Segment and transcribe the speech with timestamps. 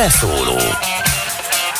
[0.00, 0.58] Beszóló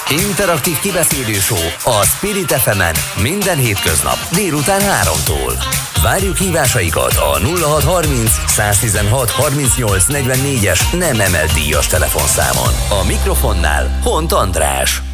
[0.09, 1.37] Interaktív kibeszélő
[1.85, 2.83] a Spirit fm
[3.23, 5.65] minden hétköznap délután 3-tól.
[6.03, 12.73] Várjuk hívásaikat a 0630 116 38 44-es nem emelt díjas telefonszámon.
[13.01, 15.10] A mikrofonnál Hont András.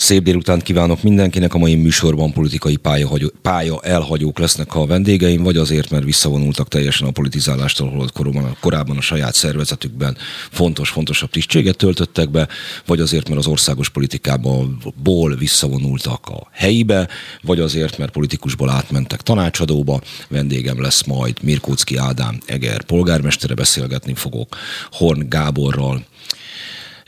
[0.00, 3.08] Szép délutánt kívánok mindenkinek, a mai műsorban politikai pálya,
[3.42, 8.96] pálya elhagyók lesznek a vendégeim, vagy azért, mert visszavonultak teljesen a politizálástól, holott korábban, korábban
[8.96, 10.16] a saját szervezetükben
[10.50, 12.48] fontos-fontosabb tisztséget töltöttek be,
[12.86, 17.08] vagy azért, mert az országos politikából visszavonultak a helyibe,
[17.42, 20.00] vagy azért, mert politikusból átmentek tanácsadóba.
[20.28, 24.56] Vendégem lesz majd Mirkóczki Ádám Eger polgármestere, beszélgetni fogok
[24.90, 26.04] Horn Gáborral,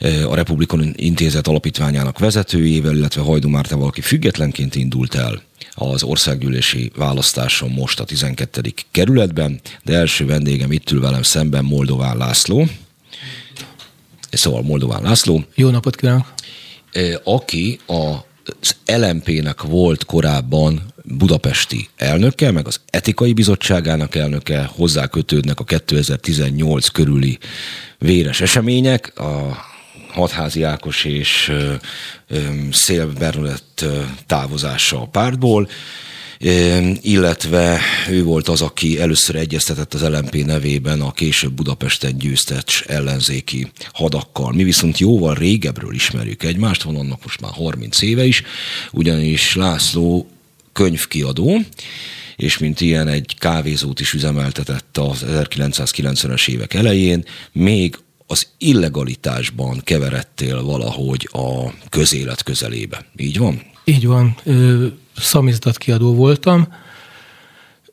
[0.03, 5.41] a Republikon Intézet alapítványának vezetőjével, illetve Hajdú Mártával, aki függetlenként indult el
[5.73, 8.61] az országgyűlési választáson most a 12.
[8.91, 12.67] kerületben, de első vendégem itt ül velem szemben Moldován László.
[14.31, 15.43] Szóval Moldován László.
[15.55, 16.33] Jó napot kívánok!
[17.23, 25.59] Aki a az LMP-nek volt korábban budapesti elnöke, meg az etikai bizottságának elnöke, hozzá kötődnek
[25.59, 27.37] a 2018 körüli
[27.97, 29.57] véres események, a
[30.13, 31.51] Hatházi Ákos és
[32.71, 33.85] Szél Bernadett
[34.27, 35.69] távozása a pártból,
[37.01, 43.71] illetve ő volt az, aki először egyeztetett az LMP nevében a később Budapesten győztes ellenzéki
[43.93, 44.53] hadakkal.
[44.53, 48.43] Mi viszont jóval régebről ismerjük egymást, van annak most már 30 éve is,
[48.91, 50.29] ugyanis László
[50.73, 51.59] könyvkiadó,
[52.35, 57.97] és mint ilyen egy kávézót is üzemeltetett az 1990-es évek elején, még
[58.33, 63.05] az illegalitásban keveredtél valahogy a közélet közelébe.
[63.17, 63.61] Így van?
[63.83, 64.35] Így van.
[65.17, 66.67] Szamizdat kiadó voltam,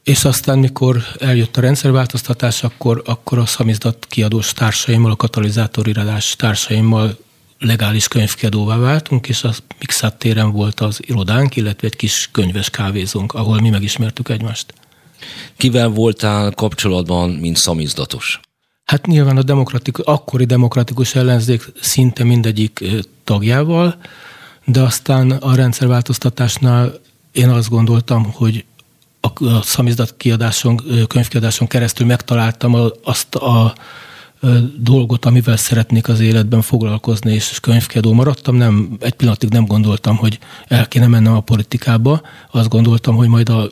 [0.04, 7.18] és aztán, mikor eljött a rendszerváltoztatás, akkor, akkor a szamizdat kiadós társaimmal, a katalizátoriradás társaimmal
[7.58, 13.32] legális könyvkiadóvá váltunk, és a Mixát téren volt az irodánk, illetve egy kis könyves kávézónk,
[13.32, 14.74] ahol mi megismertük egymást.
[15.56, 18.40] Kivel voltál kapcsolatban, mint szamizdatos?
[18.90, 22.84] Hát nyilván a demokratikus, akkori demokratikus ellenzék szinte mindegyik
[23.24, 23.96] tagjával,
[24.64, 26.92] de aztán a rendszerváltoztatásnál
[27.32, 28.64] én azt gondoltam, hogy
[29.20, 33.74] a szamizdat kiadáson, könyvkiadáson keresztül megtaláltam azt a
[34.76, 38.54] dolgot, amivel szeretnék az életben foglalkozni, és könyvkiadó maradtam.
[38.54, 42.20] Nem, egy pillanatig nem gondoltam, hogy el kéne mennem a politikába.
[42.50, 43.70] Azt gondoltam, hogy majd a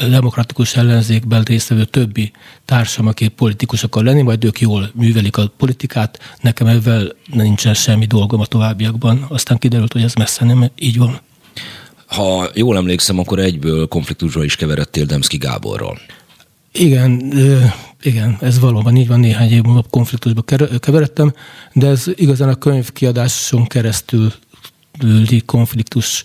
[0.00, 2.32] demokratikus ellenzékben résztvevő többi
[2.64, 8.06] társam, aki politikus akar lenni, majd ők jól művelik a politikát, nekem ezzel nincsen semmi
[8.06, 9.26] dolgom a továbbiakban.
[9.28, 11.20] Aztán kiderült, hogy ez messze nem így van.
[12.06, 15.98] Ha jól emlékszem, akkor egyből konfliktusra is keveredtél Demszki Gáborral.
[16.72, 17.32] Igen,
[18.02, 20.42] igen, ez valóban így van, néhány év múlva konfliktusba
[20.78, 21.34] keveredtem,
[21.72, 24.32] de ez igazán a könyvkiadáson keresztül
[25.46, 26.24] konfliktus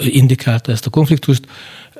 [0.00, 1.46] indikálta ezt a konfliktust.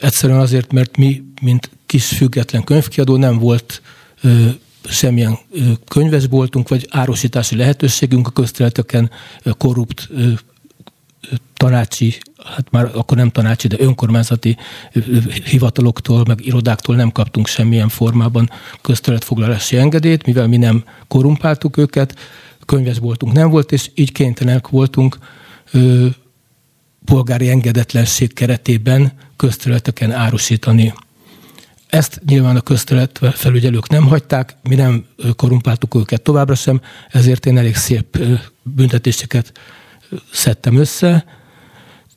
[0.02, 3.82] Egyszerűen azért, mert mi, mint kis független könyvkiadó nem volt
[4.22, 4.48] ö,
[4.84, 9.10] semmilyen ö, könyvesboltunk, vagy árusítási lehetőségünk a közterületeken
[9.58, 10.32] korrupt ö,
[11.54, 14.56] tanácsi, hát már akkor nem tanácsi, de önkormányzati
[15.44, 22.18] hivataloktól, meg irodáktól nem kaptunk semmilyen formában közterületfoglalási engedélyt, mivel mi nem korrumpáltuk őket,
[22.66, 25.18] könyvesboltunk nem volt, és így kénytelenek voltunk
[25.72, 26.06] ö,
[27.04, 30.94] polgári engedetlenség keretében közterületeken árusítani.
[31.86, 35.04] Ezt nyilván a közterület felügyelők nem hagyták, mi nem
[35.36, 36.80] korumpáltuk őket továbbra sem,
[37.10, 38.18] ezért én elég szép
[38.62, 39.52] büntetéseket
[40.32, 41.24] szedtem össze.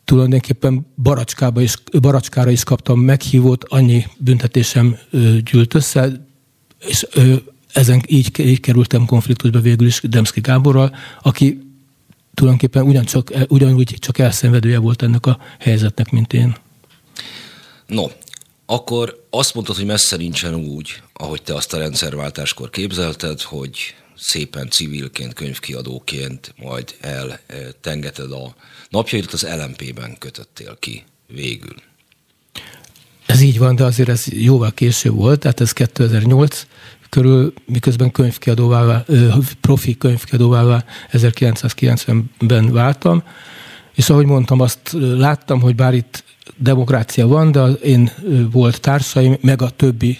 [0.04, 4.96] Tulajdonképpen baracskába is, baracskára is kaptam meghívót, annyi büntetésem
[5.50, 6.26] gyűlt össze,
[6.78, 7.06] és
[7.72, 11.58] ezen így, így kerültem konfliktusba végül is Demszki Gáborral, aki
[12.34, 16.56] tulajdonképpen ugyancsak, ugyanúgy csak elszenvedője volt ennek a helyzetnek, mint én.
[17.86, 18.06] No,
[18.66, 24.70] akkor azt mondtad, hogy messze nincsen úgy, ahogy te azt a rendszerváltáskor képzelted, hogy szépen
[24.70, 28.54] civilként, könyvkiadóként majd eltengeted a
[28.88, 31.74] napjaidat, az LMP-ben kötöttél ki végül.
[33.26, 36.66] Ez így van, de azért ez jóval később volt, tehát ez 2008
[37.08, 39.04] körül, miközben könyvkiadóvá,
[39.60, 43.22] profi könyvkiadóvá 1990-ben váltam,
[43.94, 46.24] és ahogy mondtam, azt láttam, hogy bár itt
[46.56, 48.10] demokrácia van, de én
[48.50, 50.18] volt társaim, meg a többi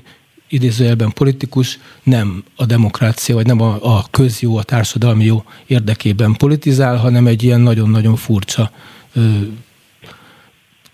[0.48, 6.96] idézőjelben politikus nem a demokrácia, vagy nem a, a közjó, a társadalmi jó érdekében politizál,
[6.96, 8.70] hanem egy ilyen nagyon-nagyon furcsa
[9.12, 9.30] ö,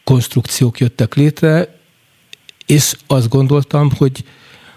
[0.04, 1.78] konstrukciók jöttek létre,
[2.66, 4.24] és azt gondoltam, hogy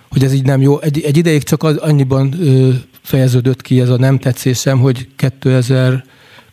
[0.09, 0.79] hogy ez így nem jó.
[0.81, 6.05] Egy, egy ideig csak az, annyiban ö, fejeződött ki ez a nem tetszésem, hogy 2000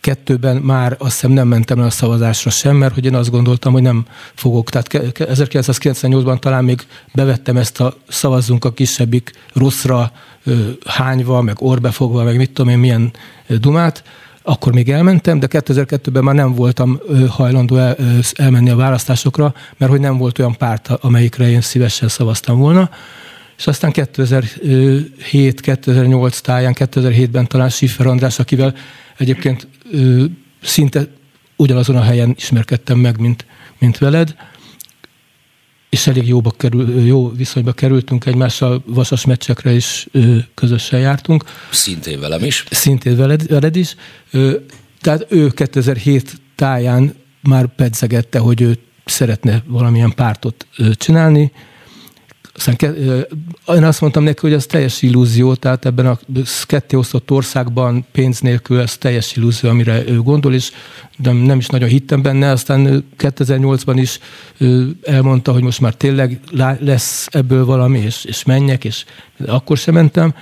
[0.03, 3.73] kettőben már azt hiszem nem mentem el a szavazásra sem, mert hogy én azt gondoltam,
[3.73, 4.71] hogy nem fogok.
[4.71, 4.89] Tehát
[5.19, 10.13] 1998-ban talán még bevettem ezt a szavazzunk a kisebbik rosszra
[10.87, 13.13] hányva, meg orbefogva, meg mit tudom én milyen
[13.47, 14.03] dumát,
[14.43, 17.97] akkor még elmentem, de 2002-ben már nem voltam hajlandó el,
[18.35, 22.91] elmenni a választásokra, mert hogy nem volt olyan párt, amelyikre én szívesen szavaztam volna.
[23.59, 28.75] És aztán 2007-2008 táján, 2007-ben talán Schiffer András, akivel
[29.17, 29.69] egyébként
[30.63, 31.07] szinte
[31.57, 33.47] ugyanazon a helyen ismerkedtem meg, mint,
[33.79, 34.35] mint veled,
[35.89, 40.09] és elég jóba kerül, jó viszonyba kerültünk egymással, vasas meccsekre is
[40.55, 41.45] közösen jártunk.
[41.71, 42.65] Szintén velem is.
[42.71, 43.95] Szintén veled, veled is.
[45.01, 51.53] Tehát ő 2007 táján már pedzegette, hogy ő szeretne valamilyen pártot csinálni,
[52.55, 52.95] aztán
[53.69, 56.19] én azt mondtam neki, hogy ez teljes illúzió, tehát ebben a
[56.67, 60.73] ketté osztott országban pénz nélkül ez teljes illúzió, amire ő gondol, és
[61.17, 62.51] nem, nem is nagyon hittem benne.
[62.51, 64.19] Aztán 2008-ban is
[65.03, 66.41] elmondta, hogy most már tényleg
[66.81, 69.05] lesz ebből valami, és, és menjek, és
[69.47, 70.35] akkor sem mentem.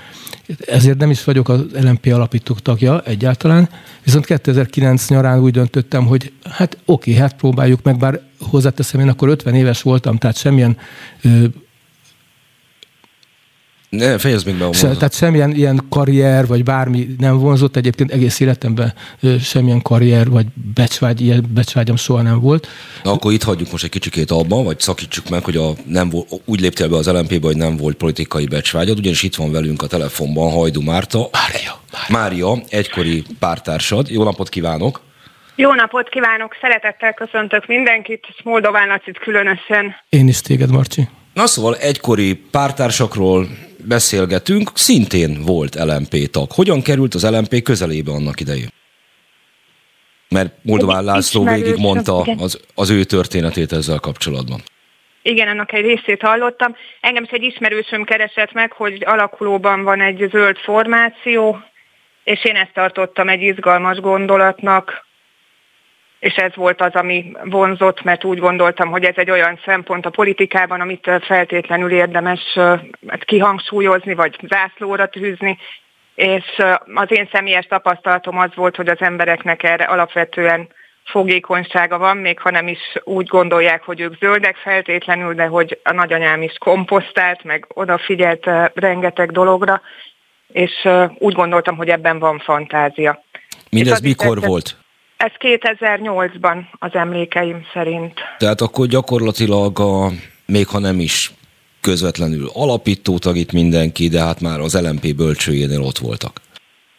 [0.67, 3.69] Ezért nem is vagyok az LMP alapító tagja egyáltalán,
[4.05, 9.29] viszont 2009 nyarán úgy döntöttem, hogy hát oké, hát próbáljuk meg, bár hozzáteszem, én akkor
[9.29, 10.76] 50 éves voltam, tehát semmilyen
[13.90, 17.76] ne, fejezd még be a Se, Tehát semmilyen ilyen karrier, vagy bármi nem vonzott.
[17.76, 18.94] Egyébként egész életemben
[19.42, 22.69] semmilyen karrier, vagy becsvágy, ilyen becsvágyam soha nem volt.
[23.02, 26.26] Na akkor itt hagyjuk most egy kicsikét abban, vagy szakítsuk meg, hogy a, nem volt,
[26.44, 29.87] úgy léptél be az LMP-be, hogy nem volt politikai becsvágyad, ugyanis itt van velünk a
[29.87, 31.19] telefonban Hajdu Márta.
[31.32, 31.81] Mária.
[32.08, 34.10] Mária, Mária egykori pártársad.
[34.10, 35.00] Jó napot kívánok!
[35.54, 36.56] Jó napot kívánok!
[36.60, 39.94] Szeretettel köszöntök mindenkit, Moldován Lacit különösen.
[40.08, 41.08] Én is téged, Marci.
[41.34, 43.48] Na szóval egykori pártársakról
[43.88, 46.53] beszélgetünk, szintén volt LMP tag.
[46.53, 48.69] Hogyan került az LMP közelébe annak idején?
[50.29, 54.61] Mert Moldován László végigmondta az, az ő történetét ezzel kapcsolatban.
[55.23, 56.77] Igen, annak egy részét hallottam.
[57.00, 61.62] Engem is egy ismerősöm keresett meg, hogy alakulóban van egy zöld formáció,
[62.25, 65.06] és én ezt tartottam egy izgalmas gondolatnak,
[66.20, 70.11] és ez volt az, ami vonzott, mert úgy gondoltam, hogy ez egy olyan szempont a
[70.11, 72.40] politikában, amit feltétlenül érdemes
[73.06, 75.58] hát kihangsúlyozni, vagy zászlóra tűzni,
[76.14, 76.44] és
[76.94, 80.69] az én személyes tapasztalatom az volt, hogy az embereknek erre alapvetően
[81.05, 85.93] fogékonysága van, még ha nem is úgy gondolják, hogy ők zöldek feltétlenül, de hogy a
[85.93, 89.81] nagyanyám is komposztált, meg odafigyelt rengeteg dologra,
[90.52, 90.88] és
[91.19, 93.25] úgy gondoltam, hogy ebben van fantázia.
[93.70, 94.76] Mindez mikor volt?
[95.26, 98.20] Ez 2008-ban az emlékeim szerint.
[98.38, 100.08] Tehát akkor gyakorlatilag, a,
[100.46, 101.32] még ha nem is
[101.81, 106.32] közvetlenül alapító tag itt mindenki, de hát már az LMP bölcsőjénél ott voltak.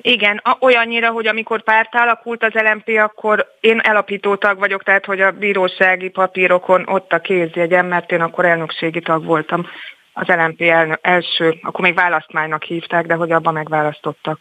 [0.01, 5.21] Igen, olyannyira, hogy amikor párt alakult az LMP, akkor én alapító tag vagyok, tehát hogy
[5.21, 9.65] a bírósági papírokon ott a kézjegyem, mert én akkor elnökségi tag voltam
[10.13, 10.61] az LMP
[11.01, 14.39] első, akkor még választmánynak hívták, de hogy abban megválasztottak.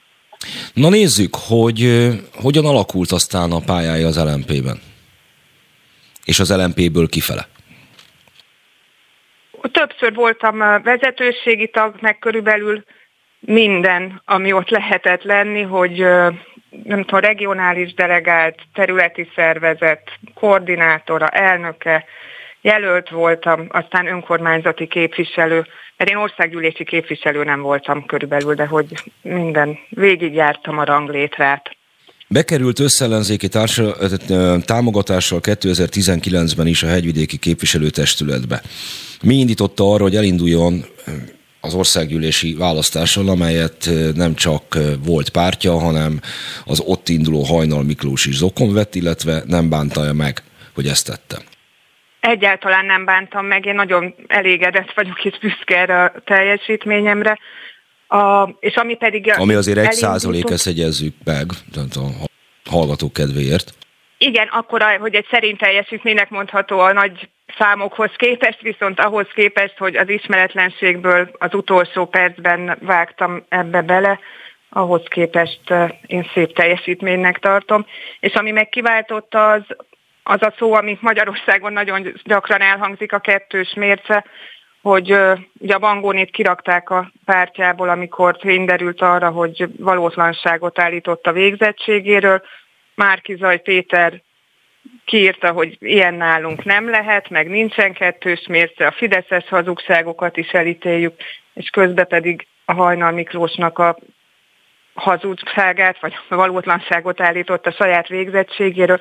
[0.74, 4.80] Na nézzük, hogy hogyan alakult aztán a pályája az LMP-ben.
[6.24, 7.48] És az LMP-ből kifele.
[9.72, 12.84] Többször voltam vezetőségi tag, meg körülbelül
[13.40, 15.98] minden, ami ott lehetett lenni, hogy
[16.84, 22.04] nem tudom, regionális delegált, területi szervezet, koordinátora, elnöke,
[22.60, 25.66] jelölt voltam, aztán önkormányzati képviselő,
[26.00, 28.86] mert én országgyűlési képviselő nem voltam körülbelül, de hogy
[29.22, 31.76] minden, végigjártam a ranglétrát.
[32.28, 33.96] Bekerült összellenzéki társa,
[34.64, 38.62] támogatással 2019-ben is a hegyvidéki képviselőtestületbe.
[39.22, 40.84] Mi indította arra, hogy elinduljon
[41.60, 46.20] az országgyűlési választáson, amelyet nem csak volt pártja, hanem
[46.64, 50.42] az ott induló Hajnal Miklós is zokon vett, illetve nem bánta meg,
[50.74, 51.49] hogy ezt tette.
[52.20, 57.38] Egyáltalán nem bántam meg, én nagyon elégedett vagyok és büszke erre a teljesítményemre.
[58.08, 59.32] A, és ami pedig...
[59.36, 61.46] Ami azért egy százalék, ezt egyezzük meg,
[61.94, 62.28] a
[62.70, 63.74] hallgatók kedvéért.
[64.18, 69.96] Igen, akkor, hogy egy szerint teljesítménynek mondható a nagy számokhoz képest, viszont ahhoz képest, hogy
[69.96, 74.18] az ismeretlenségből az utolsó percben vágtam ebbe bele,
[74.68, 75.60] ahhoz képest
[76.06, 77.86] én szép teljesítménynek tartom.
[78.20, 79.62] És ami meg kiváltotta, az
[80.30, 84.24] az a szó, ami Magyarországon nagyon gyakran elhangzik, a kettős mérce,
[84.82, 85.16] hogy
[85.58, 92.42] ugye a Bangónét kirakták a pártjából, amikor derült arra, hogy valótlanságot állított a végzettségéről.
[92.94, 94.22] Márki Zaj Péter
[95.04, 101.14] kiírta, hogy ilyen nálunk nem lehet, meg nincsen kettős mérce, a fideszes hazugságokat is elítéljük,
[101.54, 103.96] és közben pedig a Hajnal Miklósnak a
[104.94, 109.00] hazugságát, vagy valótlanságot állított a saját végzettségéről,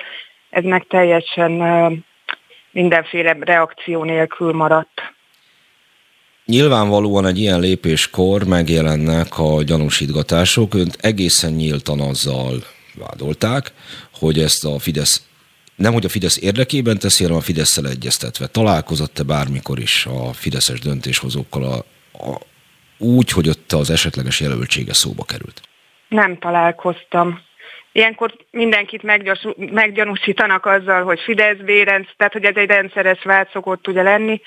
[0.50, 1.52] ez meg teljesen
[2.70, 5.00] mindenféle reakció nélkül maradt.
[6.44, 10.74] Nyilvánvalóan egy ilyen lépéskor megjelennek a gyanúsítgatások.
[10.74, 12.54] Önt egészen nyíltan azzal
[12.94, 13.72] vádolták,
[14.18, 15.28] hogy ezt a Fidesz
[15.80, 18.46] nem, hogy a Fidesz érdekében teszi, hanem a fidesz egyeztetve.
[18.46, 21.76] Találkozott-e bármikor is a fideszes döntéshozókkal a,
[22.12, 22.40] a,
[22.98, 25.60] úgy, hogy ott az esetleges jelöltsége szóba került?
[26.08, 27.40] Nem találkoztam.
[27.92, 29.02] Ilyenkor mindenkit
[29.72, 34.40] meggyanúsítanak azzal, hogy Fidesz bérenc, tehát hogy ez egy rendszeres vád szokott ugye lenni,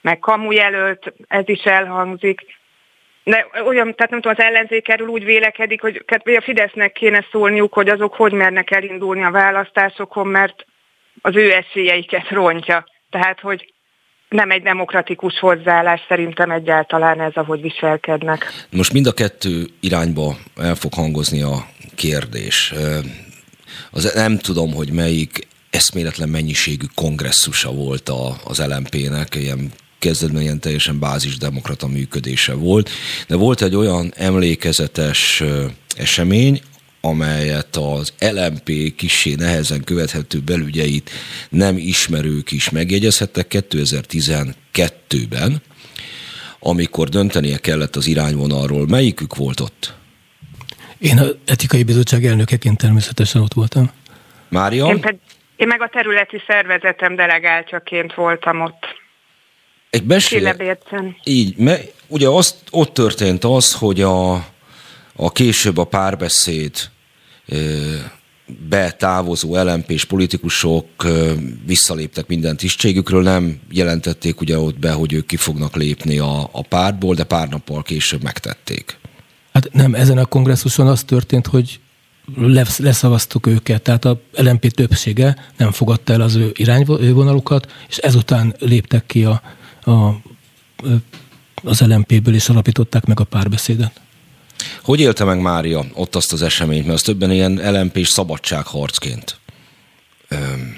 [0.00, 2.40] meg kamujelölt, ez is elhangzik.
[3.24, 7.72] De olyan, tehát nem tudom, az ellenzék erről úgy vélekedik, hogy a Fidesznek kéne szólniuk,
[7.72, 10.64] hogy azok hogy mernek elindulni a választásokon, mert
[11.22, 12.84] az ő esélyeiket rontja.
[13.10, 13.72] Tehát, hogy
[14.28, 18.66] nem egy demokratikus hozzáállás szerintem egyáltalán ez, ahogy viselkednek.
[18.70, 22.74] Most mind a kettő irányba el fog hangozni a kérdés.
[23.90, 30.60] Az nem tudom, hogy melyik eszméletlen mennyiségű kongresszusa volt a, az LMP-nek, ilyen kezdetben ilyen
[30.60, 32.90] teljesen bázisdemokrata működése volt,
[33.28, 35.42] de volt egy olyan emlékezetes
[35.96, 36.60] esemény,
[37.08, 41.10] amelyet az LMP kisé nehezen követhető belügyeit
[41.48, 45.62] nem ismerők is megjegyezhettek 2012-ben,
[46.58, 48.86] amikor döntenie kellett az irányvonalról.
[48.86, 49.96] Melyikük volt ott?
[50.98, 53.90] Én az etikai bizottság elnökeként természetesen ott voltam.
[54.48, 54.86] Mária?
[54.86, 55.18] Én, ped-
[55.56, 58.86] én meg a területi szervezetem delegáltjaként voltam ott.
[59.90, 60.56] Egy mesél...
[61.24, 64.32] Így, mert ugye azt, ott történt az, hogy a,
[65.16, 66.90] a később a párbeszéd
[68.68, 70.86] betávozó lmp és politikusok
[71.66, 76.62] visszaléptek minden tisztségükről, nem jelentették ugye ott be, hogy ők ki fognak lépni a, a
[76.62, 78.98] pártból, de pár nappal később megtették.
[79.52, 81.80] Hát nem, ezen a kongresszuson az történt, hogy
[82.78, 89.06] leszavaztuk őket, tehát a LMP többsége nem fogadta el az ő irányvonalukat, és ezután léptek
[89.06, 89.42] ki a,
[89.84, 90.20] a,
[91.54, 94.00] az LMP-ből, és alapították meg a párbeszédet.
[94.82, 96.84] Hogy élte meg Mária ott azt az eseményt?
[96.84, 99.36] Mert az többen ilyen lmp és szabadságharcként
[100.28, 100.76] öm,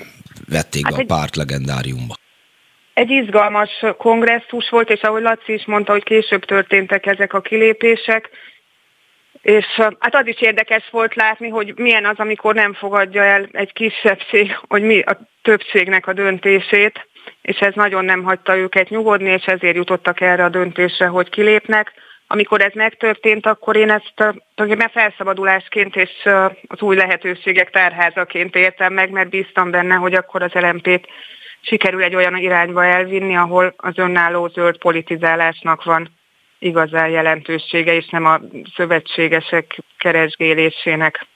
[0.48, 2.14] vették hát be a párt legendáriumba.
[2.94, 8.30] Egy izgalmas kongresszus volt, és ahogy Laci is mondta, hogy később történtek ezek a kilépések,
[9.42, 9.66] és
[9.98, 14.58] hát az is érdekes volt látni, hogy milyen az, amikor nem fogadja el egy kisebbség,
[14.68, 17.08] hogy mi a többségnek a döntését,
[17.42, 21.92] és ez nagyon nem hagyta őket nyugodni, és ezért jutottak erre a döntésre, hogy kilépnek.
[22.32, 26.10] Amikor ez megtörtént, akkor én ezt tulajdonképpen felszabadulásként és
[26.66, 31.08] az új lehetőségek tárházaként értem meg, mert bíztam benne, hogy akkor az LMP-t
[31.60, 36.10] sikerül egy olyan irányba elvinni, ahol az önálló zöld politizálásnak van
[36.58, 38.40] igazán jelentősége, és nem a
[38.74, 41.26] szövetségesek keresgélésének.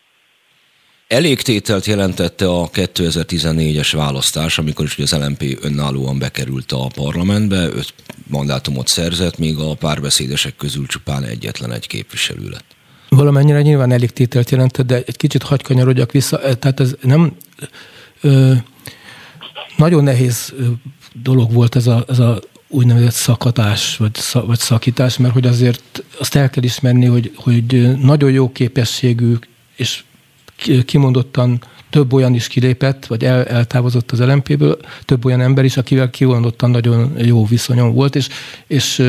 [1.08, 7.94] Elégtételt jelentette a 2014-es választás, amikor is az LMP önállóan bekerült a parlamentbe, öt
[8.26, 12.64] mandátumot szerzett, míg a párbeszédesek közül csupán egyetlen egy képviselő lett.
[13.08, 16.38] Valamennyire nyilván elégtételt jelentett, de egy kicsit hagykanyarodjak vissza.
[16.38, 17.36] Tehát ez nem...
[18.20, 18.52] Ö,
[19.76, 20.54] nagyon nehéz
[21.22, 26.34] dolog volt ez a, ez a úgynevezett szakadás, vagy, vagy szakítás, mert hogy azért azt
[26.34, 29.34] el kell ismerni, hogy, hogy nagyon jó képességű
[29.76, 30.02] és
[30.84, 36.10] kimondottan több olyan is kilépett, vagy el, eltávozott az LMP-ből, több olyan ember is, akivel
[36.10, 38.28] kimondottan nagyon jó viszonyom volt, és,
[38.66, 39.02] és,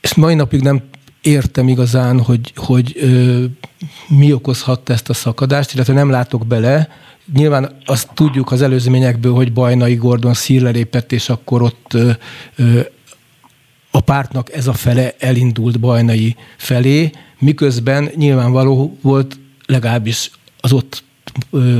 [0.00, 0.82] és mai napig nem
[1.22, 2.96] értem igazán, hogy, hogy
[4.08, 6.88] mi okozhatta ezt a szakadást, illetve nem látok bele.
[7.34, 11.96] Nyilván azt tudjuk az előzményekből, hogy Bajnai Gordon szírre lépett, és akkor ott
[13.90, 19.38] a pártnak ez a fele elindult Bajnai felé, miközben nyilvánvaló volt
[19.68, 21.04] legalábbis az ott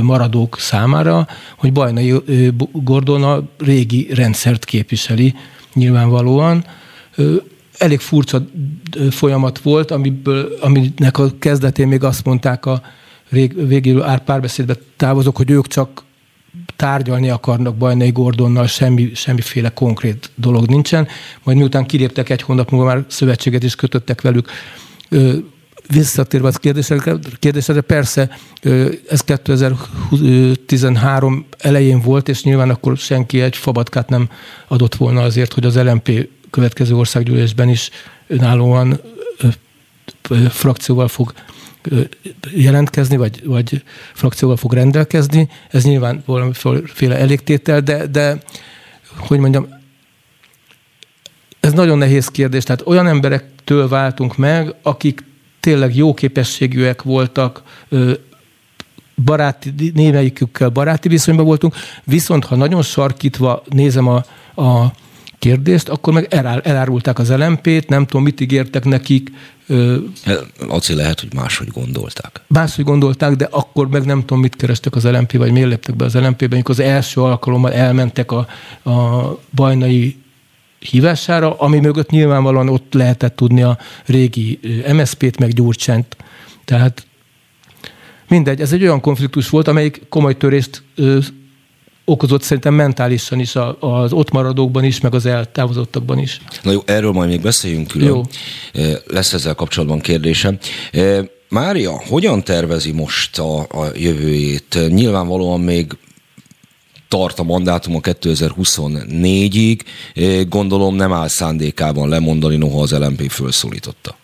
[0.01, 1.27] maradók számára,
[1.57, 2.13] hogy Bajnai
[2.71, 5.35] Gordon a régi rendszert képviseli
[5.73, 6.65] nyilvánvalóan.
[7.77, 8.45] Elég furcsa
[9.09, 12.81] folyamat volt, amiből, aminek a kezdetén még azt mondták a
[13.55, 16.03] végül párbeszédbe távozok, hogy ők csak
[16.75, 21.07] tárgyalni akarnak Bajnai Gordonnal, semmi, semmiféle konkrét dolog nincsen.
[21.43, 24.49] Majd miután kiléptek egy hónap múlva, már szövetséget is kötöttek velük,
[25.93, 28.29] visszatérve a kérdésre, kérdésre, persze
[29.09, 34.29] ez 2013 elején volt, és nyilván akkor senki egy fabatkát nem
[34.67, 37.89] adott volna azért, hogy az LMP következő országgyűlésben is
[38.27, 38.99] önállóan
[40.49, 41.33] frakcióval fog
[42.53, 45.49] jelentkezni, vagy, vagy frakcióval fog rendelkezni.
[45.69, 48.41] Ez nyilván valamiféle elégtétel, de, de
[49.17, 49.67] hogy mondjam,
[51.59, 52.63] ez nagyon nehéz kérdés.
[52.63, 55.23] Tehát olyan emberektől váltunk meg, akik
[55.69, 57.63] tényleg jó képességűek voltak,
[59.23, 64.23] baráti, némelyikükkel baráti viszonyban voltunk, viszont ha nagyon sarkítva nézem a,
[64.61, 64.93] a
[65.39, 69.31] kérdést, akkor meg elár, elárulták az LMP-t, nem tudom, mit ígértek nekik.
[70.59, 72.41] Laci, lehet, hogy máshogy gondolták.
[72.47, 76.05] Máshogy gondolták, de akkor meg nem tudom, mit kerestek az LMP, vagy miért léptek be
[76.05, 78.47] az LMP-ben, amikor az első alkalommal elmentek a,
[78.89, 80.17] a bajnai
[80.79, 84.59] hívására, ami mögött nyilvánvalóan ott lehetett tudni a régi
[84.93, 86.17] MSZP-t, meg Gyurcsányt.
[86.65, 87.07] Tehát
[88.27, 90.83] mindegy, ez egy olyan konfliktus volt, amelyik komoly törést
[92.05, 96.41] okozott szerintem mentálisan is az ott maradókban is, meg az eltávozottakban is.
[96.63, 98.07] Na jó, erről majd még beszéljünk külön.
[98.07, 98.23] Jó.
[99.05, 100.57] Lesz ezzel kapcsolatban kérdésem.
[101.49, 104.79] Mária, hogyan tervezi most a, a jövőjét?
[104.87, 105.97] Nyilvánvalóan még
[107.09, 109.79] tart a mandátum a 2024-ig.
[110.49, 114.15] Gondolom nem áll szándékában lemondani, noha az LMP felszólította.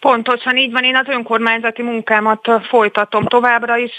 [0.00, 3.92] Pontosan így van, én az önkormányzati munkámat folytatom továbbra is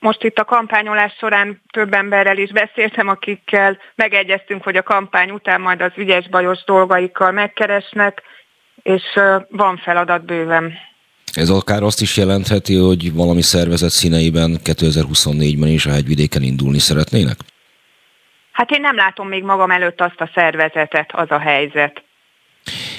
[0.00, 5.60] most itt a kampányolás során több emberrel is beszéltem, akikkel megegyeztünk, hogy a kampány után
[5.60, 8.22] majd az ügyes bajos dolgaikkal megkeresnek,
[8.82, 9.02] és
[9.48, 10.72] van feladat bőven.
[11.32, 17.36] Ez akár azt is jelentheti, hogy valami szervezet színeiben 2024-ben is a hegyvidéken indulni szeretnének?
[18.52, 22.02] Hát én nem látom még magam előtt azt a szervezetet, az a helyzet.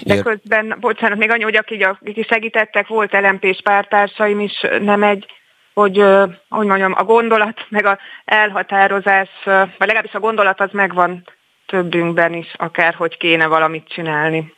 [0.04, 0.24] De Ér...
[0.24, 5.26] közben, bocsánat, még annyi, hogy akik, akik segítettek, volt LMP-s pártársaim is, nem egy
[5.74, 6.04] hogy,
[6.50, 11.24] hogy mondjam, a gondolat, meg a elhatározás, vagy legalábbis a gondolat az megvan
[11.66, 14.54] többünkben is, akár hogy kéne valamit csinálni.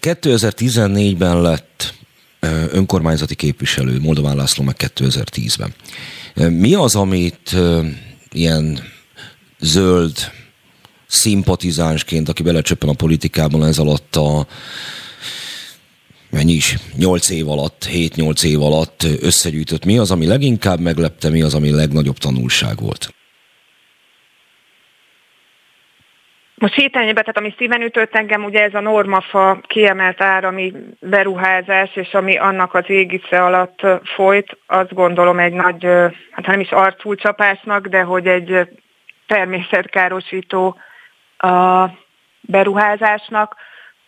[0.00, 1.94] 2014-ben lett
[2.70, 5.74] önkormányzati képviselő, Moldován László meg 2010-ben.
[6.50, 7.56] Mi az, amit
[8.32, 8.80] ilyen
[9.60, 10.30] zöld
[11.06, 14.46] szimpatizánsként, aki belecsöppen a politikában ez alatt a
[16.30, 19.84] mennyi is, 8 év alatt, 7-8 év alatt összegyűjtött.
[19.84, 23.14] Mi az, ami leginkább meglepte, mi az, ami legnagyobb tanulság volt?
[26.62, 32.14] Most hirtelenjében, tehát ami szíven ütött engem, ugye ez a normafa kiemelt árami beruházás, és
[32.14, 35.84] ami annak az égisze alatt folyt, azt gondolom egy nagy,
[36.30, 38.68] hát nem is arcúcsapásnak, de hogy egy
[39.26, 40.76] természetkárosító
[41.36, 41.86] a
[42.40, 43.56] beruházásnak,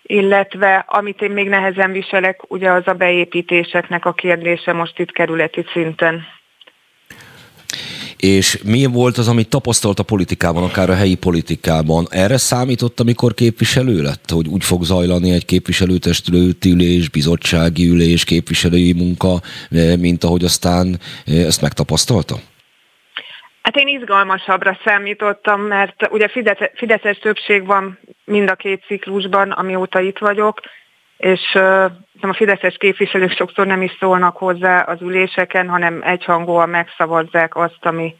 [0.02, 5.64] illetve amit én még nehezen viselek, ugye az a beépítéseknek a kérdése most itt kerületi
[5.72, 6.26] szinten.
[8.24, 12.06] És mi volt az, amit tapasztalt a politikában, akár a helyi politikában?
[12.10, 18.92] Erre számított, amikor képviselő lett, hogy úgy fog zajlani egy képviselőtestülőti ülés, bizottsági ülés, képviselői
[18.92, 19.40] munka,
[19.98, 22.34] mint ahogy aztán ezt megtapasztalta?
[23.62, 26.28] Hát én izgalmasabbra számítottam, mert ugye
[26.74, 30.60] Fideszes többség van mind a két ciklusban, amióta itt vagyok,
[31.24, 31.54] és
[32.20, 38.16] a fideszes képviselők sokszor nem is szólnak hozzá az üléseken, hanem egyhangúan megszavazzák azt, ami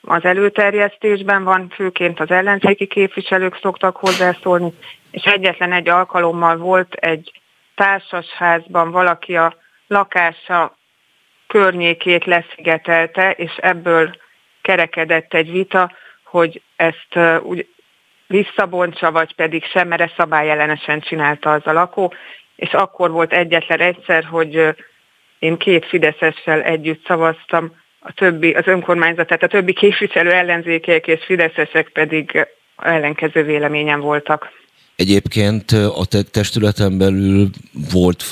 [0.00, 4.72] az előterjesztésben van, főként az ellenzéki képviselők szoktak hozzászólni,
[5.10, 7.32] és egyetlen egy alkalommal volt egy
[7.74, 9.54] társasházban valaki a
[9.86, 10.76] lakása
[11.46, 14.16] környékét leszigetelte, és ebből
[14.62, 17.68] kerekedett egy vita, hogy ezt úgy
[18.28, 22.12] visszabontsa, vagy pedig sem, mert szabályellenesen csinálta az a lakó,
[22.56, 24.74] és akkor volt egyetlen egyszer, hogy
[25.38, 31.24] én két Fideszessel együtt szavaztam, a többi, az önkormányzat, tehát a többi képviselő ellenzékiek és
[31.24, 34.56] fideszesek pedig ellenkező véleményen voltak.
[34.96, 37.48] Egyébként a testületen belül
[37.92, 38.22] volt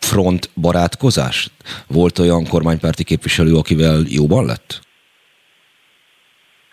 [0.00, 1.50] front barátkozás?
[1.86, 4.80] Volt olyan kormánypárti képviselő, akivel jóban lett?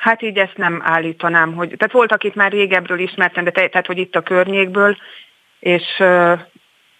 [0.05, 3.85] Hát így ezt nem állítanám, hogy, tehát volt, akit már régebről ismertem, de te, tehát
[3.85, 4.97] hogy itt a környékből,
[5.59, 5.83] és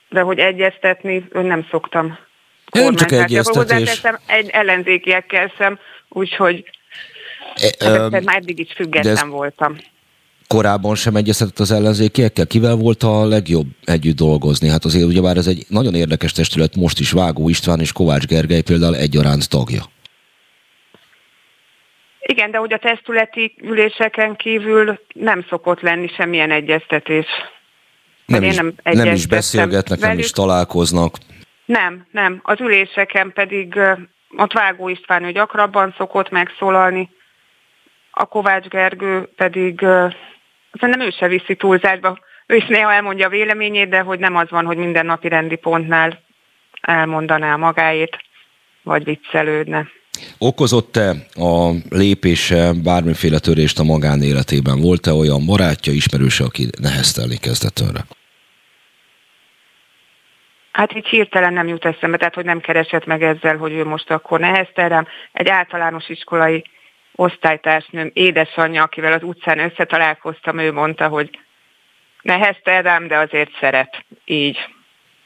[0.10, 2.18] de hogy egyeztetni, ön nem szoktam.
[2.72, 4.02] Nem csak egyeztetés.
[4.26, 6.64] egy ellenzékiekkel szem, úgyhogy
[7.78, 9.78] e, hát már eddig is független voltam.
[10.48, 12.48] Korábban sem egyeztetett az ellenzékiekkel?
[12.48, 14.70] Kivel volt a legjobb együtt dolgozni?
[14.70, 18.62] Hát azért ugyebár ez egy nagyon érdekes testület, most is Vágó István és Kovács Gergely
[18.62, 19.94] például egyaránt tagja.
[22.28, 27.26] Igen, de hogy a testületi üléseken kívül nem szokott lenni semmilyen egyeztetés.
[28.26, 30.16] Nem, is, nem, nem is beszélgetnek, velük.
[30.16, 31.16] nem is találkoznak.
[31.66, 32.40] Nem, nem.
[32.44, 33.80] Az üléseken pedig
[34.38, 37.10] ott Vágó István ő gyakrabban szokott megszólalni,
[38.12, 39.80] a Kovács Gergő pedig
[40.72, 42.20] nem ő se viszi túlzásba.
[42.46, 45.56] Ő is néha elmondja a véleményét, de hogy nem az van, hogy minden napi rendi
[45.56, 46.20] pontnál
[46.82, 48.18] elmondaná magáét,
[48.84, 49.88] vagy viccelődne.
[50.38, 54.82] Okozott-e a lépése bármiféle törést a magánéletében?
[54.82, 58.02] Volt-e olyan barátja, ismerőse, aki neheztelni kezdett önre?
[60.72, 64.12] Hát így hirtelen nem jut eszembe, tehát hogy nem keresett meg ezzel, hogy ő most
[64.12, 65.08] akkor neheztelem.
[65.32, 66.64] Egy általános iskolai
[67.16, 71.40] osztálytársnőm, édesanyja, akivel az utcán összetalálkoztam, ő mondta, hogy
[72.22, 74.06] neheztelem, de azért szeret.
[74.26, 74.58] Így.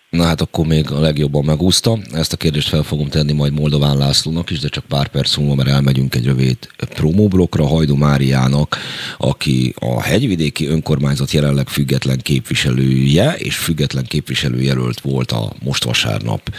[0.10, 1.98] Na hát akkor még a legjobban megúszta.
[2.12, 5.56] Ezt a kérdést fel fogom tenni majd Moldován Lászlónak is, de csak pár perc múlva,
[5.56, 8.78] mert elmegyünk egy rövid promóblokkra Hajdu Máriának,
[9.17, 16.54] aki a hegyvidéki önkormányzat jelenleg független képviselője, és független képviselőjelölt volt a most vasárnap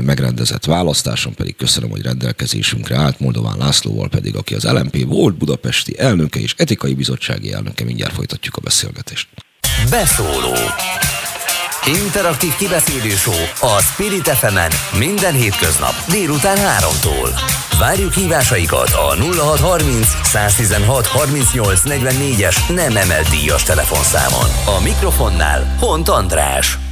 [0.00, 5.98] megrendezett választáson, pedig köszönöm, hogy rendelkezésünkre állt Moldován Lászlóval pedig, aki az LMP volt budapesti
[5.98, 7.84] elnöke és etikai bizottsági elnöke.
[7.84, 9.28] Mindjárt folytatjuk a beszélgetést.
[9.90, 10.54] Beszóló
[11.86, 13.12] Interaktív kibeszélő
[13.60, 14.58] a Spirit fm
[14.98, 17.40] minden hétköznap délután 3-tól.
[17.78, 24.76] Várjuk hívásaikat a 0630 116 38 44-es nem emelt díjas telefonszámon.
[24.76, 26.85] A mikrofonnál Hont András.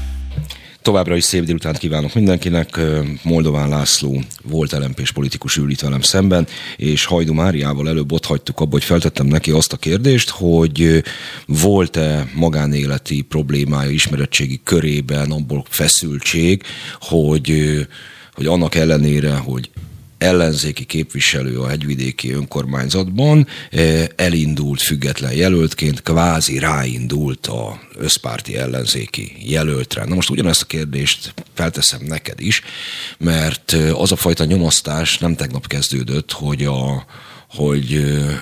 [0.85, 2.81] Továbbra is szép délutánt kívánok mindenkinek.
[3.23, 8.61] Moldován László volt lmp politikus ül itt velem szemben, és Hajdu Máriával előbb ott hagytuk
[8.61, 11.03] abba, hogy feltettem neki azt a kérdést, hogy
[11.47, 16.63] volt-e magánéleti problémája ismeretségi körében abból feszültség,
[17.01, 17.73] hogy,
[18.33, 19.71] hogy annak ellenére, hogy
[20.25, 30.05] ellenzéki képviselő a hegyvidéki önkormányzatban eh, elindult független jelöltként, kvázi ráindult a összpárti ellenzéki jelöltre.
[30.05, 32.63] Na most ugyanezt a kérdést felteszem neked is,
[33.19, 37.05] mert eh, az a fajta nyomasztás nem tegnap kezdődött, hogy, a,
[37.49, 38.41] hogy eh,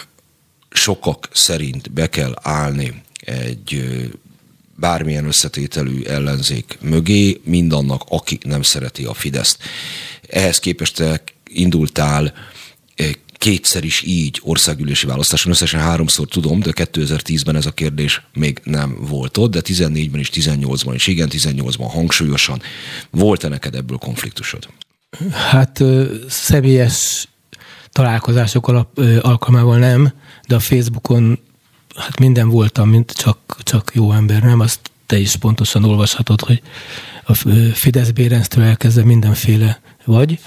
[0.70, 3.84] sokak szerint be kell állni egy
[4.76, 9.58] bármilyen összetételű ellenzék mögé, mindannak, aki nem szereti a Fideszt.
[10.28, 11.02] Ehhez képest
[11.52, 12.32] indultál
[12.94, 13.10] eh,
[13.42, 18.96] kétszer is így országgyűlési választáson, összesen háromszor tudom, de 2010-ben ez a kérdés még nem
[19.00, 22.62] volt ott, de 14-ben is, 18-ban is, igen, 18-ban hangsúlyosan.
[23.10, 24.68] Volt-e neked ebből konfliktusod?
[25.50, 25.82] Hát
[26.28, 27.28] személyes
[27.90, 30.12] találkozások alap, alkalmával nem,
[30.48, 31.38] de a Facebookon
[31.96, 34.60] hát minden voltam, mint csak, csak jó ember, nem?
[34.60, 36.62] Azt te is pontosan olvashatod, hogy
[37.24, 37.34] a
[37.74, 40.38] Fidesz Bérenztől elkezdve mindenféle vagy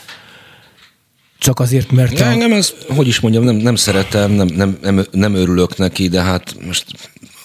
[1.37, 2.19] csak azért, mert...
[2.19, 2.23] A...
[2.23, 6.21] Engem ez, hogy is mondjam, nem, nem szeretem, nem, nem, nem, nem örülök neki, de
[6.21, 6.85] hát most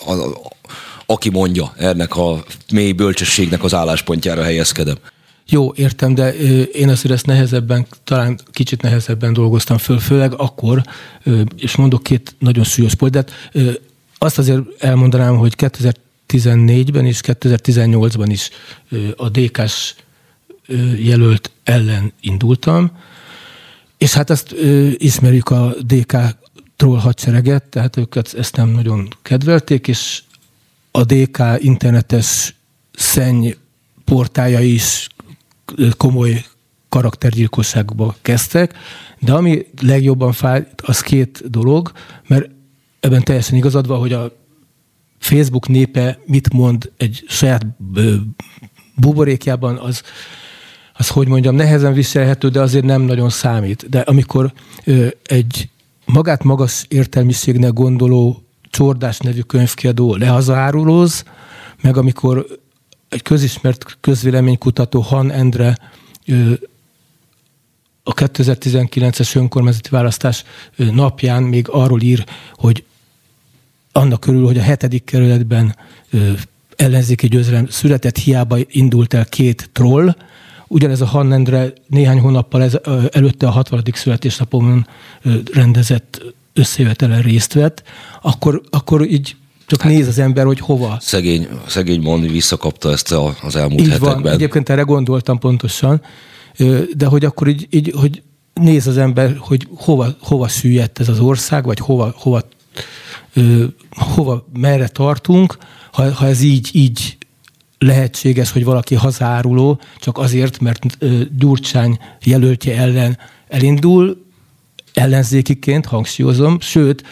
[0.07, 0.33] a, a,
[1.07, 4.97] aki mondja ennek a mély bölcsességnek az álláspontjára helyezkedem.
[5.49, 6.35] Jó, értem, de
[6.67, 10.83] én azért ezt nehezebben, talán kicsit nehezebben dolgoztam föl, főleg akkor,
[11.57, 13.51] és mondok két nagyon súlyos pontját,
[14.19, 18.51] azt azért elmondanám, hogy 2014-ben és 2018-ban is
[19.17, 19.95] a DK-s
[20.97, 22.91] jelölt ellen indultam,
[24.01, 26.17] és hát ezt ö, ismerjük a DK
[26.77, 30.23] troll hadsereget, tehát őket ezt nem nagyon kedvelték, és
[30.91, 32.55] a DK internetes
[32.93, 33.51] szenny
[34.05, 35.09] portája is
[35.97, 36.45] komoly
[36.89, 38.75] karaktergyilkosságba kezdtek,
[39.19, 41.93] de ami legjobban fáj, az két dolog,
[42.27, 42.51] mert
[43.01, 44.33] ebben teljesen igazad van, hogy a
[45.19, 47.67] Facebook népe mit mond egy saját
[48.95, 50.03] buborékjában, az
[51.01, 53.89] az hogy mondjam, nehezen viselhető, de azért nem nagyon számít.
[53.89, 54.53] De amikor
[54.85, 55.69] ö, egy
[56.05, 61.25] magát magas értelmiségnek gondoló Csordás nevű könyvkiadó lehazárulóz,
[61.83, 62.47] meg amikor
[63.09, 65.77] egy közismert közvéleménykutató Han Endre
[66.27, 66.53] ö,
[68.03, 70.45] a 2019-es önkormányzati választás
[70.77, 72.85] napján még arról ír, hogy
[73.93, 75.77] annak körül, hogy a hetedik kerületben
[76.77, 80.15] ellenzéki győzelem született, hiába indult el két troll,
[80.73, 82.79] Ugyanez a Hannendre néhány hónappal ez,
[83.11, 83.83] előtte a 60.
[83.93, 84.87] születésnapomon
[85.53, 87.83] rendezett összejövetelen részt vett,
[88.23, 90.97] akkor, akkor így csak hát, néz az ember, hogy hova.
[91.01, 94.23] Szegény, szegény Mondi visszakapta ezt a, az elmúlt így hetekben.
[94.23, 94.33] Van.
[94.33, 96.03] Egyébként erre gondoltam pontosan,
[96.97, 98.23] de hogy akkor így, így hogy
[98.55, 102.43] néz az ember, hogy hova, hova süllyedt ez az ország, vagy hova, hova,
[103.91, 105.57] hova merre tartunk,
[105.93, 107.17] ha, ha ez így, így
[107.85, 110.99] lehetséges, hogy valaki hazáruló, csak azért, mert
[111.37, 114.25] Gyurcsány jelöltje ellen elindul,
[114.95, 117.05] ellenzékiként, hangsúlyozom, sőt,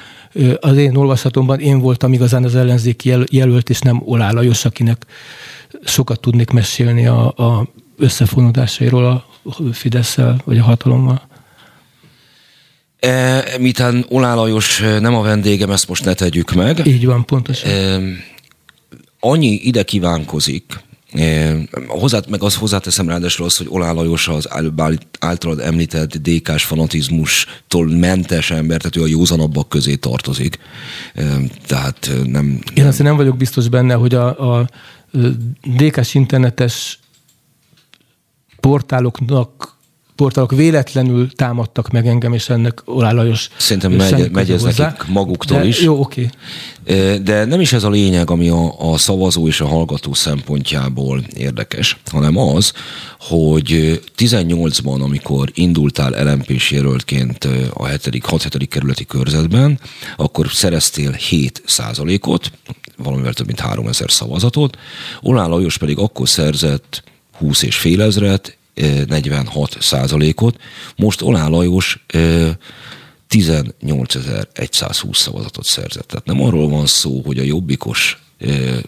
[0.60, 5.06] az én olvasatomban én voltam igazán az ellenzéki jelölt, és nem Olá Lajos, akinek
[5.84, 9.26] sokat tudnék mesélni a, a összefonódásairól a
[9.72, 11.28] fidesz vagy a hatalommal.
[12.98, 16.86] E, mitán Olá Lajos nem a vendégem, ezt most ne tegyük meg.
[16.86, 17.70] Így van, pontosan.
[17.70, 18.00] E,
[19.20, 20.86] annyi ide kívánkozik,
[21.86, 24.48] Hozzá, meg az hozzáteszem ráadásul az, hogy Olá Lajos az
[25.18, 30.58] általad említett DK-s fanatizmustól mentes ember, tehát ő a józanabbak közé tartozik.
[31.66, 32.44] Tehát nem...
[32.44, 32.86] Én nem...
[32.86, 34.68] azért nem vagyok biztos benne, hogy a, a
[35.62, 36.98] DK-s internetes
[38.60, 39.77] portáloknak
[40.18, 45.58] portálok véletlenül támadtak meg engem, és ennek Olá Lajos Szerintem megy, megy ez nekik maguktól
[45.58, 45.80] De, is.
[45.80, 46.30] Jó, oké.
[47.22, 51.96] De nem is ez a lényeg, ami a, a szavazó és a hallgató szempontjából érdekes,
[52.10, 52.72] hanem az,
[53.20, 58.24] hogy 18-ban, amikor indultál lmp jelöltként a 7.
[58.24, 59.80] 6 kerületi körzetben,
[60.16, 62.50] akkor szereztél 7 százalékot,
[62.96, 64.76] valamivel több mint 3000 szavazatot,
[65.20, 67.02] Olá Lajos pedig akkor szerzett
[67.38, 68.57] 20 és fél ezret,
[69.06, 70.56] 46 százalékot.
[70.96, 72.04] Most Olá Lajos
[73.28, 76.06] 18.120 szavazatot szerzett.
[76.06, 78.22] Tehát nem arról van szó, hogy a jobbikos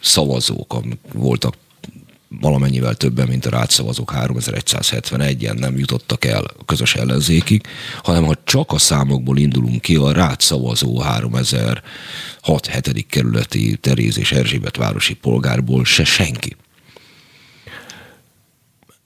[0.00, 0.76] szavazók
[1.12, 1.54] voltak
[2.40, 7.66] valamennyivel többen, mint a rátszavazók 3171-en nem jutottak el a közös ellenzékig,
[8.02, 11.82] hanem ha csak a számokból indulunk ki, a rátszavazó 3006
[12.72, 13.06] 7.
[13.08, 16.56] kerületi Teréz és Erzsébet városi polgárból se senki.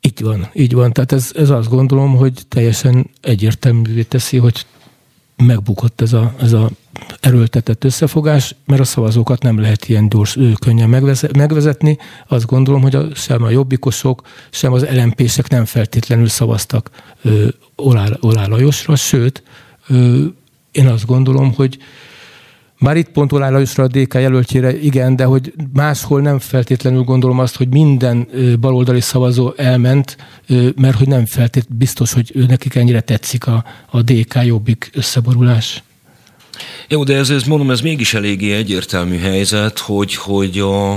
[0.07, 0.93] Így van, így van.
[0.93, 4.67] Tehát ez, ez azt gondolom, hogy teljesen egyértelművé teszi, hogy
[5.37, 6.71] megbukott ez a, ez a
[7.21, 10.89] erőltetett összefogás, mert a szavazókat nem lehet ilyen gyors, könnyen
[11.33, 11.99] megvezetni.
[12.29, 16.91] Azt gondolom, hogy a, sem a jobbikosok, sem az lmp nem feltétlenül szavaztak
[17.23, 19.43] ö, Olá, Olá Lajosra, sőt,
[19.89, 20.25] ö,
[20.73, 21.79] én azt gondolom, hogy
[22.85, 27.39] már itt pont Olá Lajosra a DK jelöltjére igen, de hogy máshol nem feltétlenül gondolom
[27.39, 28.29] azt, hogy minden
[28.61, 30.17] baloldali szavazó elment,
[30.77, 35.83] mert hogy nem feltétlenül biztos, hogy nekik ennyire tetszik a, a DK jobbik összeborulás.
[36.89, 40.95] Jó, de ez, ez mondom, ez mégis eléggé egyértelmű helyzet, hogy, hogy a,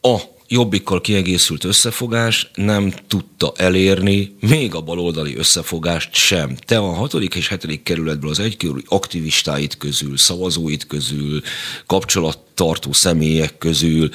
[0.00, 0.16] a
[0.52, 6.56] jobbikkal kiegészült összefogás nem tudta elérni még a baloldali összefogást sem.
[6.66, 11.40] Te a hatodik és hetedik kerületből az egykörű aktivistáit közül, szavazóit közül,
[11.86, 14.10] kapcsolattartó személyek közül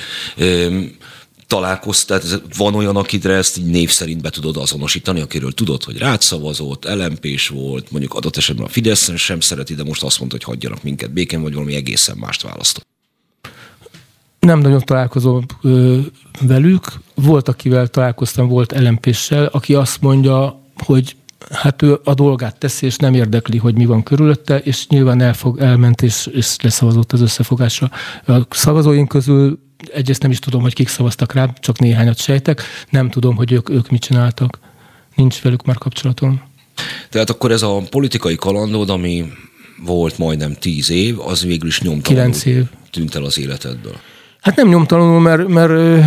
[1.48, 2.22] találkoztál,
[2.58, 6.86] van olyan, akidre ezt így név szerint be tudod azonosítani, akiről tudod, hogy rád szavazott,
[6.86, 10.84] lmp volt, mondjuk adott esetben a Fideszen sem szereti, de most azt mondta, hogy hagyjanak
[10.84, 12.95] minket békén, vagy valami egészen mást választott.
[14.46, 16.00] Nem nagyon találkozom ö,
[16.42, 16.84] velük.
[17.16, 19.16] Volt, akivel találkoztam, volt lmp
[19.52, 21.16] aki azt mondja, hogy
[21.52, 25.60] hát ő a dolgát teszi, és nem érdekli, hogy mi van körülötte, és nyilván elfog,
[25.60, 27.92] elment, és, és leszavazott az összefogásra.
[28.28, 29.60] A szavazóink közül
[29.94, 33.70] egyrészt nem is tudom, hogy kik szavaztak rá, csak néhányat sejtek, nem tudom, hogy ők,
[33.70, 34.60] ők mit csináltak.
[35.16, 36.42] Nincs velük már kapcsolatom.
[37.10, 39.26] Tehát akkor ez a politikai kalandod, ami
[39.86, 42.66] volt majdnem tíz év, az végül is nyomtalanul Kilenc év.
[42.92, 43.96] tűnt el az életedből.
[44.46, 46.04] Hát nem nyomtalanul, mert, mert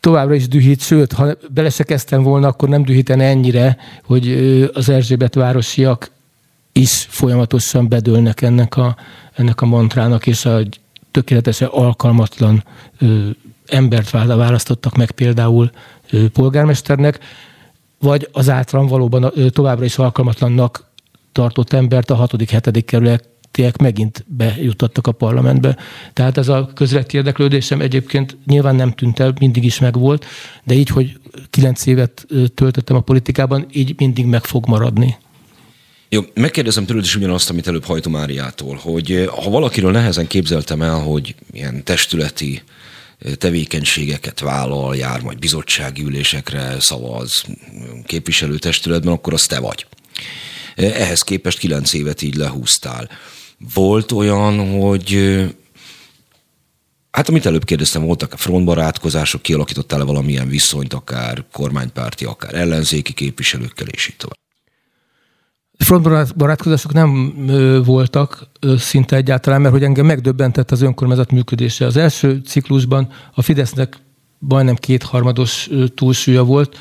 [0.00, 4.28] továbbra is dühít, sőt, ha bele se kezdtem volna, akkor nem dühítene ennyire, hogy
[4.74, 6.10] az Erzsébet városiak
[6.72, 8.96] is folyamatosan bedőlnek ennek a,
[9.32, 10.60] ennek a mantrának, és a
[11.10, 12.64] tökéletesen alkalmatlan
[12.98, 13.28] ö,
[13.66, 15.70] embert választottak meg például
[16.10, 17.18] ö, polgármesternek,
[17.98, 20.84] vagy az általán valóban ö, továbbra is alkalmatlannak
[21.32, 22.82] tartott embert a 6.-7.
[22.86, 25.76] kerület közöttiek megint bejutottak a parlamentbe.
[26.12, 30.26] Tehát ez a közleti érdeklődésem egyébként nyilván nem tűnt el, mindig is megvolt,
[30.64, 31.18] de így, hogy
[31.50, 35.16] kilenc évet töltöttem a politikában, így mindig meg fog maradni.
[36.08, 40.98] Jó, megkérdezem tőled is ugyanazt, amit előbb Hajtó Máriától, hogy ha valakiről nehezen képzeltem el,
[40.98, 42.62] hogy ilyen testületi
[43.38, 47.44] tevékenységeket vállal, jár majd bizottsági ülésekre, szavaz
[48.06, 49.86] képviselőtestületben, akkor az te vagy.
[50.76, 53.08] Ehhez képest kilenc évet így lehúztál.
[53.74, 55.18] Volt olyan, hogy
[57.12, 63.86] Hát amit előbb kérdeztem, voltak a frontbarátkozások, kialakítottál-e valamilyen viszonyt, akár kormánypárti, akár ellenzéki képviselőkkel,
[63.86, 64.36] és így tovább?
[65.78, 67.34] Frontbarátkozások nem
[67.84, 71.86] voltak szinte egyáltalán, mert hogy engem megdöbbentett az önkormányzat működése.
[71.86, 73.96] Az első ciklusban a Fidesznek
[74.38, 76.78] majdnem kétharmados túlsúlya volt,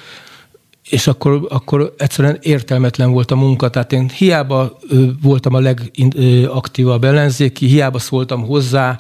[0.90, 3.70] és akkor, akkor egyszerűen értelmetlen volt a munka.
[3.70, 4.78] Tehát én hiába
[5.22, 9.00] voltam a legaktívabb ellenzéki, hiába szóltam hozzá,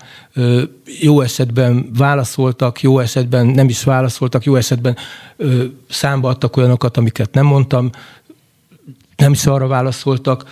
[0.99, 4.97] jó esetben válaszoltak, jó esetben nem is válaszoltak, jó esetben
[5.37, 7.89] ö, számba adtak olyanokat, amiket nem mondtam,
[9.15, 10.45] nem is arra válaszoltak.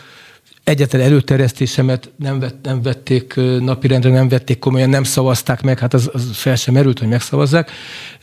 [0.64, 6.10] Egyetlen előterjesztésemet nem, vett, nem vették napirendre, nem vették komolyan, nem szavazták meg, hát az,
[6.14, 7.72] az fel sem merült, hogy megszavazzák.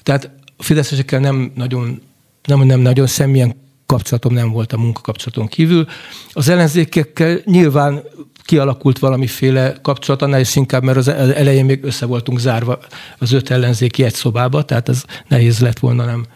[0.03, 2.01] Tehát a fideszesekkel nem nagyon
[2.46, 5.87] nem, nem nagyon semmilyen kapcsolatom nem volt a munkakapcsolaton kívül.
[6.32, 8.02] Az ellenzékekkel nyilván
[8.42, 12.78] kialakult valamiféle kapcsolat, annál is inkább, mert az elején még össze voltunk zárva
[13.18, 16.26] az öt ellenzéki egy szobába, tehát ez nehéz lett volna nem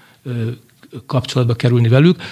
[1.07, 2.23] kapcsolatba kerülni velük.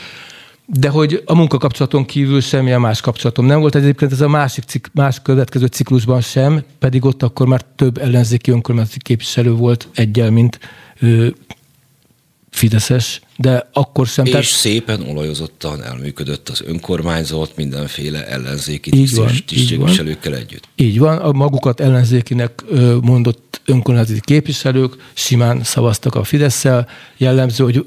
[0.67, 3.75] De hogy a munkakapcsolaton kívül semmilyen más kapcsolatom nem volt.
[3.75, 8.51] Egyébként ez a másik cik, más következő ciklusban sem, pedig ott akkor már több ellenzéki
[8.51, 10.59] önkormányzati képviselő volt egyel, mint
[12.51, 14.25] fideszes, de akkor sem.
[14.25, 14.47] És tehát...
[14.47, 20.69] szépen olajozottan elműködött az önkormányzat mindenféle ellenzéki tisztségviselőkkel együtt.
[20.77, 22.65] Így van, a magukat ellenzékinek
[23.01, 26.65] mondott önkormányzati képviselők simán szavaztak a fidesz
[27.17, 27.85] Jellemző, hogy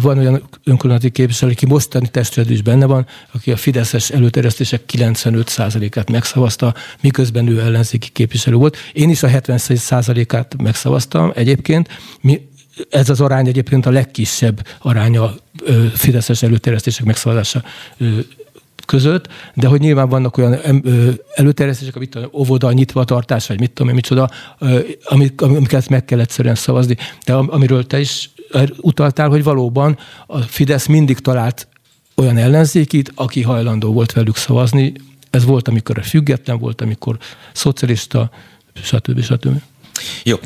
[0.00, 6.10] van olyan önkormányzati képviselő, aki mostani testületben is benne van, aki a fideszes előterjesztések 95%-át
[6.10, 8.76] megszavazta, miközben ő ellenzéki képviselő volt.
[8.92, 11.88] Én is a 70%-át megszavaztam egyébként.
[12.20, 12.48] Mi
[12.90, 15.34] ez az arány egyébként a legkisebb aránya
[15.94, 17.62] fideszes előterjesztések megszavazása
[18.86, 20.82] között, de hogy nyilván vannak olyan
[21.34, 24.30] előterjesztések, amit óvoda nyitva tartás, vagy mit tudom én, micsoda,
[25.36, 26.96] amiket meg kell egyszerűen szavazni.
[27.24, 28.30] De amiről te is
[28.76, 31.68] utaltál, hogy valóban a Fidesz mindig talált
[32.14, 34.92] olyan ellenzékit, aki hajlandó volt velük szavazni.
[35.30, 37.18] Ez volt, amikor független volt, amikor
[37.52, 38.30] szocialista,
[38.82, 39.20] stb.
[39.22, 39.60] stb.
[40.24, 40.36] Jó.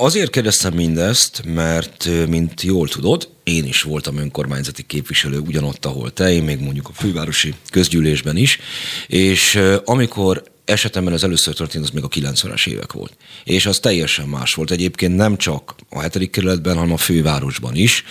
[0.00, 6.32] Azért kérdeztem mindezt, mert, mint jól tudod, én is voltam önkormányzati képviselő ugyanott, ahol te,
[6.32, 8.58] én még mondjuk a fővárosi közgyűlésben is,
[9.06, 13.12] és amikor esetemben ez először történt, az még a 90-es évek volt.
[13.44, 14.70] És az teljesen más volt.
[14.70, 18.04] Egyébként nem csak a hetedik kerületben, hanem a fővárosban is.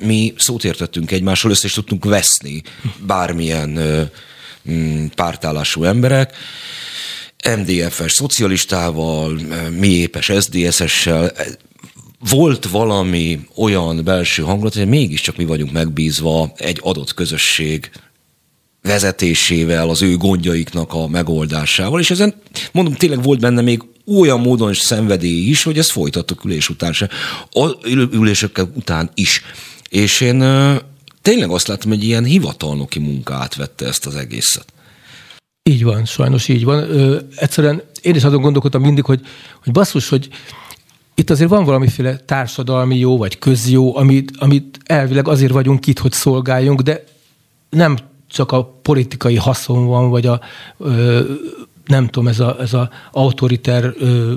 [0.00, 2.62] Mi szót értettünk egymással, össze is tudtunk veszni
[3.06, 3.80] bármilyen
[5.14, 6.36] pártállású emberek,
[7.56, 9.40] MDF-es szocialistával,
[9.78, 11.32] mi épes SZDSZ-essel,
[12.18, 17.90] volt valami olyan belső hangulat, hogy mégiscsak mi vagyunk megbízva egy adott közösség
[18.82, 22.34] vezetésével, az ő gondjaiknak a megoldásával, és ezen
[22.72, 26.92] mondom, tényleg volt benne még olyan módon is szenvedély is, hogy ezt folytattuk ülés után
[26.92, 27.08] se,
[28.12, 29.42] ülések után is.
[29.88, 30.38] És én
[31.22, 34.72] tényleg azt láttam, hogy ilyen hivatalnoki munkát vette ezt az egészet.
[35.62, 36.78] Így van, sajnos így van.
[36.90, 39.20] Ö, egyszerűen én is azon gondolkodtam mindig, hogy,
[39.62, 40.28] hogy basszus, hogy
[41.14, 46.12] itt azért van valamiféle társadalmi jó, vagy közjó, amit, amit elvileg azért vagyunk itt, hogy
[46.12, 47.04] szolgáljunk, de
[47.70, 47.96] nem
[48.28, 50.40] csak a politikai haszon van, vagy a
[50.78, 51.20] ö,
[51.86, 54.34] nem tudom, ez a, ez a autoriter ö,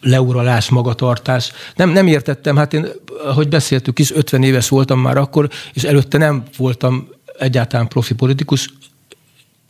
[0.00, 1.52] leuralás, magatartás.
[1.76, 2.86] Nem, nem értettem, hát én,
[3.24, 8.68] ahogy beszéltük is, 50 éves voltam már akkor, és előtte nem voltam egyáltalán profi politikus,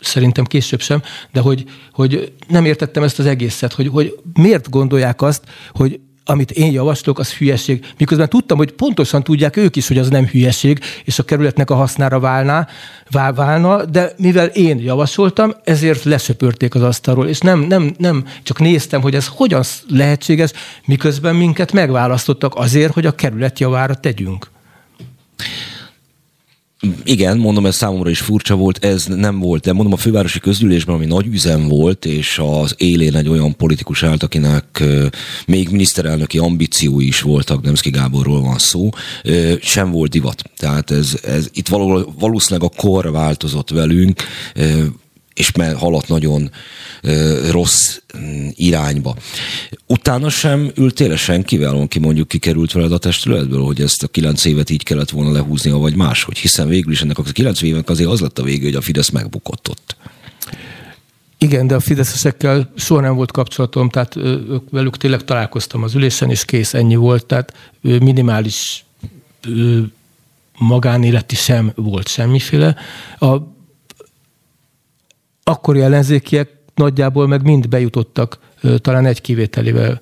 [0.00, 1.02] szerintem később sem,
[1.32, 6.50] de hogy, hogy nem értettem ezt az egészet, hogy, hogy miért gondolják azt, hogy amit
[6.50, 7.86] én javaslok, az hülyeség.
[7.98, 11.74] Miközben tudtam, hogy pontosan tudják ők is, hogy az nem hülyeség, és a kerületnek a
[11.74, 12.68] hasznára válná,
[13.10, 18.58] vál, válna, de mivel én javasoltam, ezért lesöpörték az asztalról, és nem, nem, nem csak
[18.58, 20.50] néztem, hogy ez hogyan lehetséges,
[20.84, 24.52] miközben minket megválasztottak azért, hogy a kerület javára tegyünk.
[27.04, 30.94] Igen, mondom, ez számomra is furcsa volt, ez nem volt, de mondom a fővárosi közgyűlésben,
[30.94, 34.82] ami nagy üzem volt, és az élén egy olyan politikus állt, akinek
[35.46, 38.88] még miniszterelnöki ambíciói is voltak, Nemszki Gáborról van szó,
[39.60, 40.42] sem volt divat.
[40.56, 41.68] Tehát ez, ez itt
[42.18, 44.22] valószínűleg a kor változott velünk,
[45.34, 46.50] és haladt nagyon
[47.50, 49.16] rossz mm, irányba.
[49.86, 54.70] Utána sem ültél senkivel, aki mondjuk kikerült veled a testületből, hogy ezt a kilenc évet
[54.70, 58.20] így kellett volna lehúzni, vagy máshogy, hiszen végül is ennek a kilenc évek azért az
[58.20, 59.96] lett a vége, hogy a Fidesz megbukott ott.
[61.38, 66.30] Igen, de a fideszesekkel soha nem volt kapcsolatom, tehát ők, velük tényleg találkoztam az ülésen,
[66.30, 68.84] és kész, ennyi volt, tehát minimális
[70.58, 72.76] magánéleti sem volt semmiféle.
[73.18, 73.53] A
[75.44, 78.38] akkori ellenzékiek nagyjából meg mind bejutottak
[78.76, 80.00] talán egy kivételével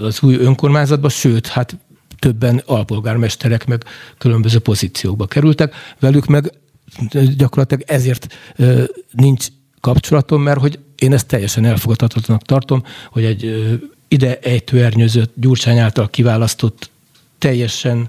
[0.00, 1.76] az új önkormányzatba, sőt, hát
[2.18, 3.84] többen alpolgármesterek meg
[4.18, 6.52] különböző pozíciókba kerültek, velük meg
[7.36, 8.34] gyakorlatilag ezért
[9.12, 9.46] nincs
[9.80, 13.70] kapcsolatom, mert hogy én ezt teljesen elfogadhatatlanak tartom, hogy egy
[14.08, 16.90] ide ejtőernyőzött Gyurcsány által kiválasztott
[17.38, 18.08] teljesen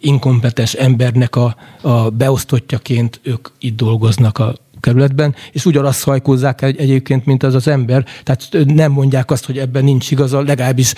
[0.00, 4.54] inkompetens embernek a, a beosztottjaként ők itt dolgoznak a
[4.86, 8.04] kerületben, és ugyanazt hajkózzák egy, egyébként, mint az az ember.
[8.22, 10.94] Tehát nem mondják azt, hogy ebben nincs igaza, legalábbis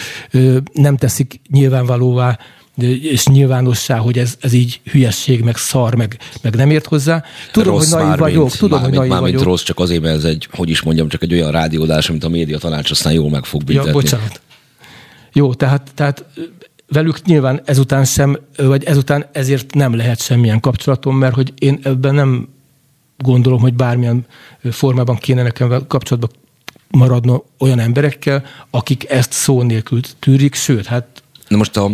[0.72, 2.38] nem teszik nyilvánvalóvá
[3.02, 7.24] és nyilvánossá, hogy ez, ez így hülyesség, meg szar, meg, meg nem ért hozzá.
[7.52, 9.24] Tudom, rossz hogy naív vagyok, mint, tudom, hogy naív vagyok.
[9.24, 12.24] Mint rossz, csak azért, mert ez egy, hogy is mondjam, csak egy olyan rádiódás, amit
[12.24, 13.88] a média tanács aztán jól meg fog büntetni.
[13.88, 14.40] Ja, bocsánat.
[15.32, 16.24] Jó, tehát, tehát
[16.88, 22.14] velük nyilván ezután sem, vagy ezután ezért nem lehet semmilyen kapcsolatom, mert hogy én ebben
[22.14, 22.48] nem
[23.18, 24.26] gondolom, hogy bármilyen
[24.70, 26.30] formában kéne nekem kapcsolatban
[26.90, 31.22] maradna olyan emberekkel, akik ezt szó nélkül tűrik, sőt, hát...
[31.48, 31.90] Na most a,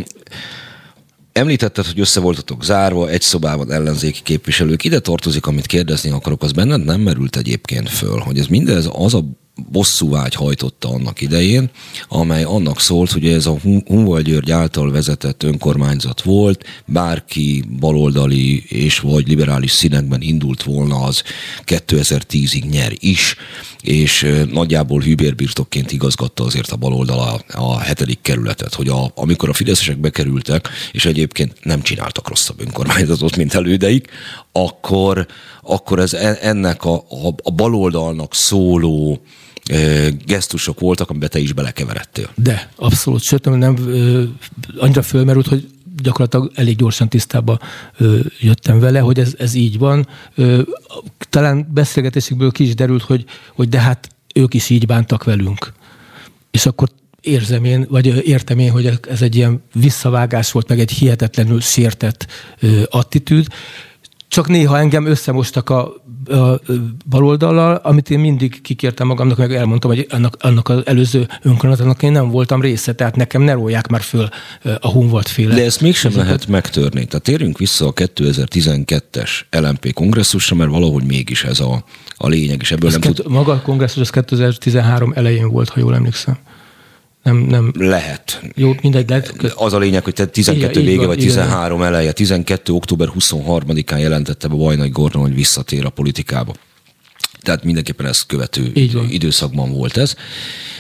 [1.33, 4.85] Említetted, hogy össze voltatok zárva, egy szobában ellenzéki képviselők.
[4.85, 9.15] Ide tartozik, amit kérdezni akarok, az benned nem merült egyébként föl, hogy ez mindez az
[9.15, 9.25] a
[9.71, 11.71] bosszúvágy hajtotta annak idején,
[12.09, 18.99] amely annak szólt, hogy ez a Hunval György által vezetett önkormányzat volt, bárki baloldali és
[18.99, 21.23] vagy liberális színekben indult volna, az
[21.67, 23.37] 2010-ig nyer is,
[23.85, 29.53] és nagyjából hűbérbirtokként igazgatta azért a baloldal a, a hetedik kerületet, hogy a, amikor a
[29.53, 34.09] fideszesek bekerültek, és egyébként nem csináltak rosszabb önkormányzatot, mint elődeik,
[34.53, 35.27] akkor,
[35.63, 39.21] akkor ez e, ennek a, a, a baloldalnak szóló
[40.27, 42.31] gesztusok voltak, amiben te is belekeveredtél.
[42.35, 43.23] De, abszolút.
[43.23, 43.77] Sőt, nem
[44.77, 45.67] annyira fölmerült, hogy
[46.05, 47.59] gyakorlatilag elég gyorsan tisztába
[48.41, 50.09] jöttem vele, hogy ez, ez így van.
[51.29, 53.25] Talán beszélgetésükből ki is derült, hogy,
[53.55, 55.73] hogy de hát ők is így bántak velünk.
[56.51, 56.89] És akkor
[57.21, 62.27] érzem én, vagy értem én, hogy ez egy ilyen visszavágás volt, meg egy hihetetlenül sértett
[62.91, 63.47] attitűd.
[64.35, 65.95] Csak néha engem összemostak a,
[66.27, 66.61] a
[67.07, 72.13] baloldallal, amit én mindig kikértem magamnak, meg elmondtam, hogy annak, annak az előző önkormányzatnak én
[72.13, 74.29] nem voltam része, tehát nekem ne rólják már föl
[74.81, 75.55] a Hunvalt féle.
[75.55, 76.27] De ezt mégsem ezeket.
[76.27, 77.05] lehet megtörni.
[77.05, 81.85] Tehát térjünk vissza a 2012-es LMP kongresszusra, mert valahogy mégis ez a,
[82.17, 83.29] a lényeg, és ebből az nem tud...
[83.31, 86.39] Maga a kongresszus az 2013 elején volt, ha jól emlékszem.
[87.25, 87.73] Nem, nem.
[87.79, 88.41] Lehet.
[88.55, 89.25] Jó, mindegy, de...
[89.55, 91.93] Az a lényeg, hogy te 12 igen, vége, van, vagy 13 igen.
[91.93, 92.73] eleje, 12.
[92.73, 96.55] október 23-án jelentette be Vajnai Gordon, hogy visszatér a politikába.
[97.41, 98.73] Tehát mindenképpen ezt követő
[99.09, 100.15] időszakban volt ez.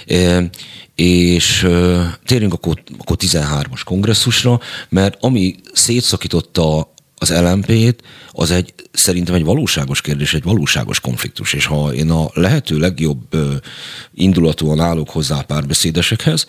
[0.06, 0.50] E,
[0.94, 6.93] és e, térjünk akkor, akkor 13-as kongresszusra, mert ami szétszakította
[7.30, 12.30] az LMP-t, az egy szerintem egy valóságos kérdés, egy valóságos konfliktus, és ha én a
[12.32, 13.36] lehető legjobb
[14.14, 16.46] indulatúan állok hozzá párbeszédesekhez,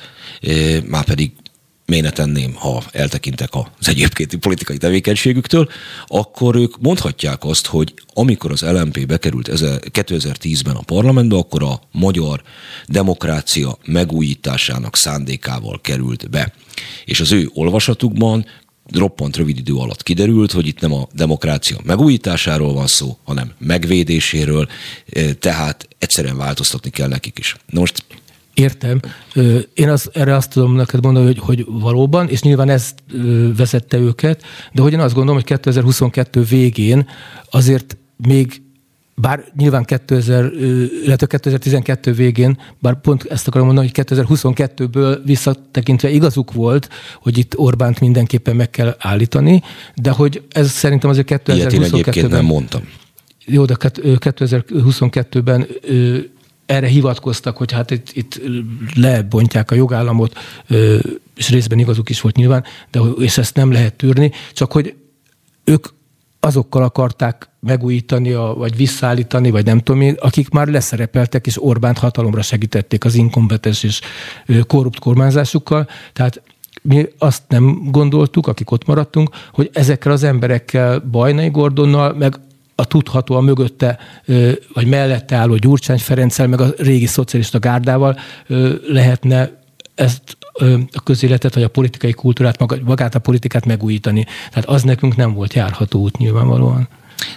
[0.85, 1.31] már pedig
[1.85, 5.69] miért ne tenném, ha eltekintek az egyébkénti politikai tevékenységüktől,
[6.07, 12.41] akkor ők mondhatják azt, hogy amikor az LMP bekerült 2010-ben a parlamentbe, akkor a magyar
[12.87, 16.53] demokrácia megújításának szándékával került be.
[17.05, 18.45] És az ő olvasatukban
[18.93, 24.67] roppant rövid idő alatt kiderült, hogy itt nem a demokrácia megújításáról van szó, hanem megvédéséről,
[25.39, 27.55] tehát egyszerűen változtatni kell nekik is.
[27.69, 28.03] Na most
[28.55, 28.99] Értem.
[29.73, 32.93] Én az, erre azt tudom neked mondani, hogy, hogy valóban, és nyilván ez
[33.55, 37.07] vezette őket, de hogy én azt gondolom, hogy 2022 végén
[37.49, 38.61] azért még
[39.15, 40.51] bár nyilván 2000,
[41.03, 46.89] illetve 2012 végén, bár pont ezt akarom mondani, hogy 2022-ből visszatekintve igazuk volt,
[47.21, 49.61] hogy itt Orbánt mindenképpen meg kell állítani,
[49.95, 52.29] de hogy ez szerintem azért 2022-ben...
[52.29, 52.81] nem mondtam.
[53.45, 55.67] Jó, de 2022-ben
[56.65, 58.41] erre hivatkoztak, hogy hát itt, itt
[58.95, 60.37] lebontják a jogállamot,
[61.35, 64.95] és részben igazuk is volt nyilván, de és ezt nem lehet tűrni, csak hogy
[65.63, 65.87] ők
[66.45, 71.97] azokkal akarták megújítani, a, vagy visszaállítani, vagy nem tudom én, akik már leszerepeltek, és Orbánt
[71.97, 74.01] hatalomra segítették az inkompetens és
[74.67, 75.87] korrupt kormányzásukkal.
[76.13, 76.41] Tehát
[76.81, 82.39] mi azt nem gondoltuk, akik ott maradtunk, hogy ezekkel az emberekkel, Bajnai Gordonnal, meg
[82.75, 83.97] a tudható a mögötte,
[84.73, 88.19] vagy mellette álló Gyurcsány Ferenccel, meg a régi szocialista gárdával
[88.87, 89.61] lehetne
[89.95, 90.37] ezt
[90.93, 94.25] a közéletet, vagy a politikai kultúrát, magát a politikát megújítani.
[94.49, 96.87] Tehát az nekünk nem volt járható út nyilvánvalóan.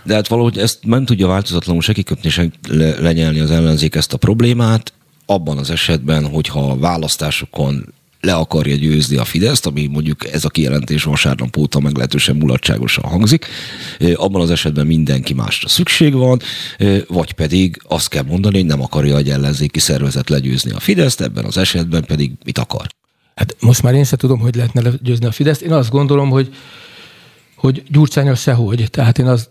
[0.03, 2.51] De hát valahogy ezt nem tudja változatlanul se kiköpni, se
[2.99, 4.93] lenyelni az ellenzék ezt a problémát,
[5.27, 10.49] abban az esetben, hogyha a választásokon le akarja győzni a Fideszt, ami mondjuk ez a
[10.49, 13.47] kijelentés vasárnap óta meglehetősen mulatságosan hangzik,
[14.15, 16.41] abban az esetben mindenki másra szükség van,
[17.09, 21.45] vagy pedig azt kell mondani, hogy nem akarja egy ellenzéki szervezet legyőzni a Fideszt, ebben
[21.45, 22.87] az esetben pedig mit akar.
[23.39, 25.63] Hát most már én sem tudom, hogy lehetne legyőzni a Fideszt.
[25.63, 26.55] Én azt gondolom, hogy
[27.57, 28.91] hogy Gyurcsányal sehogy.
[28.91, 29.51] Tehát én azt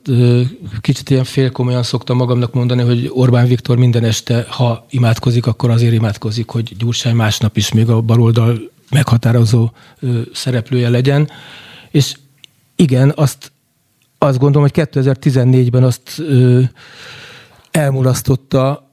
[0.81, 5.93] kicsit ilyen félkomolyan szoktam magamnak mondani, hogy Orbán Viktor minden este, ha imádkozik, akkor azért
[5.93, 8.59] imádkozik, hogy Gyurcsány másnap is még a baloldal
[8.89, 9.71] meghatározó
[10.33, 11.29] szereplője legyen.
[11.91, 12.15] És
[12.75, 13.51] igen, azt,
[14.17, 16.21] azt gondolom, hogy 2014-ben azt
[17.71, 18.86] elmulasztotta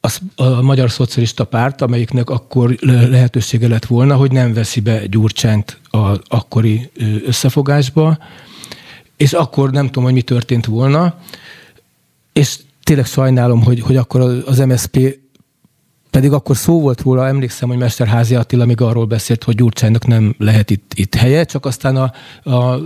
[0.00, 2.76] az, a Magyar Szocialista Párt, amelyiknek akkor
[3.10, 6.90] lehetősége lett volna, hogy nem veszi be Gyurcsányt az akkori
[7.26, 8.18] összefogásba,
[9.16, 11.14] és akkor nem tudom, hogy mi történt volna,
[12.32, 15.18] és tényleg sajnálom, hogy, hogy akkor az MSP
[16.10, 20.34] pedig akkor szó volt róla, emlékszem, hogy Mesterházi Attila még arról beszélt, hogy Gyurcsánynak nem
[20.38, 22.12] lehet itt, itt helye, csak aztán a,
[22.50, 22.78] a,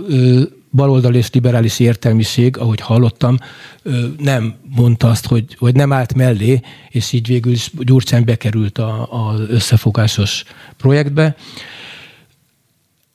[0.75, 3.37] a baloldal és liberális értelmiség, ahogy hallottam,
[4.17, 8.77] nem mondta azt, hogy, hogy nem állt mellé, és így végül is Gyurcsány bekerült
[9.09, 10.43] az összefogásos
[10.77, 11.35] projektbe.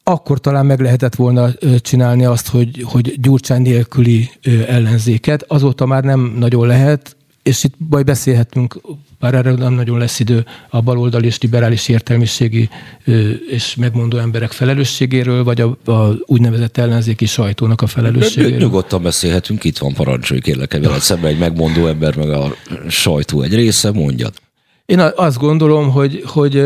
[0.02, 1.50] Akkor talán meg lehetett volna
[1.80, 4.30] csinálni azt, hogy, hogy Gyurcsány nélküli
[4.66, 5.44] ellenzéket.
[5.48, 7.16] Azóta már nem nagyon lehet,
[7.50, 8.80] és itt majd beszélhetünk,
[9.18, 12.68] bár erre nem nagyon lesz idő, a baloldali és liberális értelmiségi
[13.48, 18.58] és megmondó emberek felelősségéről, vagy a, a úgynevezett ellenzéki sajtónak a felelősségéről.
[18.58, 22.54] Nyugodtan beszélhetünk, itt van parancsolj, kérlek, veled szemben egy megmondó ember, meg a
[22.88, 24.34] sajtó egy része, mondjad.
[24.86, 26.62] Én azt gondolom, hogy, hogy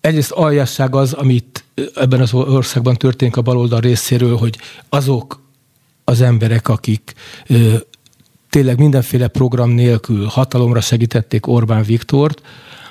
[0.00, 1.64] egyrészt aljasság az, amit
[1.94, 5.40] ebben az országban történik a baloldal részéről, hogy azok
[6.04, 7.14] az emberek, akik
[8.50, 12.42] tényleg mindenféle program nélkül hatalomra segítették Orbán Viktort,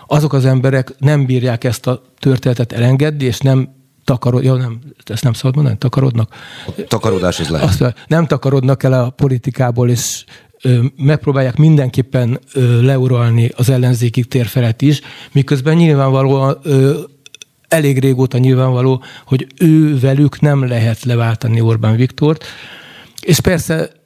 [0.08, 5.24] azok az emberek nem bírják ezt a történetet elengedni, és nem takarod, ja, nem, ezt
[5.24, 6.34] nem szabad mondani, takarodnak.
[6.66, 7.68] A takarodás is lehet.
[7.68, 10.24] Azt, nem takarodnak el a politikából, és
[10.62, 15.02] ö, megpróbálják mindenképpen ö, leuralni az ellenzéki tér felett is,
[15.32, 17.00] miközben nyilvánvalóan ö,
[17.68, 22.46] elég régóta nyilvánvaló, hogy ő velük nem lehet leváltani Orbán Viktort,
[23.22, 23.99] és persze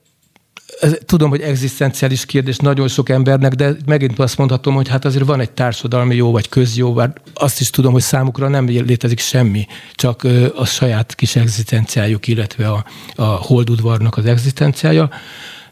[0.80, 5.26] ez, tudom, hogy egzisztenciális kérdés nagyon sok embernek, de megint azt mondhatom, hogy hát azért
[5.26, 9.68] van egy társadalmi jó vagy közjó, bár azt is tudom, hogy számukra nem létezik semmi,
[9.96, 15.10] csak a saját kis egzisztenciájuk, illetve a, a holdudvarnak az egzisztenciája,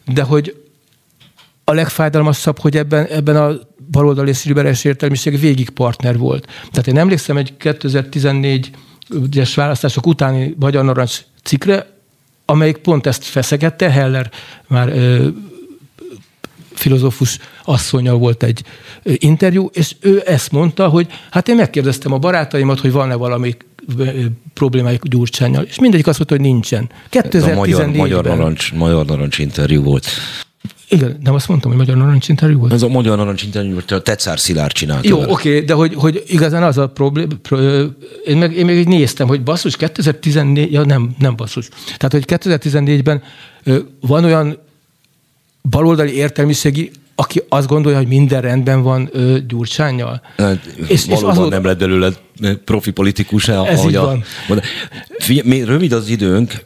[0.06, 0.56] de hogy
[1.64, 3.54] a legfájdalmasabb, hogy ebben, ebben a
[3.92, 6.48] baloldali és liberális értelmiség végig partner volt.
[6.72, 11.91] Tehát én emlékszem egy 2014-es választások utáni Magyar Narancs cikre,
[12.52, 14.32] amelyik pont ezt feszegette, Heller
[14.68, 15.28] már ö,
[16.74, 18.64] filozófus asszonya volt egy
[19.04, 23.56] interjú, és ő ezt mondta, hogy hát én megkérdeztem a barátaimat, hogy van-e valami
[24.54, 26.90] problémájuk Gyurcsányjal, és mindegyik azt mondta, hogy nincsen.
[27.12, 27.56] 2014-ben.
[27.56, 30.08] magyar, magyar, narancs, magyar narancs interjú volt.
[30.92, 32.74] Igen, nem azt mondtam, hogy Magyar Narancs interjú volt?
[32.74, 35.08] Ez a Magyar Narancs interjú volt, a Tetszár Szilárd csinálta.
[35.08, 37.28] Jó, oké, okay, de hogy, hogy igazán az a problém,
[38.26, 41.70] én meg, én meg így néztem, hogy basszus, 2014, ja nem, nem basszus.
[41.98, 43.24] Tehát, hogy 2014-ben
[44.00, 44.58] van olyan
[45.70, 50.22] baloldali értelmiségi, aki azt gondolja, hogy minden rendben van ö, Gyurcsányjal.
[50.38, 51.50] Hát, és, valóban és azóta...
[51.50, 52.10] nem lett belőle
[52.66, 53.48] profi politikus.
[53.48, 54.24] Ez így a, van.
[55.18, 56.62] Figyelj, rövid az időnk,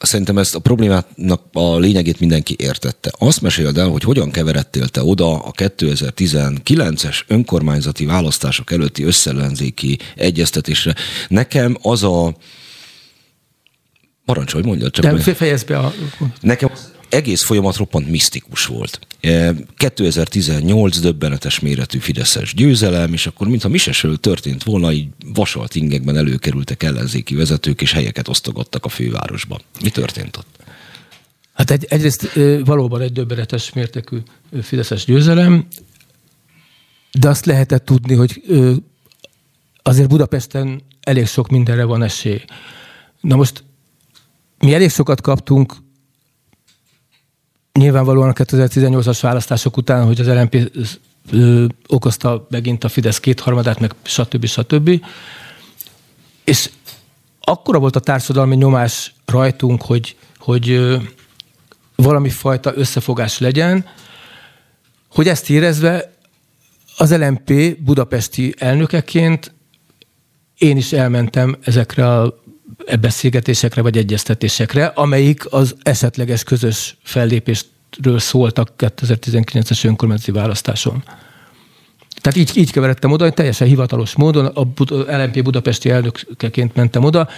[0.00, 3.12] Szerintem ezt a problémának a lényegét mindenki értette.
[3.18, 10.94] Azt meséld el, hogy hogyan keveredtél te oda a 2019-es önkormányzati választások előtti összellenzéki egyeztetésre.
[11.28, 12.34] Nekem az a
[14.24, 15.04] Parancsolj, mondja csak.
[15.04, 15.92] De fejezd be a...
[16.40, 16.70] Nekem
[17.10, 19.00] egész folyamat roppant misztikus volt.
[19.76, 26.16] 2018 e, döbbenetes méretű Fideszes győzelem, és akkor mintha misesről történt volna, így vasalt ingekben
[26.16, 29.60] előkerültek ellenzéki vezetők, és helyeket osztogattak a fővárosban.
[29.82, 30.58] Mi történt ott?
[31.52, 34.18] Hát egy, egyrészt valóban egy döbbenetes mértékű
[34.62, 35.66] Fideszes győzelem,
[37.12, 38.42] de azt lehetett tudni, hogy
[39.82, 42.40] azért Budapesten elég sok mindenre van esély.
[43.20, 43.64] Na most
[44.58, 45.74] mi elég sokat kaptunk
[47.80, 50.70] nyilvánvalóan a 2018-as választások után, hogy az LNP
[51.86, 54.46] okozta megint a Fidesz kétharmadát, meg stb.
[54.46, 55.04] stb.
[56.44, 56.70] És
[57.40, 60.98] akkora volt a társadalmi nyomás rajtunk, hogy, hogy
[61.96, 63.84] valami fajta összefogás legyen,
[65.08, 66.12] hogy ezt érezve
[66.96, 69.54] az LNP budapesti elnökeként
[70.58, 72.40] én is elmentem ezekre a
[73.00, 81.02] beszélgetésekre vagy egyeztetésekre, amelyik az esetleges közös fellépésről szóltak 2019-es önkormányzati választáson.
[82.20, 84.66] Tehát így, így keveredtem oda, hogy teljesen hivatalos módon a
[85.16, 87.28] LMP budapesti elnökeként mentem oda.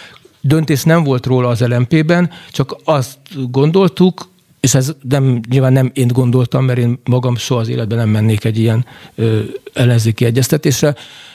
[0.40, 3.18] Döntés nem volt róla az LMP-ben, csak azt
[3.50, 4.28] gondoltuk,
[4.62, 8.44] és ez nem, nyilván nem én gondoltam, mert én magam soha az életben nem mennék
[8.44, 9.40] egy ilyen ö,
[9.72, 10.94] ellenzéki egyeztetésre,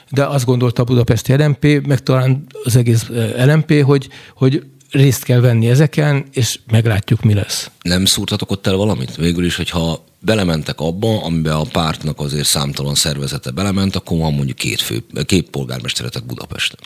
[0.09, 3.05] de azt gondolta a budapesti LMP, meg talán az egész
[3.45, 7.71] LMP, hogy, hogy részt kell venni ezeken, és meglátjuk, mi lesz.
[7.81, 9.15] Nem szúrtatok ott el valamit?
[9.15, 14.57] Végül is, hogyha belementek abba, amiben a pártnak azért számtalan szervezete belement, akkor van mondjuk
[14.57, 16.79] két, fő, két polgármesteretek Budapesten.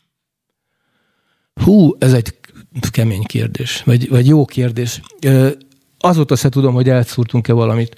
[1.63, 2.33] Hú, ez egy
[2.91, 5.01] kemény kérdés, vagy, vagy jó kérdés.
[6.01, 7.95] Azóta se tudom, hogy elszúrtunk-e valamit.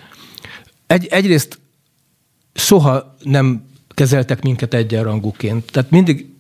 [0.88, 1.60] Egy, egyrészt
[2.54, 5.72] soha nem kezeltek minket egyenrangúként.
[5.72, 6.34] Tehát mindig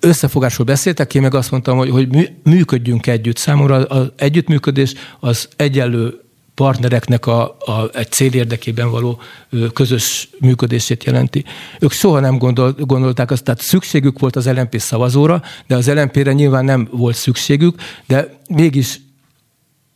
[0.00, 3.36] összefogásról beszéltek, én meg azt mondtam, hogy, hogy működjünk együtt.
[3.36, 6.20] Számomra az együttműködés az egyenlő
[6.54, 9.20] partnereknek a, a, egy cél érdekében való
[9.72, 11.44] közös működését jelenti.
[11.80, 16.32] Ők soha nem gondol, gondolták azt, tehát szükségük volt az LNP szavazóra, de az LNP-re
[16.32, 19.00] nyilván nem volt szükségük, de mégis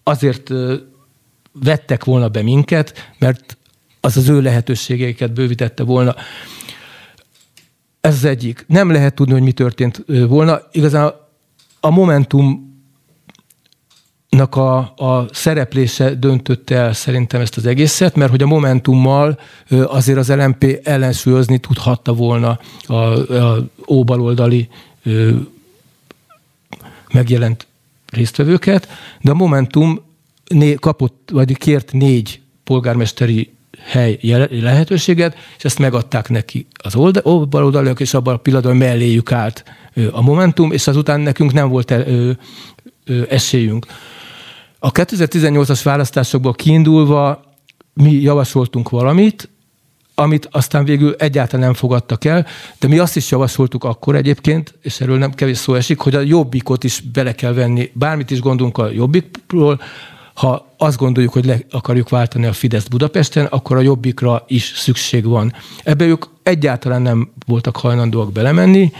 [0.02, 0.50] azért
[1.52, 3.56] vettek volna be minket, mert
[4.00, 6.14] az az ő lehetőségeiket bővítette volna.
[8.00, 8.64] Ez az egyik.
[8.68, 10.60] Nem lehet tudni, hogy mi történt volna.
[10.72, 11.12] Igazán
[11.80, 12.66] a Momentumnak
[14.50, 19.38] a, a szereplése döntötte el szerintem ezt az egészet, mert hogy a Momentummal
[19.68, 24.68] azért az LMP ellensúlyozni tudhatta volna a, a óbaloldali
[27.12, 27.66] megjelent
[28.10, 28.88] résztvevőket,
[29.20, 30.09] de a Momentum
[30.54, 33.52] né, kapott, vagy kért négy polgármesteri
[33.84, 34.18] hely
[34.50, 39.64] lehetőséget, és ezt megadták neki az oldaliak, és abban a pillanatban melléjük állt
[40.10, 41.94] a Momentum, és azután nekünk nem volt
[43.28, 43.86] esélyünk.
[44.78, 47.44] A 2018-as választásokból kiindulva
[47.94, 49.48] mi javasoltunk valamit,
[50.14, 52.46] amit aztán végül egyáltalán nem fogadtak el,
[52.78, 56.20] de mi azt is javasoltuk akkor egyébként, és erről nem kevés szó esik, hogy a
[56.20, 57.90] jobbikot is bele kell venni.
[57.94, 59.80] Bármit is gondolunk a jobbikról,
[60.40, 65.24] ha azt gondoljuk, hogy le akarjuk váltani a Fidesz Budapesten, akkor a jobbikra is szükség
[65.24, 65.52] van.
[65.84, 68.92] Ebbe ők egyáltalán nem voltak hajlandóak belemenni,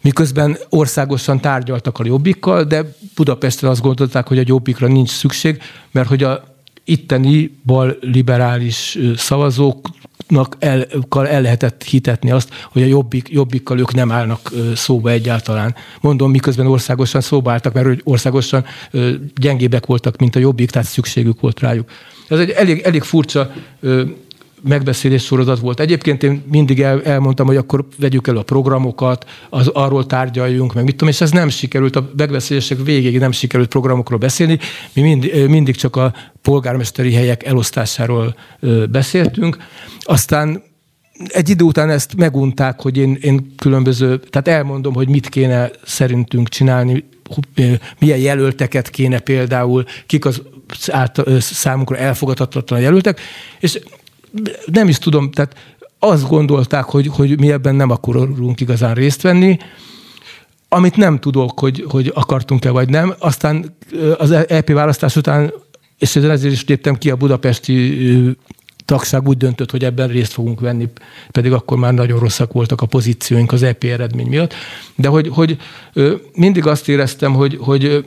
[0.00, 6.08] miközben országosan tárgyaltak a jobbikkal, de Budapesten azt gondolták, hogy a jobbikra nincs szükség, mert
[6.08, 6.44] hogy a
[6.84, 9.94] itteni bal liberális szavazóknak
[10.58, 15.74] el, el lehetett hitetni azt, hogy a jobbik, jobbikkal ők nem állnak szóba egyáltalán.
[16.00, 18.64] Mondom, miközben országosan szóba álltak, mert hogy országosan
[19.34, 21.90] gyengébbek voltak, mint a jobbik, tehát szükségük volt rájuk.
[22.28, 23.52] Ez egy elég, elég furcsa
[24.62, 25.80] megbeszélés sorozat volt.
[25.80, 30.84] Egyébként én mindig el, elmondtam, hogy akkor vegyük el a programokat, az, arról tárgyaljunk, meg
[30.84, 34.58] mit tudom, és ez nem sikerült, a megbeszélések végéig nem sikerült programokról beszélni.
[34.92, 38.36] Mi mind, mindig csak a polgármesteri helyek elosztásáról
[38.90, 39.56] beszéltünk.
[40.00, 40.62] Aztán
[41.28, 46.48] egy idő után ezt megunták, hogy én, én különböző, tehát elmondom, hogy mit kéne szerintünk
[46.48, 47.04] csinálni,
[47.98, 50.42] milyen jelölteket kéne például, kik az
[50.86, 53.20] át, számunkra elfogadhatatlan jelöltek,
[53.60, 53.80] és
[54.66, 55.54] nem is tudom, tehát
[55.98, 59.58] azt gondolták, hogy, hogy mi ebben nem akarunk igazán részt venni,
[60.68, 63.14] amit nem tudok, hogy, hogy akartunk-e vagy nem.
[63.18, 63.76] Aztán
[64.18, 65.52] az EP választás után,
[65.98, 68.36] és ezért is léptem ki a budapesti
[68.84, 70.88] tagság úgy döntött, hogy ebben részt fogunk venni,
[71.30, 74.54] pedig akkor már nagyon rosszak voltak a pozícióink az EP eredmény miatt.
[74.94, 75.56] De hogy, hogy
[76.34, 78.04] mindig azt éreztem, hogy, hogy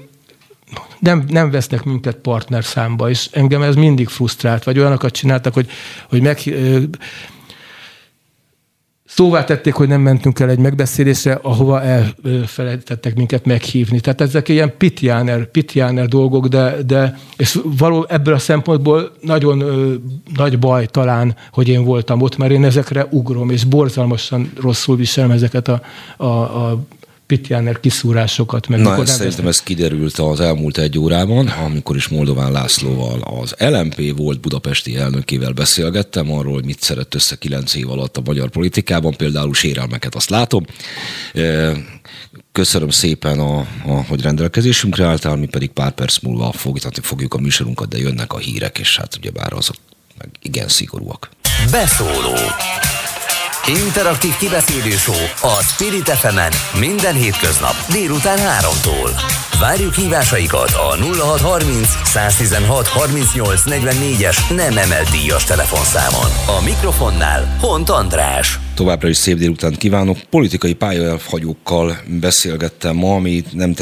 [0.99, 5.69] nem, nem vesznek minket partner számba, és engem ez mindig frusztrált, vagy olyanokat csináltak, hogy,
[6.09, 6.39] hogy meg,
[9.09, 13.99] szóvá tették, hogy nem mentünk el egy megbeszélésre, ahova elfelejtettek minket meghívni.
[13.99, 19.93] Tehát ezek ilyen pitjáner, pitjáner dolgok, de, de és való ebből a szempontból nagyon ö,
[20.35, 25.31] nagy baj talán, hogy én voltam ott, mert én ezekre ugrom, és borzalmasan rosszul viselem
[25.31, 25.81] ezeket a,
[26.17, 26.83] a, a
[27.29, 28.67] Pitjáner kiszúrásokat.
[28.67, 33.55] Meg Na, ez szerintem ez kiderült az elmúlt egy órában, amikor is Moldován Lászlóval, az
[33.57, 38.49] LMP volt budapesti elnökével beszélgettem arról, hogy mit szeret össze kilenc év alatt a magyar
[38.49, 40.65] politikában, például sérelmeket azt látom.
[42.51, 47.39] Köszönöm szépen, a, a, hogy rendelkezésünkre álltál, mi pedig pár perc múlva folytatni fogjuk a
[47.39, 49.75] műsorunkat, de jönnek a hírek, és hát ugyebár azok
[50.17, 51.29] meg igen szigorúak.
[51.71, 52.35] Beszóló
[53.69, 54.95] Interaktív kibeszélő
[55.41, 56.39] a Spirit fm
[56.79, 59.21] minden hétköznap délután 3-tól.
[59.59, 66.57] Várjuk hívásaikat a 0630 116 38 44-es nem emelt díjas telefonszámon.
[66.59, 68.59] A mikrofonnál Hont András.
[68.79, 70.17] Továbbra is szép délután kívánok.
[70.29, 73.73] Politikai pályaelhagyókkal beszélgettem ma, ami nem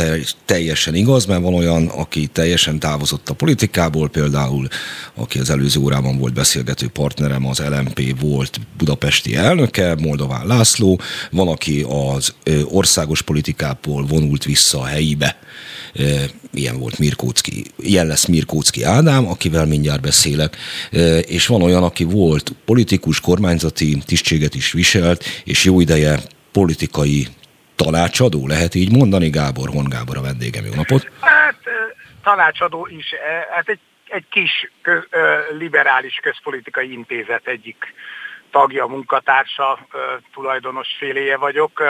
[0.46, 4.68] teljesen igaz, mert van olyan, aki teljesen távozott a politikából, például
[5.14, 11.00] aki az előző órában volt beszélgető partnerem, az LMP volt budapesti elnöke, Moldován László,
[11.32, 12.34] van, aki az
[12.64, 15.38] országos politikából vonult vissza a helyibe,
[16.54, 20.58] ilyen volt Mirkócki, ilyen lesz Mirkócki Ádám, akivel mindjárt beszélek,
[21.28, 26.20] és van olyan, aki volt politikus, kormányzati tisztséget is viselt, és jó ideje
[26.52, 27.28] politikai
[27.76, 31.12] tanácsadó, lehet így mondani, Gábor Hon Gábor a vendégem, jó napot!
[31.20, 31.60] Hát
[32.24, 33.06] tanácsadó is,
[33.52, 35.04] hát egy, egy kis köz,
[35.58, 37.94] liberális közpolitikai intézet egyik
[38.52, 39.88] tagja, munkatársa,
[40.34, 41.84] tulajdonos féléje vagyok,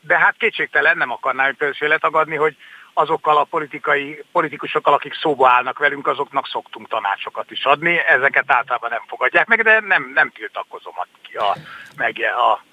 [0.00, 2.56] de hát kétségtelen nem akarnám például tagadni, hogy
[2.98, 7.98] azokkal a politikai, politikusokkal, akik szóba állnak velünk, azoknak szoktunk tanácsokat is adni.
[7.98, 11.06] Ezeket általában nem fogadják meg, de nem, nem tiltakozom a,
[11.44, 11.56] a,
[11.96, 12.67] meg a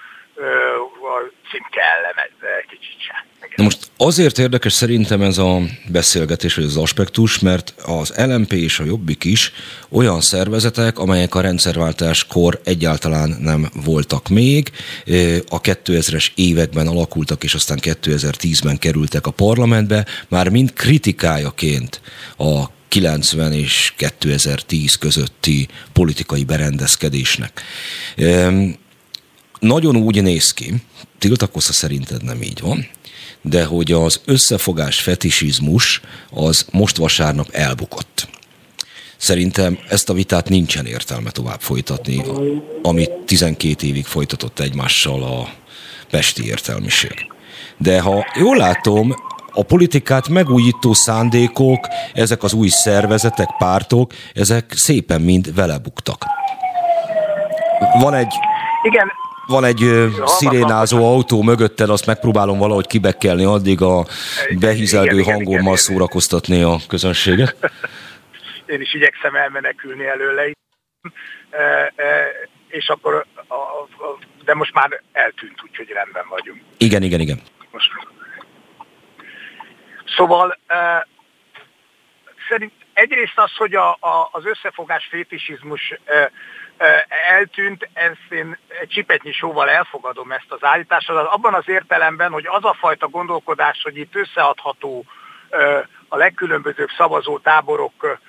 [1.71, 2.17] ellen
[2.61, 3.23] egy kicsit sem.
[3.55, 8.79] Na most azért érdekes szerintem ez a beszélgetés, vagy az aspektus, mert az LMP és
[8.79, 9.51] a Jobbik is
[9.89, 14.71] olyan szervezetek, amelyek a rendszerváltáskor egyáltalán nem voltak még.
[15.49, 22.01] A 2000-es években alakultak, és aztán 2010-ben kerültek a parlamentbe, már mind kritikájaként
[22.37, 27.61] a 90 és 2010 közötti politikai berendezkedésnek
[29.65, 30.73] nagyon úgy néz ki,
[31.19, 32.87] tiltakozza szerinted nem így van,
[33.41, 36.01] de hogy az összefogás fetisizmus
[36.31, 38.27] az most vasárnap elbukott.
[39.17, 42.23] Szerintem ezt a vitát nincsen értelme tovább folytatni,
[42.81, 45.49] amit 12 évig folytatott egymással a
[46.09, 47.31] pesti értelmiség.
[47.77, 49.15] De ha jól látom,
[49.51, 56.25] a politikát megújító szándékok, ezek az új szervezetek, pártok, ezek szépen mind vele buktak.
[57.99, 58.33] Van egy...
[58.83, 59.07] Igen,
[59.47, 64.05] van egy szirénázó autó mögötted, azt megpróbálom valahogy kibekkelni, addig a
[64.59, 67.55] behizelgő hangommal szórakoztatni a közönséget.
[68.65, 70.51] Én is igyekszem elmenekülni előle.
[72.67, 73.25] És akkor,
[74.45, 76.61] de most már eltűnt, úgyhogy rendben vagyunk.
[76.77, 77.41] Igen, igen, igen.
[77.71, 77.91] Most.
[80.17, 80.57] Szóval
[82.49, 85.93] szerint egyrészt az, hogy a, a, az összefogás fétisizmus
[87.29, 92.65] eltűnt, ezt én egy csipetnyi sóval elfogadom ezt az állítást, abban az értelemben, hogy az
[92.65, 95.05] a fajta gondolkodás, hogy itt összeadható
[96.07, 98.19] a legkülönbözőbb szavazótáborok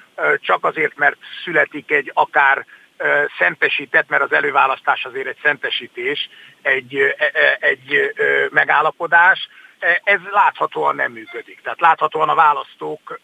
[0.41, 2.67] csak azért, mert születik egy akár
[3.39, 6.29] szentesített, mert az előválasztás azért egy szentesítés,
[6.63, 7.15] egy,
[7.61, 8.13] egy
[8.51, 9.49] megállapodás,
[10.05, 11.61] ez láthatóan nem működik.
[11.63, 13.21] Tehát láthatóan a választók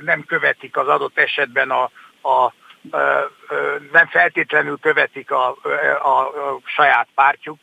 [0.00, 1.90] nem követik az adott esetben a,
[2.28, 2.52] a
[3.92, 5.56] nem feltétlenül követik a,
[6.02, 7.58] a, a saját pártjuk,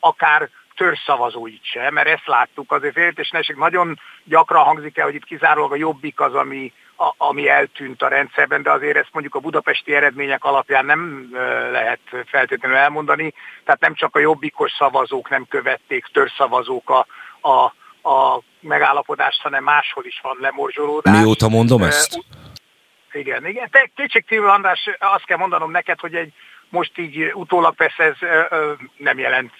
[0.00, 0.48] akár
[0.80, 5.76] törzszavazóit sem, mert ezt láttuk azért féltésneség nagyon gyakran hangzik el, hogy itt kizárólag a
[5.76, 10.44] jobbik az, ami, a, ami eltűnt a rendszerben, de azért ezt mondjuk a budapesti eredmények
[10.44, 11.28] alapján nem
[11.72, 13.34] lehet feltétlenül elmondani.
[13.64, 17.06] Tehát nem csak a jobbikos szavazók nem követték, törzszavazók a,
[17.48, 17.64] a,
[18.08, 21.18] a megállapodást, hanem máshol is van lemorzsolódás.
[21.18, 22.18] Mióta mondom ezt?
[23.12, 23.70] Igen, igen.
[23.70, 26.32] Te kétségkívül, András, azt kell mondanom neked, hogy egy
[26.68, 28.16] most így utólag persze ez
[28.96, 29.52] nem jelent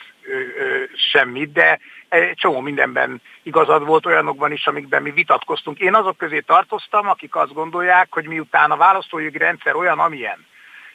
[1.13, 1.79] semmit, de
[2.09, 5.79] egy csomó mindenben igazad volt olyanokban is, amikben mi vitatkoztunk.
[5.79, 10.47] Én azok közé tartoztam, akik azt gondolják, hogy miután a választójogi rendszer olyan, amilyen,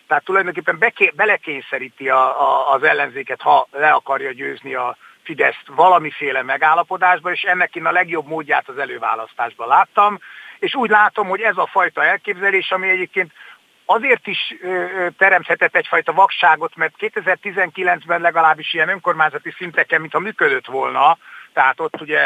[0.08, 6.44] tehát tulajdonképpen beké, belekényszeríti a, a, az ellenzéket, ha le akarja győzni a Fideszt valamiféle
[6.44, 10.20] megállapodásba, és ennek én a legjobb módját az előválasztásban láttam,
[10.60, 13.32] és úgy látom, hogy ez a fajta elképzelés, ami egyébként
[13.86, 14.56] azért is
[15.18, 21.18] teremthetett egyfajta vakságot, mert 2019-ben legalábbis ilyen önkormányzati szinteken, mintha működött volna,
[21.54, 22.20] tehát ott ugye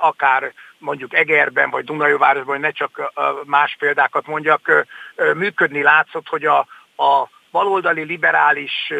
[0.00, 3.12] akár mondjuk Egerben vagy Dunajovárosban, hogy ne csak
[3.44, 4.86] más példákat mondjak,
[5.34, 6.58] működni látszott, hogy a,
[6.96, 8.92] a baloldali liberális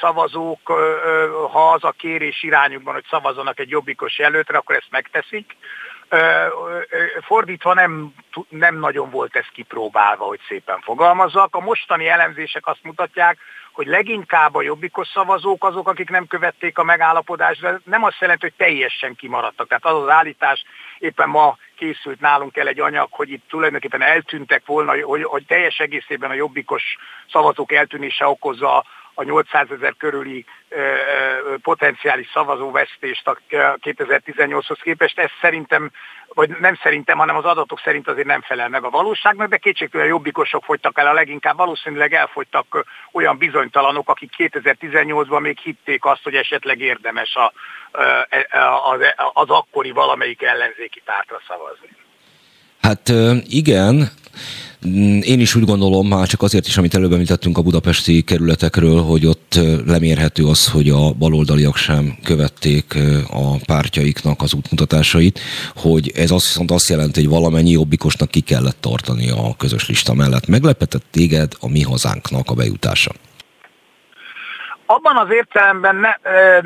[0.00, 0.68] szavazók,
[1.52, 5.56] ha az a kérés irányukban, hogy szavazzanak egy jobbikos jelöltre, akkor ezt megteszik.
[7.20, 8.14] Fordítva nem,
[8.48, 11.54] nem nagyon volt ez kipróbálva, hogy szépen fogalmazzak.
[11.54, 13.38] A mostani elemzések azt mutatják,
[13.72, 18.42] hogy leginkább a jobbikos szavazók azok, akik nem követték a megállapodást, de nem azt jelenti,
[18.42, 19.68] hogy teljesen kimaradtak.
[19.68, 20.64] Tehát az az állítás,
[20.98, 25.78] éppen ma készült nálunk el egy anyag, hogy itt tulajdonképpen eltűntek volna, hogy, hogy teljes
[25.78, 26.82] egészében a jobbikos
[27.32, 28.84] szavazók eltűnése okozza
[29.20, 30.44] a 800 ezer körüli
[31.62, 35.18] potenciális szavazóvesztést a 2018-hoz képest.
[35.18, 35.90] Ez szerintem,
[36.28, 40.06] vagy nem szerintem, hanem az adatok szerint azért nem felel meg a valóságnak, de kétségtelen
[40.06, 46.34] jobbikosok fogytak el a leginkább, valószínűleg elfogytak olyan bizonytalanok, akik 2018-ban még hitték azt, hogy
[46.34, 47.52] esetleg érdemes a,
[48.90, 49.00] az,
[49.32, 51.88] az akkori valamelyik ellenzéki pártra szavazni.
[52.80, 53.12] Hát
[53.48, 54.10] igen,
[55.20, 59.26] én is úgy gondolom, már csak azért is, amit előbb említettünk a budapesti kerületekről, hogy
[59.26, 62.94] ott lemérhető az, hogy a baloldaliak sem követték
[63.30, 65.40] a pártjaiknak az útmutatásait,
[65.76, 70.14] hogy ez azt viszont azt jelenti, hogy valamennyi jobbikosnak ki kellett tartani a közös lista
[70.14, 70.46] mellett.
[70.46, 73.10] Meglepetett téged a mi hazánknak a bejutása?
[74.86, 76.12] Abban az értelemben ne,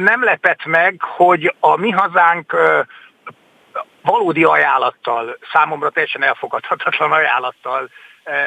[0.05, 2.55] nem lepett meg, hogy a mi hazánk
[4.05, 7.91] valódi ajánlattal, számomra teljesen elfogadhatatlan ajánlattal
[8.23, 8.45] e, e,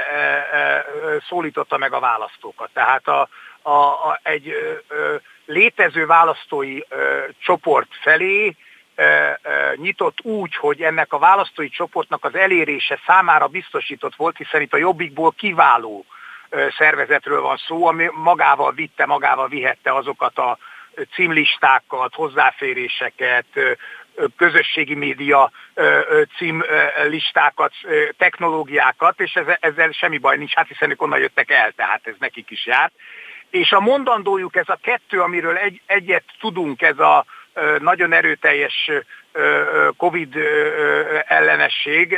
[0.58, 0.86] e,
[1.28, 2.70] szólította meg a választókat.
[2.74, 3.30] Tehát a,
[3.62, 4.54] a, a, egy
[5.46, 6.80] létező választói
[7.40, 8.56] csoport felé
[9.76, 14.78] nyitott úgy, hogy ennek a választói csoportnak az elérése számára biztosított volt, hiszen itt a
[14.78, 16.06] Jobbikból kiváló
[16.78, 20.58] szervezetről van szó, ami magával vitte, magával vihette azokat a
[21.14, 23.46] címlistákat, hozzáféréseket,
[24.38, 25.52] közösségi média
[26.38, 27.74] címlistákat,
[28.18, 32.50] technológiákat, és ezzel semmi baj nincs, hát hiszen ők onnan jöttek el, tehát ez nekik
[32.50, 32.94] is járt.
[33.50, 37.26] És a mondandójuk, ez a kettő, amiről egy, egyet tudunk, ez a
[37.80, 38.92] nagyon erőteljes
[39.98, 40.36] Covid
[41.28, 42.18] ellenesség,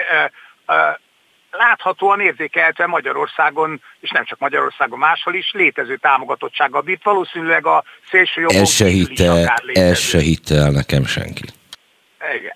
[1.51, 7.03] láthatóan érzékelhetve Magyarországon, és nem csak Magyarországon, máshol is létező támogatottsággal bírt.
[7.03, 11.43] Valószínűleg a szélső jobbon ez se hitte, ez se hitte el nekem senki.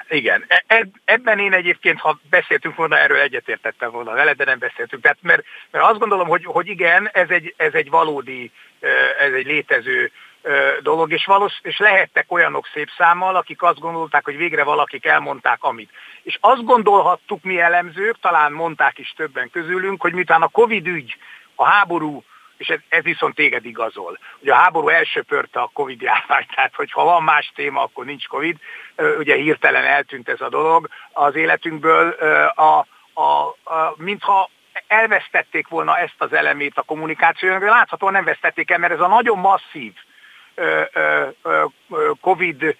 [0.10, 0.46] Igen.
[0.48, 5.02] E, e, ebben én egyébként, ha beszéltünk volna, erről egyetértettem volna vele, de nem beszéltünk.
[5.02, 8.52] Tehát, mert, mert azt gondolom, hogy, hogy igen, ez egy, ez egy valódi,
[9.20, 10.12] ez egy létező
[10.82, 15.64] dolog, és, valós, és lehettek olyanok szép számmal, akik azt gondolták, hogy végre valakik elmondták
[15.64, 15.92] amit.
[16.24, 21.18] És azt gondolhattuk mi elemzők, talán mondták is többen közülünk, hogy miután a Covid ügy,
[21.56, 22.24] a háború,
[22.64, 27.04] és ez, ez viszont téged igazol, hogy a háború elsöpörte a Covid járvány, tehát hogyha
[27.04, 28.58] van más téma, akkor nincs Covid,
[29.18, 32.10] ugye hirtelen eltűnt ez a dolog az életünkből,
[32.56, 34.50] a, a, a, mintha
[34.88, 39.08] elvesztették volna ezt az elemét a kommunikációnak, de láthatóan nem vesztették el, mert ez a
[39.08, 39.94] nagyon masszív
[42.22, 42.76] Covid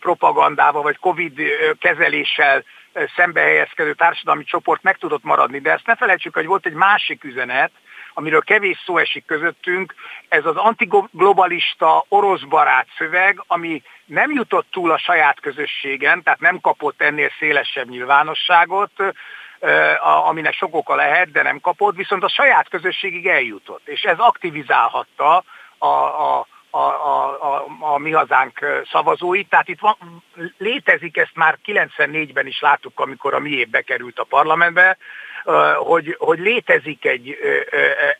[0.00, 1.40] propagandával, vagy Covid
[1.78, 2.64] kezeléssel
[3.16, 5.58] szembe helyezkedő társadalmi csoport meg tudott maradni.
[5.58, 7.70] De ezt ne felejtsük, hogy volt egy másik üzenet,
[8.18, 9.94] amiről kevés szó esik közöttünk,
[10.28, 16.60] ez az antiglobalista orosz barát szöveg, ami nem jutott túl a saját közösségen, tehát nem
[16.60, 18.90] kapott ennél szélesebb nyilvánosságot,
[20.28, 25.44] aminek sok oka lehet, de nem kapott, viszont a saját közösségig eljutott, és ez aktivizálhatta
[25.78, 29.48] a, a, a, a, a, a mi hazánk szavazóit.
[29.48, 29.96] Tehát itt van,
[30.58, 34.96] létezik, ezt már 94-ben is láttuk, amikor a miébb bekerült a parlamentbe,
[35.76, 37.38] hogy, hogy létezik egy,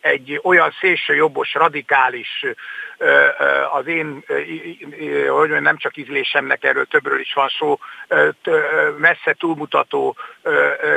[0.01, 2.45] egy olyan szélsőjobbos, radikális,
[3.73, 4.25] az én,
[5.29, 7.79] hogy nem csak ízlésemnek erről többről is van szó,
[8.97, 10.17] messze túlmutató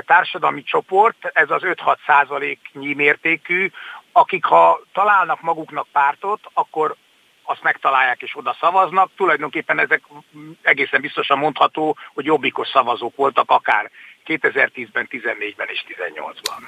[0.05, 3.71] társadalmi csoport, ez az 5-6 százaléknyi mértékű,
[4.11, 6.95] akik ha találnak maguknak pártot, akkor
[7.43, 9.11] azt megtalálják és oda szavaznak.
[9.15, 10.01] Tulajdonképpen ezek
[10.61, 13.91] egészen biztosan mondható, hogy jobbikos szavazók voltak akár
[14.27, 16.67] 2010-ben, 14-ben és 18-ban.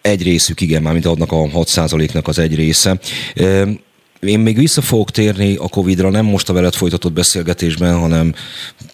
[0.00, 2.98] Egy részük, igen, mármint adnak a 6%-nak az egy része.
[4.20, 8.34] Én még vissza fogok térni a Covid-ra, nem most a veled folytatott beszélgetésben, hanem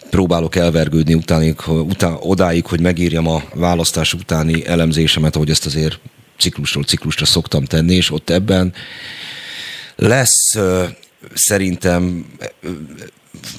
[0.09, 5.99] próbálok elvergődni utánig, után, odáig, hogy megírjam a választás utáni elemzésemet, ahogy ezt azért
[6.37, 8.73] ciklusról ciklusra szoktam tenni, és ott ebben
[9.95, 10.57] lesz
[11.33, 12.25] szerintem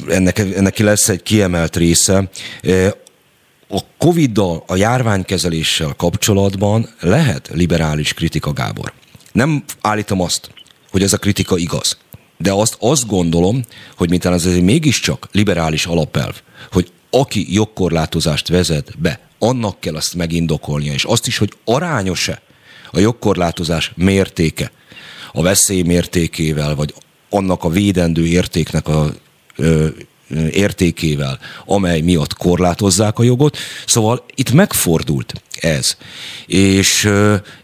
[0.08, 2.30] ennek, ennek lesz egy kiemelt része.
[3.68, 8.92] A Covid-dal, a járványkezeléssel kapcsolatban lehet liberális kritika, Gábor.
[9.32, 10.50] Nem állítom azt,
[10.90, 11.96] hogy ez a kritika igaz.
[12.38, 13.64] De azt, azt gondolom,
[13.96, 16.40] hogy mintán ez egy mégiscsak liberális alapelv,
[16.72, 22.42] hogy aki jogkorlátozást vezet be, annak kell azt megindokolnia, és azt is, hogy arányos-e
[22.90, 24.70] a jogkorlátozás mértéke
[25.36, 26.94] a veszély mértékével, vagy
[27.30, 29.14] annak a védendő értéknek a
[29.56, 29.86] ö,
[30.50, 33.56] értékével, amely miatt korlátozzák a jogot.
[33.86, 35.96] Szóval itt megfordult ez.
[36.46, 37.10] És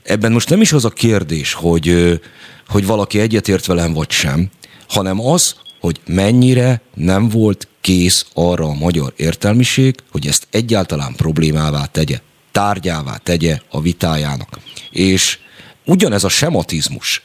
[0.03, 2.21] ebben most nem is az a kérdés, hogy,
[2.69, 4.51] hogy valaki egyetért velem vagy sem,
[4.89, 11.85] hanem az, hogy mennyire nem volt kész arra a magyar értelmiség, hogy ezt egyáltalán problémává
[11.85, 12.21] tegye,
[12.51, 14.59] tárgyává tegye a vitájának.
[14.91, 15.39] És
[15.85, 17.23] ugyanez a sematizmus,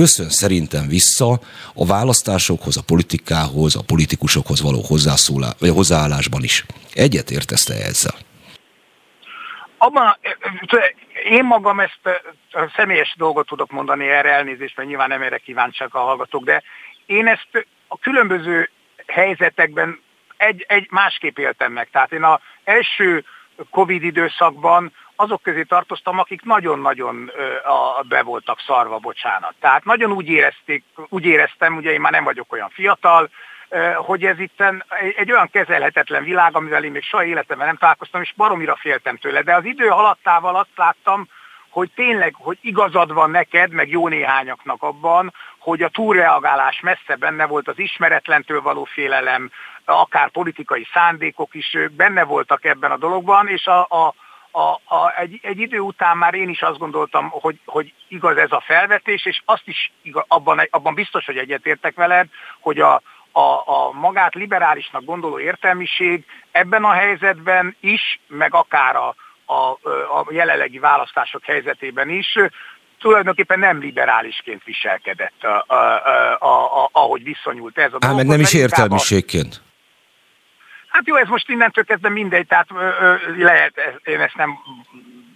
[0.00, 1.30] köszön szerintem vissza
[1.74, 4.80] a választásokhoz, a politikához, a politikusokhoz való
[5.58, 6.64] vagy hozzáállásban is.
[6.94, 8.16] Egyet értezte ezzel?
[9.78, 10.16] Abban,
[11.30, 12.00] én magam ezt
[12.52, 16.62] a személyes dolgot tudok mondani erre elnézést, mert nyilván nem erre kíváncsiak a hallgatók, de
[17.06, 18.70] én ezt a különböző
[19.06, 20.00] helyzetekben
[20.36, 21.88] egy, egy másképp éltem meg.
[21.90, 23.24] Tehát én az első
[23.70, 27.30] Covid időszakban azok közé tartoztam, akik nagyon-nagyon
[28.08, 29.54] be voltak szarva, bocsánat.
[29.60, 33.30] Tehát nagyon úgy, érezték, úgy éreztem, ugye én már nem vagyok olyan fiatal,
[33.96, 34.62] hogy ez itt
[35.16, 39.42] egy olyan kezelhetetlen világ, amivel én még soha életemben nem találkoztam, és baromira féltem tőle.
[39.42, 41.28] De az idő haladtával azt láttam,
[41.68, 47.46] hogy tényleg, hogy igazad van neked, meg jó néhányaknak abban, hogy a túlreagálás messze benne
[47.46, 49.50] volt, az ismeretlentől való félelem,
[49.84, 54.14] akár politikai szándékok is benne voltak ebben a dologban, és a, a,
[54.56, 58.52] a, a, egy, egy idő után már én is azt gondoltam, hogy, hogy igaz ez
[58.52, 62.26] a felvetés, és azt is igaz, abban, abban biztos, hogy egyetértek veled,
[62.60, 63.02] hogy a,
[63.32, 69.70] a, a magát liberálisnak gondoló értelmiség ebben a helyzetben is, meg akár a, a,
[70.18, 72.38] a jelenlegi választások helyzetében is
[72.98, 75.74] tulajdonképpen nem liberálisként viselkedett, a, a,
[76.38, 78.16] a, a, ahogy viszonyult ez a dolog.
[78.16, 79.62] meg nem is értelmiségként.
[80.94, 84.58] Hát jó, ez most innentől kezdve mindegy, tehát ö, ö, lehet, én ezt nem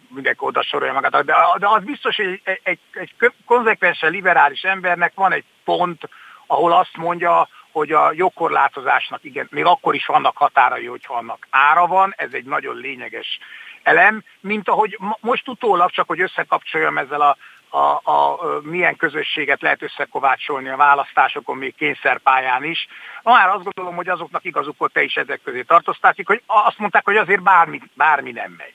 [0.08, 3.14] mindenki oda sorolja magát, de, de az biztos, hogy egy, egy, egy
[3.46, 6.08] konzekvensen liberális embernek van egy pont,
[6.46, 11.86] ahol azt mondja, hogy a jogkorlátozásnak igen, még akkor is vannak határai, hogyha annak ára
[11.86, 13.38] van, ez egy nagyon lényeges
[13.82, 17.36] elem, mint ahogy most utólag, csak hogy összekapcsoljam ezzel a
[17.70, 22.88] a, a, milyen közösséget lehet összekovácsolni a választásokon, még kényszerpályán is.
[23.22, 26.78] Na, már azt gondolom, hogy azoknak igazuk volt, te is ezek közé tartozták, hogy azt
[26.78, 28.74] mondták, hogy azért bármi, bármi nem megy.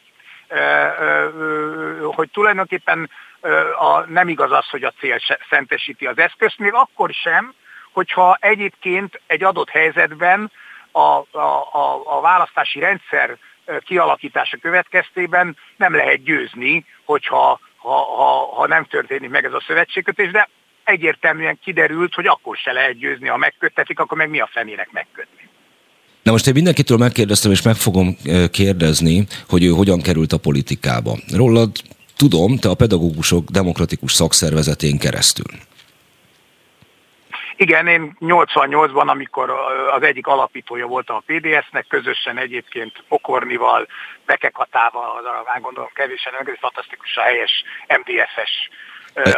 [2.16, 3.10] Hogy tulajdonképpen
[3.78, 5.20] a, nem igaz az, hogy a cél
[5.50, 7.54] szentesíti az eszközt, még akkor sem,
[7.92, 10.52] hogyha egyébként egy adott helyzetben
[10.92, 13.38] a, a, a, a választási rendszer
[13.80, 20.32] kialakítása következtében nem lehet győzni, hogyha ha, ha, ha nem történik meg ez a szövetségkötés,
[20.32, 20.50] de
[20.84, 25.50] egyértelműen kiderült, hogy akkor se lehet győzni, ha megköttetik, akkor meg mi a fenének megkötni.
[26.24, 28.18] Na most én mindenkitől megkérdeztem, és meg fogom
[28.52, 31.18] kérdezni, hogy ő hogyan került a politikába.
[31.36, 31.72] Rólad
[32.18, 35.46] tudom, te a pedagógusok demokratikus szakszervezetén keresztül.
[37.64, 39.50] Igen, én 88-ban, amikor
[39.92, 43.88] az egyik alapítója voltam a PDS-nek, közösen egyébként Okornival,
[44.26, 45.26] Bekekatával, az
[45.62, 48.70] gondolom kevésen, ez fantasztikus a helyes MDF-es.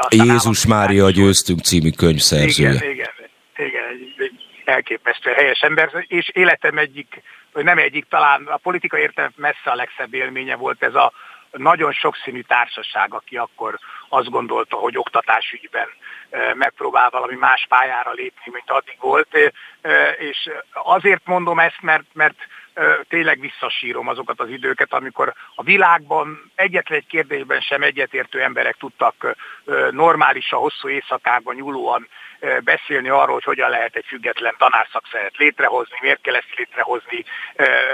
[0.10, 2.70] Jézus Mária győztünk című könyv szerzője.
[2.70, 3.12] Igen, igen,
[3.56, 7.22] igen egy, egy elképesztő helyes ember, és életem egyik,
[7.54, 11.12] vagy nem egyik, talán a politika értelem messze a legszebb élménye volt ez a
[11.52, 13.80] nagyon sokszínű társaság, aki akkor
[14.10, 15.88] azt gondolta, hogy oktatásügyben
[16.54, 19.38] megpróbál valami más pályára lépni, mint addig volt.
[20.18, 22.36] És azért mondom ezt, mert, mert
[23.08, 29.36] tényleg visszasírom azokat az időket, amikor a világban egyetlen egy kérdésben sem egyetértő emberek tudtak
[29.92, 32.08] normálisan, hosszú éjszakában nyúlóan
[32.64, 37.24] beszélni arról, hogy hogyan lehet egy független tanárszakszeret létrehozni, miért kell ezt létrehozni,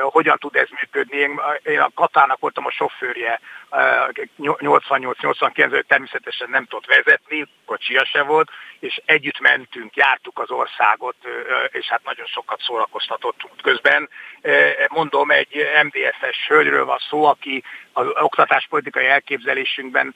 [0.02, 1.18] hogyan tud ez működni.
[1.64, 3.40] Én, a Katának voltam a sofőrje
[3.72, 11.16] 88-89 természetesen nem tudott vezetni, kocsia se volt, és együtt mentünk, jártuk az országot,
[11.72, 14.10] és hát nagyon sokat szórakoztatottunk közben.
[14.88, 17.64] Mondom, egy MDF-es hölgyről van szó, aki
[17.94, 20.16] az oktatáspolitikai elképzelésünkben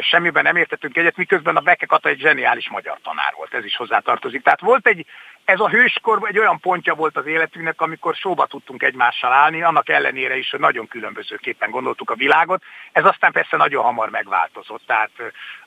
[0.00, 3.76] semmiben nem értettünk egyet, miközben a Beke Kata egy zseniális magyar tanár volt, ez is
[3.76, 4.42] hozzátartozik.
[4.42, 5.06] Tehát volt egy,
[5.44, 9.88] ez a hőskor egy olyan pontja volt az életünknek, amikor sóba tudtunk egymással állni, annak
[9.88, 12.62] ellenére is, hogy nagyon különbözőképpen gondoltuk a világot.
[12.92, 15.10] Ez aztán persze nagyon hamar megváltozott, tehát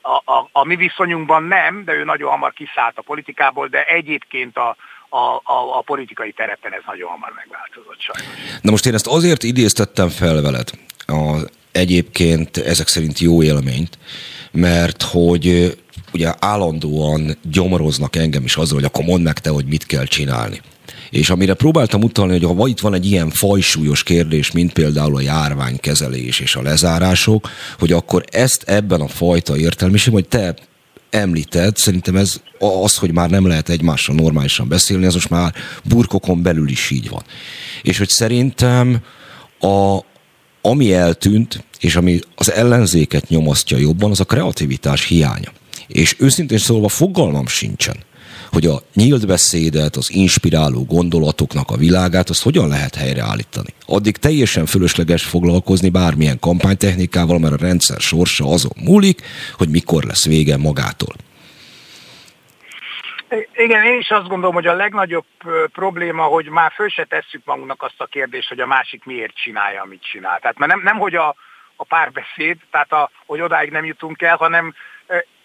[0.00, 4.56] a, a, a mi viszonyunkban nem, de ő nagyon hamar kiszállt a politikából, de egyébként
[4.56, 4.76] a,
[5.08, 8.60] a, a, a politikai terepen ez nagyon hamar megváltozott sajnos.
[8.62, 10.70] Na most én ezt azért idéztettem fel veled,
[11.12, 13.98] a, egyébként ezek szerint jó élményt,
[14.52, 15.76] mert hogy
[16.12, 20.60] ugye állandóan gyomoroznak engem is azzal, hogy akkor mondd meg te, hogy mit kell csinálni.
[21.10, 25.20] És amire próbáltam utalni, hogy ha itt van egy ilyen fajsúlyos kérdés, mint például a
[25.20, 30.54] járványkezelés és a lezárások, hogy akkor ezt ebben a fajta értelmiségben, hogy te
[31.10, 35.54] említed, szerintem ez az, hogy már nem lehet egymással normálisan beszélni, az most már
[35.84, 37.22] burkokon belül is így van.
[37.82, 38.98] És hogy szerintem
[39.60, 39.98] a,
[40.68, 45.52] ami eltűnt, és ami az ellenzéket nyomasztja jobban, az a kreativitás hiánya.
[45.86, 47.96] És őszintén szólva fogalmam sincsen,
[48.50, 53.74] hogy a nyílt beszédet, az inspiráló gondolatoknak a világát, azt hogyan lehet helyreállítani.
[53.86, 59.22] Addig teljesen fölösleges foglalkozni bármilyen kampánytechnikával, mert a rendszer sorsa azon múlik,
[59.56, 61.14] hogy mikor lesz vége magától.
[63.52, 65.26] Igen, én is azt gondolom, hogy a legnagyobb
[65.72, 69.82] probléma, hogy már föl se tesszük magunknak azt a kérdést, hogy a másik miért csinálja,
[69.82, 70.38] amit csinál.
[70.38, 71.34] Tehát mert nem, nem hogy a,
[71.76, 74.74] a párbeszéd, tehát a, hogy odáig nem jutunk el, hanem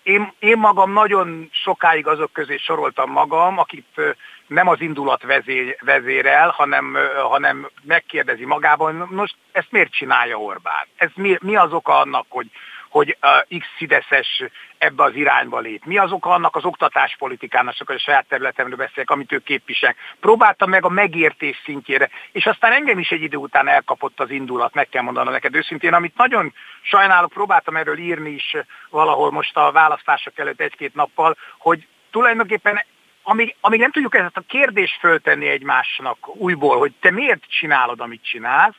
[0.04, 4.02] én, én magam nagyon sokáig azok közé soroltam magam, akit
[4.48, 6.98] nem az indulat vezé, vezérel, hanem,
[7.30, 10.88] hanem megkérdezi magában, most ezt miért csinálja Orbán?
[10.96, 12.50] Ez mi, mi az oka annak, hogy,
[12.94, 13.18] hogy
[13.60, 14.44] X szideszes
[14.78, 15.86] ebbe az irányba lép.
[15.86, 19.98] Mi az oka annak az oktatáspolitikának, csak a saját területemről beszélek, amit ők képviselnek.
[20.20, 24.74] Próbáltam meg a megértés szintjére, és aztán engem is egy idő után elkapott az indulat,
[24.74, 28.56] meg kell mondanom neked őszintén, amit nagyon sajnálok, próbáltam erről írni is
[28.90, 32.82] valahol most a választások előtt egy-két nappal, hogy tulajdonképpen
[33.24, 38.24] amíg, amíg nem tudjuk ezt a kérdést föltenni egymásnak újból, hogy te miért csinálod, amit
[38.24, 38.76] csinálsz,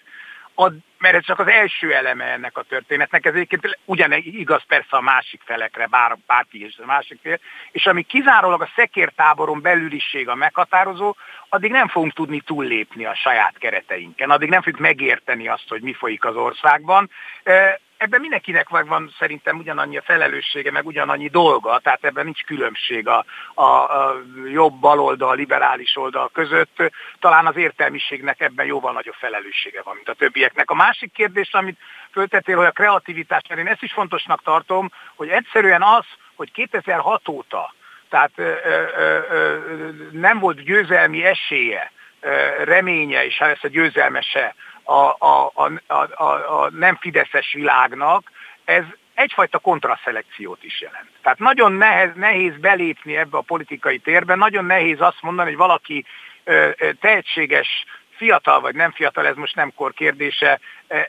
[0.54, 4.96] ad, mert ez csak az első eleme ennek a történetnek, ez egyébként ugyan igaz persze
[4.96, 7.38] a másik felekre, bár, bárki is a másik fél,
[7.72, 11.16] és ami kizárólag a szekértáboron belüliség a meghatározó,
[11.48, 15.92] addig nem fogunk tudni túllépni a saját kereteinken, addig nem fogjuk megérteni azt, hogy mi
[15.92, 17.10] folyik az országban
[17.96, 23.24] ebben mindenkinek van szerintem ugyanannyi a felelőssége, meg ugyanannyi dolga, tehát ebben nincs különbség a,
[23.54, 24.22] a, a
[24.52, 26.92] jobb baloldal, a liberális oldal között.
[27.18, 30.70] Talán az értelmiségnek ebben jóval nagyobb felelőssége van, mint a többieknek.
[30.70, 31.78] A másik kérdés, amit
[32.10, 37.28] föltettél, hogy a kreativitás, mert én ezt is fontosnak tartom, hogy egyszerűen az, hogy 2006
[37.28, 37.74] óta
[38.08, 39.58] tehát ö, ö, ö,
[40.10, 41.92] nem volt győzelmi esélye,
[42.64, 48.30] reménye, és hát ezt a győzelmese a, a, a, a, a nem fideszes világnak,
[48.64, 51.08] ez egyfajta kontraszelekciót is jelent.
[51.22, 56.04] Tehát nagyon nehez, nehéz belépni ebbe a politikai térbe, nagyon nehéz azt mondani, hogy valaki
[56.44, 56.70] ö,
[57.00, 57.84] tehetséges,
[58.16, 60.60] fiatal vagy nem fiatal, ez most nem kor kérdése,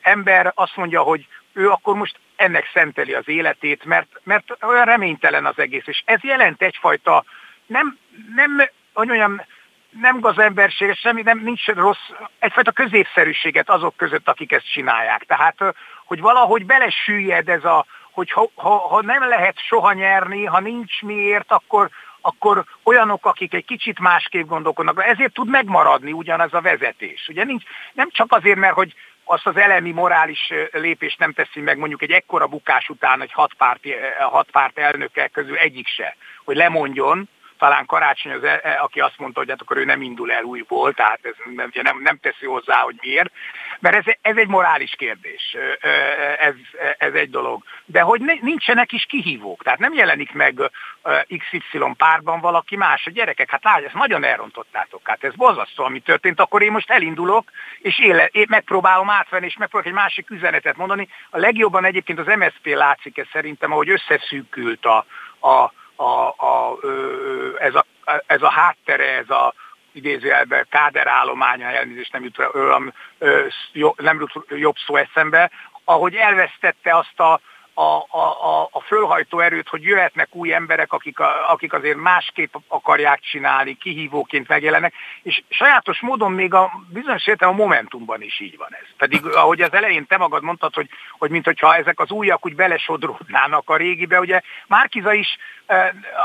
[0.01, 5.45] ember azt mondja, hogy ő akkor most ennek szenteli az életét, mert, mert olyan reménytelen
[5.45, 7.23] az egész, és ez jelent egyfajta,
[7.65, 7.97] nem,
[8.35, 9.41] nem hogy mondjam,
[10.01, 15.23] nem gazemberség, semmi, nem, nincs rossz, egyfajta középszerűséget azok között, akik ezt csinálják.
[15.23, 15.55] Tehát,
[16.05, 21.01] hogy valahogy belesüllyed ez a, hogy ha, ha, ha nem lehet soha nyerni, ha nincs
[21.01, 21.89] miért, akkor,
[22.21, 27.27] akkor olyanok, akik egy kicsit másképp gondolkodnak, ezért tud megmaradni ugyanaz a vezetés.
[27.27, 28.93] Ugye nincs, nem csak azért, mert hogy
[29.23, 33.53] azt az elemi morális lépést nem teszi meg mondjuk egy ekkora bukás után egy hat
[33.53, 33.81] párt,
[34.19, 37.29] hat párt elnöke közül egyik se, hogy lemondjon,
[37.65, 40.43] talán Karácsony az, e, e, aki azt mondta, hogy hát akkor ő nem indul el
[40.43, 43.31] újból, tehát ez nem, nem, nem teszi hozzá, hogy miért,
[43.79, 45.57] mert ez, ez egy morális kérdés,
[46.39, 46.53] ez,
[46.97, 47.63] ez egy dolog.
[47.85, 50.71] De hogy nincsenek is kihívók, tehát nem jelenik meg
[51.27, 55.99] XY párban valaki más, a gyerekek, hát látj, ezt nagyon elrontottátok, hát ez borzasztó, ami
[55.99, 60.77] történt, akkor én most elindulok, és éle, én megpróbálom átvenni, és megpróbálok egy másik üzenetet
[60.77, 61.07] mondani.
[61.29, 65.05] A legjobban egyébként az MSZP látszik ez szerintem, ahogy összeszűkült a,
[65.47, 66.77] a a, a,
[67.57, 67.85] ez, a,
[68.25, 69.53] ez a háttere, ez a
[69.91, 72.37] idézőjelben káderállománya, elnézést nem jut,
[73.97, 75.51] nem jut jobb szó eszembe,
[75.83, 77.39] ahogy elvesztette azt a,
[77.77, 83.19] a, a, a fölhajtó erőt, hogy jöhetnek új emberek, akik, a, akik azért másképp akarják
[83.19, 88.69] csinálni, kihívóként megjelennek, és sajátos módon még a bizonyos értem a Momentumban is így van
[88.71, 88.87] ez.
[88.97, 92.55] Pedig ahogy az elején te magad mondtad, hogy, hogy mint hogyha ezek az újak úgy
[92.55, 95.37] belesodródnának a régibe, ugye Márkiza is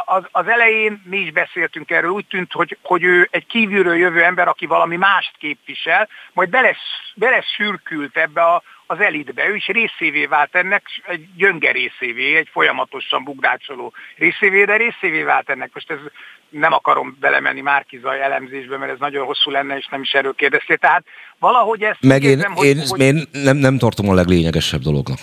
[0.04, 4.22] az, az elején mi is beszéltünk erről, úgy tűnt, hogy, hogy ő egy kívülről jövő
[4.22, 9.48] ember, aki valami mást képvisel, majd belesz, beleszürkült ebbe a, az elitbe.
[9.48, 15.50] Ő is részévé vált ennek, egy gyönge részévé, egy folyamatosan bugdácsoló részévé, de részévé vált
[15.50, 15.70] ennek.
[15.74, 15.98] Most ez
[16.48, 20.76] nem akarom belemenni Márkizaj elemzésbe, mert ez nagyon hosszú lenne, és nem is erről kérdeztél.
[20.76, 21.04] Tehát
[21.38, 22.00] valahogy ezt...
[22.00, 25.18] Meg én, érzem, én, hogy, én nem, nem tartom a leglényegesebb dolognak.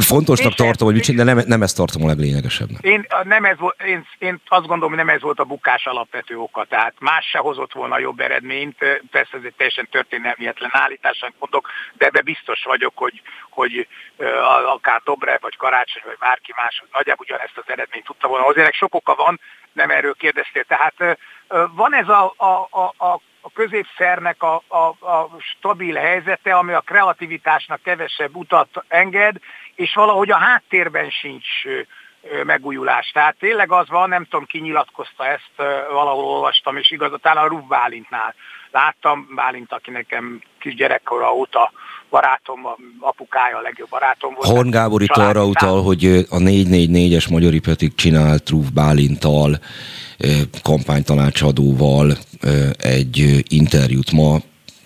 [0.00, 2.82] Fontosnak én tartom, hogy de nem, nem ezt tartom a leglényegesebbnek.
[2.82, 6.38] Én, nem ez volt, én, én azt gondolom, hogy nem ez volt a bukás alapvető
[6.38, 6.64] oka.
[6.64, 8.78] Tehát más se hozott volna jobb eredményt.
[9.10, 11.68] Persze ez egy teljesen történelmietlen állítás, mondok,
[11.98, 13.88] de, de biztos vagyok, hogy, hogy
[14.66, 18.46] akár Dobre, vagy Karácsony, vagy bárki más nagyjából ugyanezt az eredményt tudta volna.
[18.46, 19.40] Azért sok oka van,
[19.72, 20.64] nem erről kérdeztél.
[20.64, 21.18] Tehát
[21.74, 26.80] van ez a, a, a, a a középszernek a, a, a stabil helyzete, ami a
[26.80, 29.36] kreativitásnak kevesebb utat enged,
[29.74, 31.46] és valahogy a háttérben sincs
[32.44, 33.10] megújulás.
[33.10, 35.52] Tehát tényleg az van, nem tudom, ki nyilatkozta ezt,
[35.90, 38.34] valahol olvastam, és igazatán a Ruf Bálintnál
[38.70, 41.72] láttam, Bálint, aki nekem kisgyerekkora óta
[42.10, 42.58] barátom,
[43.00, 44.48] apukája a legjobb barátom volt.
[44.48, 49.58] Horn Gábor itt arra utal, hogy a 444-es Magyari Petik csinált Ruf Bálinttal,
[50.62, 52.16] kampánytanácsadóval
[52.76, 54.38] egy interjút ma,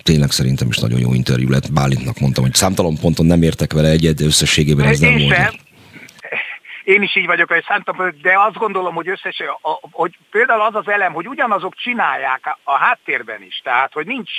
[0.03, 1.73] tényleg szerintem is nagyon jó interjú lett.
[1.73, 5.61] Bálintnak mondtam, hogy számtalan ponton nem értek vele egyet, de összességében ez nem volt.
[6.85, 9.49] Én is így vagyok, hogy szántam, de azt gondolom, hogy összesen,
[9.91, 14.31] hogy például az az elem, hogy ugyanazok csinálják a háttérben is, tehát hogy nincs,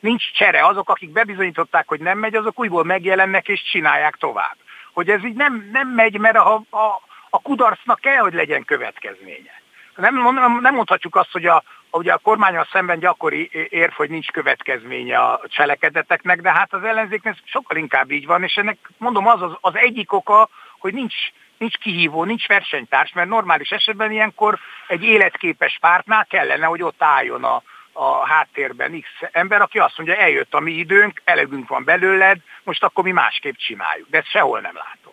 [0.00, 4.56] nincs csere, azok, akik bebizonyították, hogy nem megy, azok újból megjelennek és csinálják tovább.
[4.92, 9.62] Hogy ez így nem, nem megy, mert a, a, a kudarcnak kell, hogy legyen következménye.
[9.96, 14.30] Nem, nem, nem mondhatjuk azt, hogy a, ugye a kormányal szemben gyakori érv, hogy nincs
[14.30, 19.42] következménye a cselekedeteknek, de hát az ellenzéknek sokkal inkább így van, és ennek mondom az
[19.42, 20.48] az, az egyik oka,
[20.78, 21.14] hogy nincs,
[21.58, 27.44] nincs kihívó, nincs versenytárs, mert normális esetben ilyenkor egy életképes pártnál kellene, hogy ott álljon
[27.44, 27.62] a,
[27.92, 32.82] a háttérben X ember, aki azt mondja, eljött a mi időnk, elegünk van belőled, most
[32.82, 34.08] akkor mi másképp csináljuk.
[34.10, 35.12] De ezt sehol nem látom.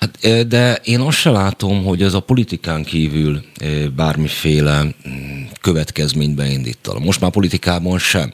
[0.00, 3.40] Hát, de én azt se látom, hogy ez a politikán kívül
[3.96, 6.98] bármiféle mm, következményt beindítal.
[6.98, 8.32] Most már politikában sem.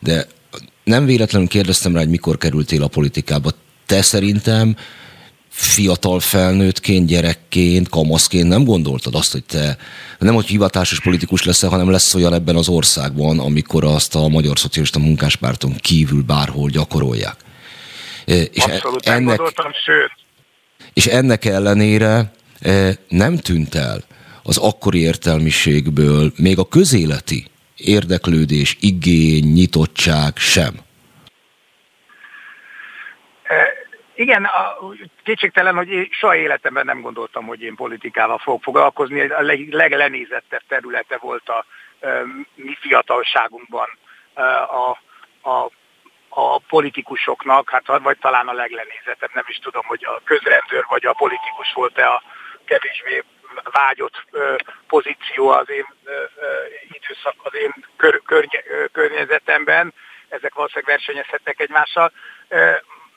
[0.00, 0.26] De
[0.84, 3.50] nem véletlenül kérdeztem rá, hogy mikor kerültél a politikába.
[3.86, 4.76] Te szerintem
[5.52, 9.76] fiatal felnőttként, gyerekként, kamaszként nem gondoltad azt, hogy te
[10.18, 14.58] nem, hogy hivatásos politikus leszel, hanem lesz olyan ebben az országban, amikor azt a Magyar
[14.58, 17.36] Szocialista Munkáspárton kívül bárhol gyakorolják.
[18.24, 19.40] És e- Abszolút ennek,
[19.84, 20.10] sőt.
[20.92, 22.32] És ennek ellenére
[23.08, 24.04] nem tűnt el
[24.42, 27.46] az akkori értelmiségből még a közéleti
[27.76, 30.74] érdeklődés, igény, nyitottság sem.
[34.22, 34.76] Igen, a,
[35.22, 39.20] kétségtelen, hogy én soha életemben nem gondoltam, hogy én politikával fogok foglalkozni.
[39.20, 41.64] A leglenézettebb területe volt a,
[42.54, 43.88] mi fiatalságunkban
[44.68, 44.98] a,
[45.50, 45.70] a,
[46.28, 51.12] a politikusoknak, hát vagy talán a leglenézettebb, nem is tudom, hogy a közrendőr vagy a
[51.12, 52.22] politikus volt-e a
[52.64, 53.24] kevésbé
[53.64, 54.24] vágyott
[54.86, 55.86] pozíció az én
[56.88, 58.62] időszak, az én kör, környe,
[58.92, 59.94] környezetemben.
[60.28, 62.12] Ezek valószínűleg versenyezhetnek egymással.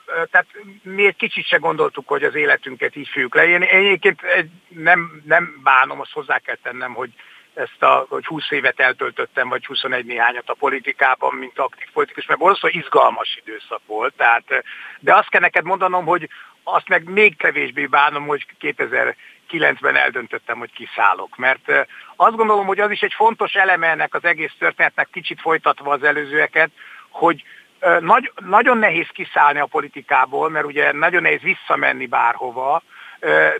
[0.06, 0.48] Tehát
[0.82, 3.48] mi egy kicsit se gondoltuk, hogy az életünket így fűjük le.
[3.48, 4.22] Én egyébként
[4.68, 7.10] nem, nem bánom, azt hozzá kell tennem, hogy
[7.54, 12.40] ezt a, hogy 20 évet eltöltöttem, vagy 21 néhányat a politikában, mint aktív politikus, mert
[12.40, 14.14] borzasztó izgalmas időszak volt.
[14.18, 14.44] Tehát,
[15.00, 16.30] de azt kell neked mondanom, hogy
[16.64, 21.38] azt meg még kevésbé bánom, hogy 2009-ben eldöntöttem, hogy kiszállok.
[21.38, 21.72] Mert
[22.16, 26.04] azt gondolom, hogy az is egy fontos eleme ennek az egész történetnek, kicsit folytatva az
[26.04, 26.70] előzőeket,
[27.10, 27.44] hogy
[28.00, 32.82] nagy, nagyon nehéz kiszállni a politikából, mert ugye nagyon nehéz visszamenni bárhova,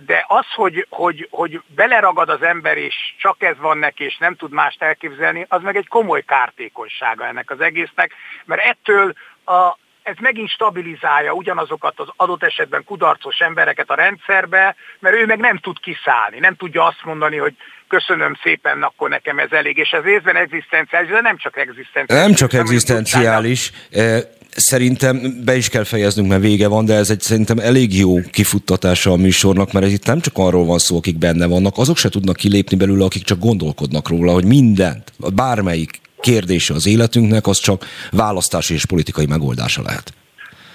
[0.06, 4.36] de az, hogy, hogy, hogy beleragad az ember, és csak ez van neki, és nem
[4.36, 8.12] tud mást elképzelni, az meg egy komoly kártékonysága ennek az egésznek,
[8.46, 9.14] mert ettől
[9.46, 15.40] a, ez megint stabilizálja ugyanazokat az adott esetben kudarcos embereket a rendszerbe, mert ő meg
[15.40, 17.56] nem tud kiszállni, nem tudja azt mondani, hogy
[17.88, 22.26] köszönöm szépen, akkor nekem ez elég, és ez részben egzisztenciális, de nem csak egzisztenciális.
[22.26, 24.22] Nem csak egzisztenciális, eh,
[24.56, 29.12] szerintem be is kell fejeznünk, mert vége van, de ez egy szerintem elég jó kifuttatása
[29.12, 32.10] a műsornak, mert ez itt nem csak arról van szó, akik benne vannak, azok se
[32.10, 37.86] tudnak kilépni belőle, akik csak gondolkodnak róla, hogy mindent, bármelyik kérdése az életünknek, az csak
[38.12, 40.14] választási és politikai megoldása lehet.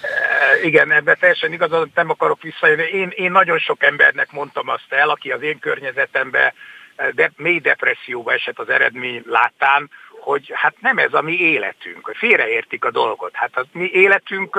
[0.01, 2.83] E, igen, ebben teljesen igazad, nem akarok visszajönni.
[2.83, 6.53] Én, én nagyon sok embernek mondtam azt el, aki az én környezetemben
[7.15, 9.91] de, mély depresszióba esett az eredmény láttán,
[10.21, 13.31] hogy hát nem ez a mi életünk, hogy félreértik a dolgot.
[13.33, 14.59] Hát a mi életünk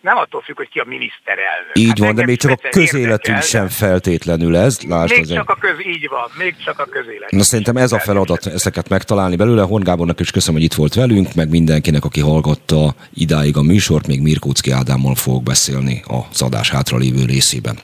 [0.00, 1.70] nem attól függ, hogy ki a miniszterelnök.
[1.72, 4.80] Így hát van, de még csak a közéletünk érdekel, sem feltétlenül ez.
[4.80, 7.30] Lásd még csak a köz, így van, még csak a közélet.
[7.30, 9.62] Na szerintem ez a feladat, ezeket megtalálni belőle.
[9.62, 14.06] Horn Gábornak is köszönöm, hogy itt volt velünk, meg mindenkinek, aki hallgatta idáig a műsort,
[14.06, 17.78] még Mirkóczki Ádámmal fogok beszélni az adás hátralévő részében.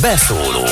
[0.00, 0.64] Beszóló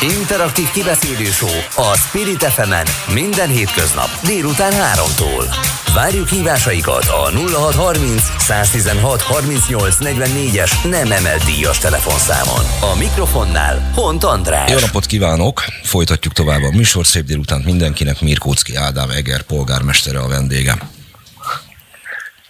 [0.00, 2.72] Interaktív kibeszélő show a Spirit fm
[3.14, 5.56] minden hétköznap délután 3-tól.
[5.94, 12.92] Várjuk hívásaikat a 0630 116 38 44-es nem emelt díjas telefonszámon.
[12.92, 14.70] A mikrofonnál Hont András.
[14.70, 15.64] Jó napot kívánok!
[15.82, 17.06] Folytatjuk tovább a műsor.
[17.06, 18.20] Szép délután mindenkinek.
[18.20, 20.78] Mirkóczki Ádám Eger polgármestere a vendégem.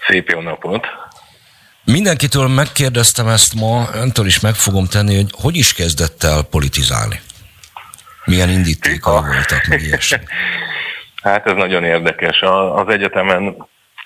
[0.09, 0.87] Szép jó napot!
[1.85, 7.21] Mindenkitől megkérdeztem ezt ma, öntől is meg fogom tenni, hogy hogy is kezdett el politizálni?
[8.25, 10.19] Milyen indítékai voltak, meg ilyesmi?
[11.23, 12.41] Hát ez nagyon érdekes.
[12.75, 13.57] Az egyetemen,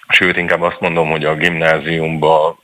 [0.08, 2.58] sőt inkább azt mondom, hogy a gimnáziumban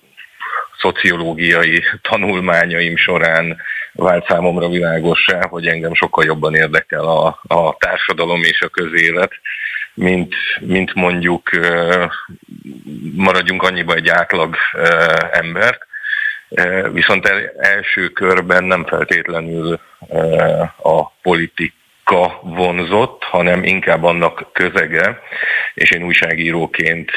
[0.78, 3.56] szociológiai tanulmányaim során
[3.92, 9.32] vált számomra világossá, hogy engem sokkal jobban érdekel a, a társadalom és a közélet,
[9.94, 11.50] mint, mint mondjuk
[13.14, 14.56] maradjunk annyiba egy átlag
[15.32, 15.86] embert.
[16.92, 17.26] Viszont
[17.56, 19.80] első körben nem feltétlenül
[20.82, 25.20] a politika vonzott, hanem inkább annak közege,
[25.74, 27.10] és én újságíróként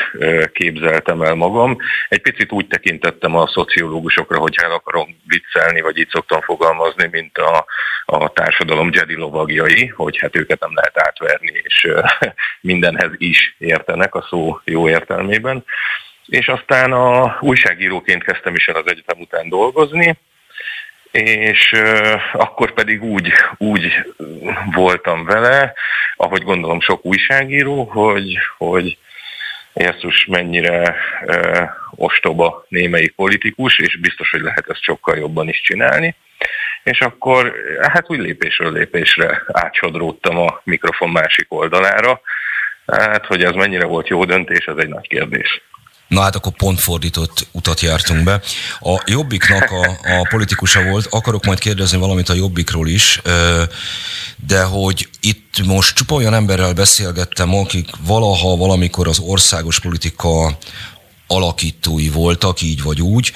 [0.51, 1.77] képzeltem el magam.
[2.09, 7.37] Egy picit úgy tekintettem a szociológusokra, hogy el akarom viccelni, vagy így szoktam fogalmazni, mint
[7.37, 7.65] a,
[8.05, 11.87] a társadalom Jedi lovagjai, hogy hát őket nem lehet átverni, és
[12.61, 15.63] mindenhez is értenek a szó jó értelmében
[16.27, 20.17] és aztán a újságíróként kezdtem is el az egyetem után dolgozni,
[21.17, 21.71] és
[22.33, 23.91] akkor pedig úgy, úgy
[24.73, 25.73] voltam vele,
[26.15, 28.97] ahogy gondolom sok újságíró, hogy, hogy
[29.73, 30.95] Jézus mennyire
[31.25, 36.15] uh, ostoba némelyik politikus, és biztos, hogy lehet ezt sokkal jobban is csinálni.
[36.83, 42.21] És akkor hát úgy lépésről lépésre átsodródtam a mikrofon másik oldalára.
[42.87, 45.61] Hát, hogy ez mennyire volt jó döntés, az egy nagy kérdés.
[46.07, 48.41] Na hát akkor pont fordított utat jártunk be.
[48.79, 49.85] A Jobbiknak a,
[50.19, 53.21] a politikusa volt, akarok majd kérdezni valamit a Jobbikról is,
[54.47, 60.57] de hogy itt most csupa olyan emberrel beszélgettem, akik valaha, valamikor az országos politika
[61.27, 63.31] alakítói voltak, így vagy úgy,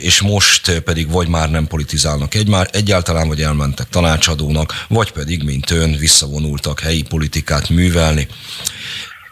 [0.00, 5.70] és most pedig vagy már nem politizálnak egy, egyáltalán, vagy elmentek tanácsadónak, vagy pedig, mint
[5.70, 8.28] ön, visszavonultak helyi politikát művelni.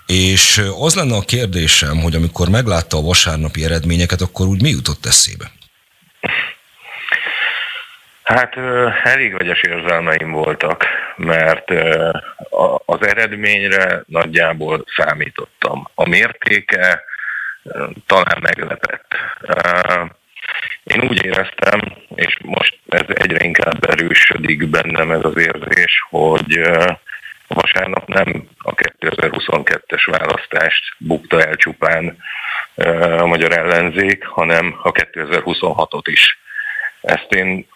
[0.06, 5.06] És az lenne a kérdésem, hogy amikor meglátta a vasárnapi eredményeket, akkor úgy mi jutott
[5.06, 5.44] eszébe?
[8.22, 8.56] Hát
[9.02, 10.85] elég vegyes érzelmeim voltak,
[11.16, 11.70] mert
[12.85, 15.89] az eredményre nagyjából számítottam.
[15.94, 17.02] A mértéke
[18.06, 19.14] talán meglepett.
[20.85, 21.81] Én úgy éreztem,
[22.14, 26.60] és most ez egyre inkább erősödik bennem ez az érzés, hogy
[27.49, 32.16] vasárnap nem a 2022-es választást bukta el csupán
[33.19, 36.39] a magyar ellenzék, hanem a 2026-ot is.
[37.01, 37.66] Ezt én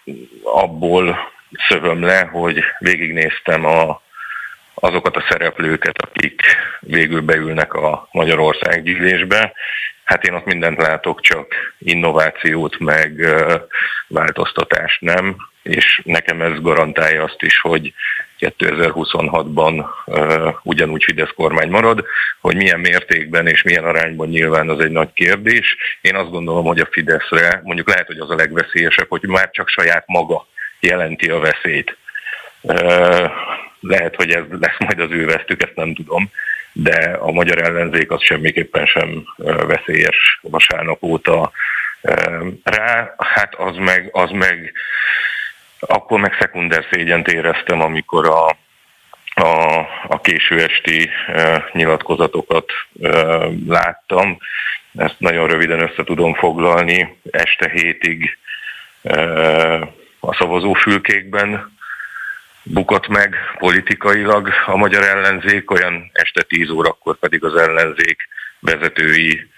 [0.43, 1.31] abból
[1.67, 4.01] szövöm le, hogy végignéztem a,
[4.73, 6.41] azokat a szereplőket, akik
[6.79, 9.53] végül beülnek a Magyarország gyűlésbe.
[10.03, 13.27] Hát én ott mindent látok, csak innovációt, meg
[14.07, 15.35] változtatást nem,
[15.69, 17.93] és nekem ez garantálja azt is, hogy
[18.39, 22.05] 2026-ban uh, ugyanúgy Fidesz kormány marad,
[22.39, 25.75] hogy milyen mértékben és milyen arányban nyilván az egy nagy kérdés.
[26.01, 29.69] Én azt gondolom, hogy a Fideszre mondjuk lehet, hogy az a legveszélyesebb, hogy már csak
[29.69, 30.47] saját maga
[30.79, 31.97] jelenti a veszélyt.
[32.61, 33.31] Uh,
[33.79, 36.31] lehet, hogy ez lesz majd az ő vesztük, ezt nem tudom,
[36.73, 39.23] de a magyar ellenzék az semmiképpen sem
[39.67, 41.51] veszélyes vasárnap óta
[42.63, 44.73] rá, hát az meg, az meg
[45.79, 48.57] akkor meg szekunder szégyent éreztem, amikor a,
[49.41, 53.09] a, a késő esti e, nyilatkozatokat e,
[53.67, 54.37] láttam.
[54.97, 57.19] Ezt nagyon röviden össze tudom foglalni.
[57.31, 58.37] Este hétig
[59.01, 59.21] e,
[60.19, 61.77] a szavazófülkékben
[62.63, 68.27] bukott meg politikailag a magyar ellenzék, olyan este 10 órakor pedig az ellenzék
[68.59, 69.49] vezetői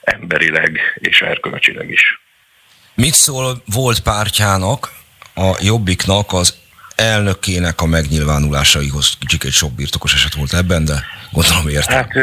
[0.00, 2.20] emberileg és erkölcsileg is.
[2.94, 4.99] Mit szól volt pártjának
[5.34, 6.54] a Jobbiknak az
[6.96, 10.94] elnökének a megnyilvánulásaihoz kicsit sok birtokos eset volt ebben, de
[11.32, 11.96] gondolom értem.
[11.96, 12.16] Hát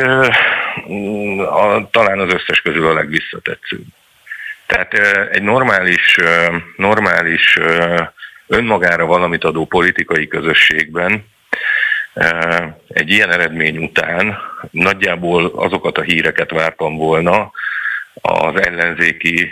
[1.39, 3.85] a, talán az összes közül a legvisszatetszőbb.
[4.65, 4.93] Tehát
[5.31, 6.17] egy normális,
[6.77, 7.57] normális
[8.47, 11.25] önmagára valamit adó politikai közösségben
[12.87, 14.37] egy ilyen eredmény után
[14.71, 17.51] nagyjából azokat a híreket vártam volna
[18.21, 19.49] az ellenzéki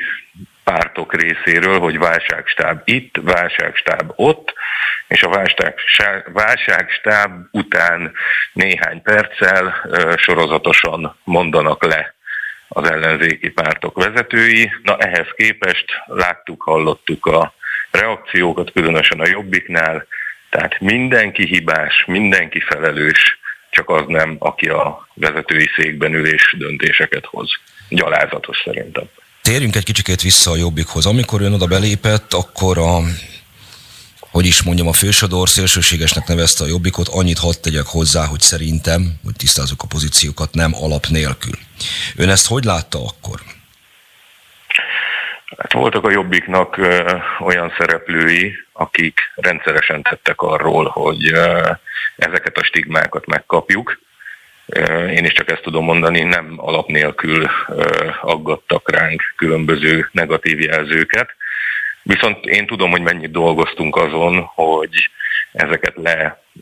[0.75, 4.53] pártok részéről, hogy válságstáb itt, válságstáb ott,
[5.07, 5.45] és a
[6.33, 8.11] válságstáb után
[8.53, 9.73] néhány perccel
[10.17, 12.15] sorozatosan mondanak le
[12.67, 14.71] az ellenzéki pártok vezetői.
[14.83, 17.53] Na ehhez képest láttuk, hallottuk a
[17.91, 20.07] reakciókat, különösen a Jobbiknál,
[20.49, 23.39] tehát mindenki hibás, mindenki felelős,
[23.69, 27.49] csak az nem, aki a vezetői székben ülés döntéseket hoz.
[27.89, 29.09] Gyalázatos szerintem.
[29.51, 31.05] Térjünk egy kicsikét vissza a Jobbikhoz.
[31.05, 32.99] Amikor ön oda belépett, akkor a
[34.31, 39.01] hogy is mondjam, a fősodor szélsőségesnek nevezte a Jobbikot, annyit hadd tegyek hozzá, hogy szerintem,
[39.23, 41.57] hogy tisztázzuk a pozíciókat, nem alap nélkül.
[42.15, 43.39] Ön ezt hogy látta akkor?
[45.57, 51.71] Hát voltak a Jobbiknak ö, olyan szereplői, akik rendszeresen tettek arról, hogy ö,
[52.15, 53.99] ezeket a stigmákat megkapjuk,
[55.09, 57.49] én is csak ezt tudom mondani, nem alap nélkül
[58.21, 61.35] aggattak ránk különböző negatív jelzőket.
[62.03, 65.09] Viszont én tudom, hogy mennyit dolgoztunk azon, hogy
[65.51, 65.95] ezeket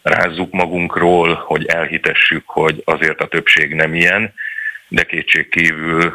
[0.04, 4.34] lerázzuk magunkról, hogy elhitessük, hogy azért a többség nem ilyen,
[4.88, 6.14] de kétség kívül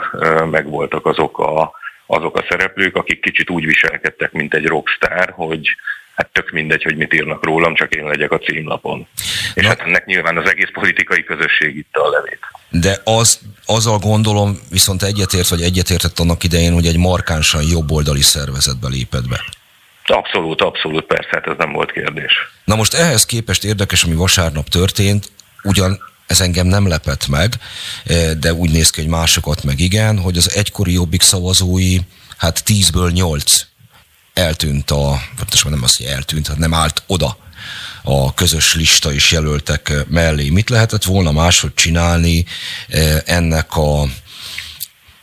[0.50, 1.72] megvoltak azok a,
[2.06, 5.76] azok a szereplők, akik kicsit úgy viselkedtek, mint egy rockstar, hogy
[6.18, 9.06] hát tök mindegy, hogy mit írnak rólam, csak én legyek a címlapon.
[9.54, 12.40] És Na, hát ennek nyilván az egész politikai közösség itt a levét.
[12.70, 18.88] De az, azzal gondolom, viszont egyetért, vagy egyetértett annak idején, hogy egy markánsan jobboldali szervezetbe
[18.88, 19.44] lépett be.
[20.04, 22.32] Abszolút, abszolút, persze, hát ez nem volt kérdés.
[22.64, 25.30] Na most ehhez képest érdekes, ami vasárnap történt,
[25.62, 27.52] ugyan ez engem nem lepett meg,
[28.40, 31.96] de úgy néz ki, hogy másokat meg igen, hogy az egykori jobbik szavazói,
[32.36, 33.66] hát tízből nyolc
[34.38, 37.36] eltűnt a, pontosan nem az, hogy eltűnt, hát nem állt oda
[38.02, 40.48] a közös lista és jelöltek mellé.
[40.48, 42.44] Mit lehetett volna máshogy csinálni
[42.88, 44.08] eh, ennek a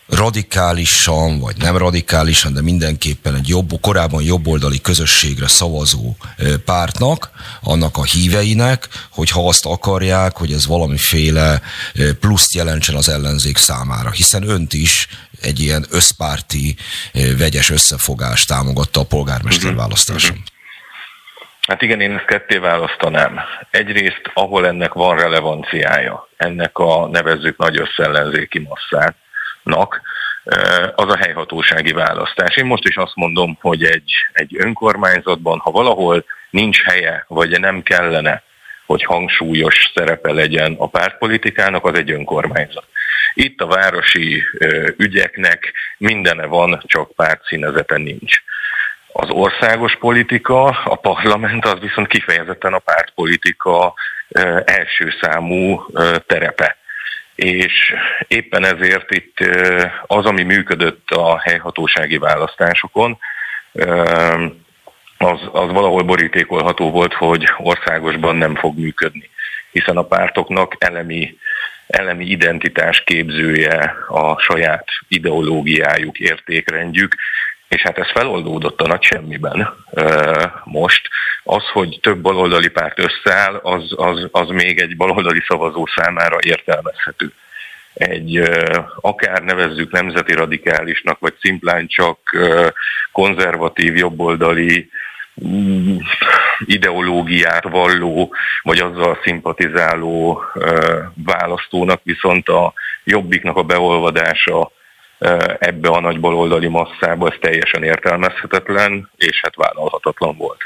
[0.07, 6.15] radikálisan, vagy nem radikálisan, de mindenképpen egy jobb, korábban jobboldali közösségre szavazó
[6.65, 7.29] pártnak,
[7.61, 11.61] annak a híveinek, hogy ha azt akarják, hogy ez valamiféle
[12.19, 14.11] pluszt jelentsen az ellenzék számára.
[14.11, 15.07] Hiszen önt is
[15.41, 16.75] egy ilyen összpárti,
[17.37, 19.79] vegyes összefogás támogatta a polgármester mhm.
[19.79, 20.35] választáson.
[20.35, 20.43] Mhm.
[21.67, 23.39] Hát igen, én ezt ketté választanám.
[23.71, 29.15] Egyrészt, ahol ennek van relevanciája, ennek a nevezzük nagy összellenzéki masszát,
[29.65, 30.01] nak,
[30.95, 32.55] az a helyhatósági választás.
[32.55, 37.81] Én most is azt mondom, hogy egy, egy önkormányzatban, ha valahol nincs helye, vagy nem
[37.83, 38.43] kellene,
[38.85, 42.85] hogy hangsúlyos szerepe legyen a pártpolitikának, az egy önkormányzat.
[43.33, 44.43] Itt a városi
[44.97, 48.35] ügyeknek mindene van, csak pártszínezete nincs.
[49.13, 53.93] Az országos politika, a parlament az viszont kifejezetten a pártpolitika
[54.65, 55.85] első számú
[56.27, 56.77] terepe
[57.35, 57.93] és
[58.27, 59.37] éppen ezért itt
[60.05, 63.17] az, ami működött a helyhatósági választásokon,
[65.17, 69.29] az, az valahol borítékolható volt, hogy országosban nem fog működni.
[69.71, 71.37] Hiszen a pártoknak elemi,
[71.87, 77.15] elemi identitás képzője a saját ideológiájuk, értékrendjük,
[77.75, 79.73] és hát ez feloldódott a nagy semmiben
[80.63, 81.09] most.
[81.43, 87.31] Az, hogy több baloldali párt összeáll, az, az, az még egy baloldali szavazó számára értelmezhető.
[87.93, 88.41] Egy
[89.01, 92.19] akár nevezzük nemzeti radikálisnak, vagy szimplán csak
[93.11, 94.89] konzervatív, jobboldali
[95.47, 95.97] mm,
[96.59, 100.43] ideológiát valló, vagy azzal szimpatizáló
[101.25, 102.73] választónak, viszont a
[103.03, 104.71] jobbiknak a beolvadása
[105.59, 110.61] ebbe a nagy baloldali masszába, ez teljesen értelmezhetetlen, és hát vállalhatatlan volt.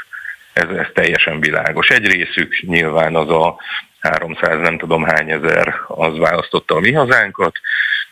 [0.52, 1.88] Ez, ez teljesen világos.
[1.88, 3.56] Egy részük nyilván az a
[4.00, 7.56] 300 nem tudom hány ezer az választotta a mi hazánkat,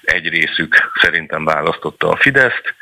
[0.02, 2.74] egy részük szerintem választotta a Fideszt,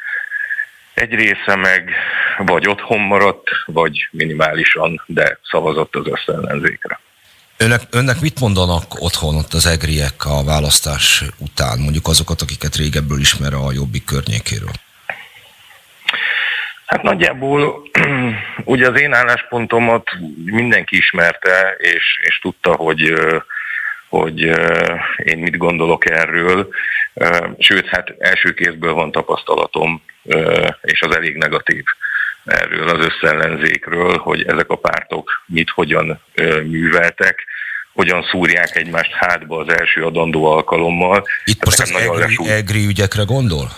[0.95, 1.91] egy része meg
[2.39, 7.01] vagy otthon maradt, vagy minimálisan, de szavazott az összellenzékre.
[7.59, 13.21] Önnek, önnek mit mondanak otthon ott az egriek a választás után, mondjuk azokat, akiket régebből
[13.21, 14.75] ismer a jobbik környékéről?
[16.87, 17.83] Hát nagyjából
[18.75, 20.09] ugye az én álláspontomat
[20.45, 23.15] mindenki ismerte, és, és tudta, hogy
[24.09, 24.41] hogy
[25.25, 26.69] én mit gondolok erről.
[27.59, 30.03] Sőt, hát első kézből van tapasztalatom,
[30.83, 31.85] és az elég negatív
[32.47, 36.21] erről az összellenzékről, hogy ezek a pártok mit, hogyan
[36.65, 37.45] műveltek,
[37.93, 41.27] hogyan szúrják egymást hátba az első adandó alkalommal.
[41.45, 43.69] Itt most az egri, egri ügyekre gondol?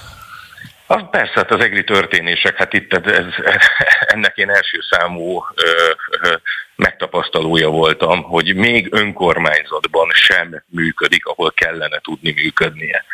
[0.87, 3.25] Az persze, hát az egri történések, hát itt ez,
[4.15, 5.91] ennek én első számú ö,
[6.21, 6.35] ö,
[6.77, 13.05] megtapasztalója voltam, hogy még önkormányzatban sem működik, ahol kellene tudni működnie.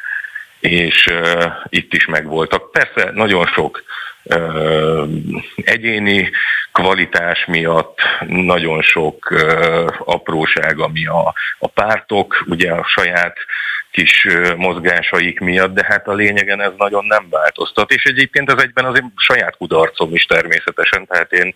[0.69, 2.71] És ö, itt is megvoltak.
[2.71, 3.83] Persze nagyon sok
[4.25, 5.05] ö,
[5.57, 6.31] egyéni
[6.73, 13.37] kvalitás miatt, nagyon sok ö, apróság, ami a, a pártok, ugye a saját
[13.91, 14.27] kis
[14.57, 17.91] mozgásaik miatt, de hát a lényegen ez nagyon nem változtat.
[17.91, 21.55] És egyébként ez egyben azért saját kudarcom is természetesen, tehát én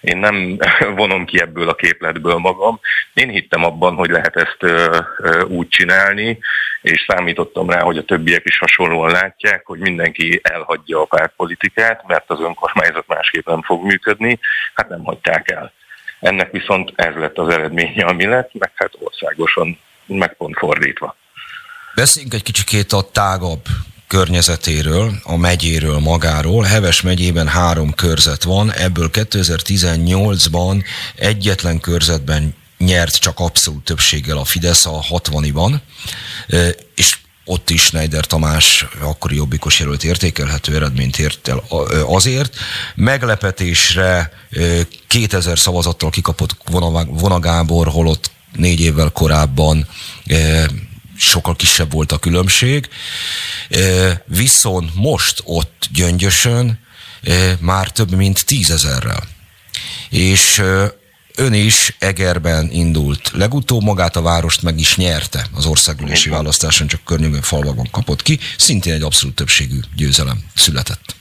[0.00, 0.58] én nem
[1.00, 2.80] vonom ki ebből a képletből magam.
[3.14, 4.74] Én hittem abban, hogy lehet ezt
[5.48, 6.38] úgy csinálni,
[6.82, 12.30] és számítottam rá, hogy a többiek is hasonlóan látják, hogy mindenki elhagyja a pártpolitikát, mert
[12.30, 14.38] az önkormányzat másképp nem fog működni.
[14.74, 15.72] Hát nem hagyták el.
[16.20, 21.16] Ennek viszont ez lett az eredménye, ami lett, meg hát országosan meg pont fordítva.
[21.94, 23.62] Beszéljünk egy kicsikét a tágabb
[24.06, 26.64] környezetéről, a megyéről magáról.
[26.64, 30.84] Heves megyében három körzet van, ebből 2018-ban
[31.16, 35.74] egyetlen körzetben nyert csak abszolút többséggel a Fidesz a 60-ban,
[36.94, 41.62] és ott is Schneider Tamás akkori jobbikos jelölt értékelhető eredményt ért el
[42.06, 42.56] azért.
[42.94, 44.32] Meglepetésre
[45.06, 46.56] 2000 szavazattal kikapott
[47.06, 49.88] Vona Gábor, holott négy évvel korábban
[51.18, 52.88] sokkal kisebb volt a különbség.
[54.24, 56.78] Viszont most ott gyöngyösön
[57.60, 59.22] már több mint tízezerrel.
[60.10, 60.62] És
[61.36, 63.30] ön is Egerben indult.
[63.32, 68.38] Legutóbb magát a várost meg is nyerte az országgyűlési választáson, csak környékben falvakban kapott ki.
[68.58, 71.16] Szintén egy abszolút többségű győzelem született.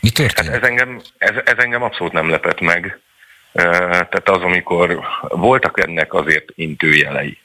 [0.00, 0.48] Mi történt?
[0.48, 3.00] Hát ez, engem, ez, ez engem abszolút nem lepett meg.
[3.52, 4.98] Tehát az, amikor
[5.28, 7.38] voltak ennek azért intőjelei.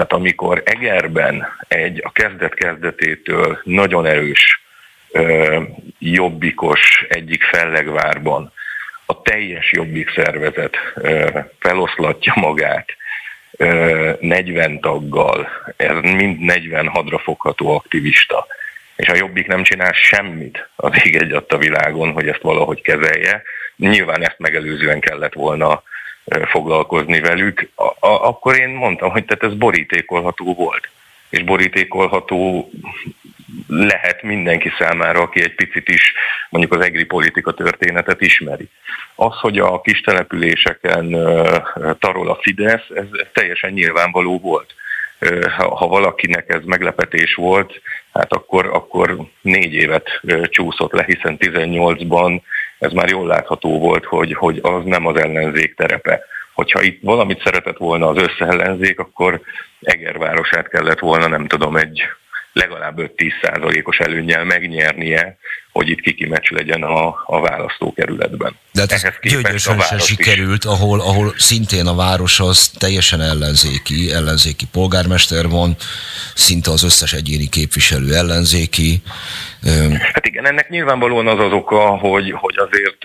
[0.00, 4.62] Tehát amikor Egerben egy a kezdet-kezdetétől nagyon erős
[5.98, 8.52] jobbikos egyik fellegvárban
[9.06, 10.76] a teljes jobbik szervezet
[11.58, 12.88] feloszlatja magát
[13.50, 18.46] ö, 40 taggal, ez mind 40 hadrafogható aktivista,
[18.96, 23.42] és a jobbik nem csinál semmit az ég egy a világon, hogy ezt valahogy kezelje.
[23.76, 25.82] Nyilván ezt megelőzően kellett volna
[26.50, 30.88] foglalkozni velük, a, akkor én mondtam, hogy tehát ez borítékolható volt.
[31.30, 32.70] És borítékolható
[33.66, 36.12] lehet mindenki számára, aki egy picit is
[36.50, 38.68] mondjuk az egri politika történetet ismeri.
[39.14, 41.10] Az, hogy a kis településeken
[41.98, 44.74] tarol a Fidesz, ez teljesen nyilvánvaló volt.
[45.54, 47.80] Ha valakinek ez meglepetés volt,
[48.12, 52.40] hát akkor, akkor négy évet csúszott le, hiszen 18-ban
[52.80, 56.20] ez már jól látható volt, hogy, hogy az nem az ellenzék terepe.
[56.54, 59.40] Hogyha itt valamit szeretett volna az összeellenzék, akkor
[59.80, 62.02] Egervárosát kellett volna, nem tudom, egy
[62.52, 65.38] legalább 5-10 százalékos előnyel megnyernie,
[65.72, 68.56] hogy itt kiki meccs legyen a, a választókerületben.
[68.72, 74.66] De hát ez gyönyörűen se sikerült, ahol, ahol szintén a város az teljesen ellenzéki, ellenzéki
[74.72, 75.76] polgármester van,
[76.34, 79.02] szinte az összes egyéni képviselő ellenzéki.
[80.12, 82.98] Hát igen, ennek nyilvánvalóan az az oka, hogy, hogy azért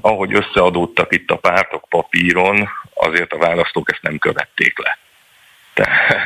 [0.00, 4.98] ahogy összeadódtak itt a pártok papíron, azért a választók ezt nem követték le.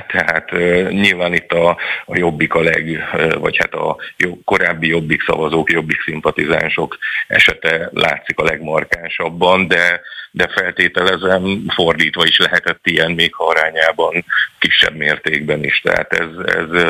[0.06, 0.50] Tehát,
[0.90, 1.68] nyilván itt a,
[2.04, 3.04] a jobbik a leg,
[3.38, 3.96] vagy hát a
[4.44, 10.00] korábbi jobbik szavazók, jobbik szimpatizánsok esete látszik a legmarkánsabban, de,
[10.30, 14.24] de feltételezem fordítva is lehetett ilyen még arányában
[14.58, 15.80] kisebb mértékben is.
[15.80, 16.84] Tehát ez, ez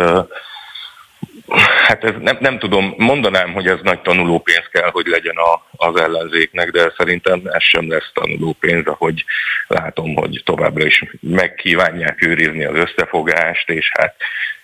[1.87, 6.01] Hát ez nem, nem tudom, mondanám, hogy ez nagy tanulópénz kell, hogy legyen a, az
[6.01, 9.25] ellenzéknek, de szerintem ez sem lesz tanulópénz, ahogy
[9.67, 14.15] látom, hogy továbbra is megkívánják őrizni az összefogást, és hát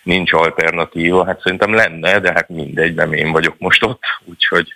[0.03, 1.27] nincs alternatíva.
[1.27, 4.75] Hát szerintem lenne, de hát mindegy, nem én vagyok most ott, úgyhogy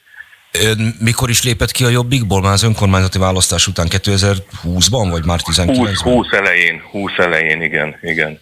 [0.62, 2.40] Ön mikor is lépett ki a Jobbikból?
[2.40, 5.76] Már az önkormányzati választás után 2020-ban, vagy már 19-ben?
[5.76, 8.40] 20, 20 elején, 20 elején, igen, igen.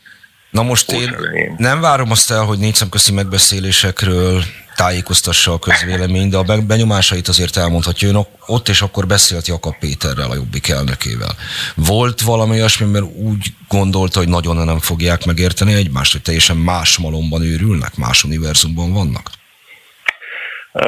[0.55, 1.15] Na most én
[1.57, 4.43] nem várom azt el, hogy négy szemközi megbeszélésekről
[4.77, 8.09] tájékoztassa a közvélemény, de a benyomásait azért elmondhatja.
[8.09, 11.35] Ön ott és akkor beszélt Jakab Péterrel, a Jobbik elnökével.
[11.75, 16.99] Volt valami olyasmi, mert úgy gondolta, hogy nagyon nem fogják megérteni egymást, hogy teljesen más
[16.99, 19.31] malomban őrülnek, más univerzumban vannak?
[20.73, 20.85] Uh,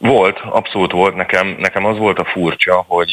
[0.00, 1.14] volt, abszolút volt.
[1.14, 3.10] Nekem, nekem az volt a furcsa, hogy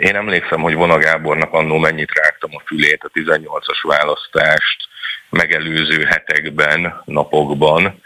[0.00, 4.88] én emlékszem, hogy Vona Gábornak annó mennyit rágtam a fülét a 18-as választást
[5.30, 8.02] megelőző hetekben, napokban,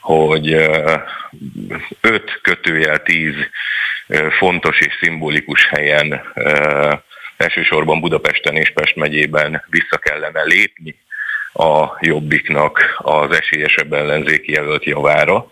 [0.00, 0.52] hogy
[2.00, 3.34] 5 kötőjel 10
[4.38, 6.22] fontos és szimbolikus helyen,
[7.36, 10.98] elsősorban Budapesten és Pest megyében vissza kellene lépni
[11.52, 15.50] a Jobbiknak az esélyesebb ellenzéki jelölt javára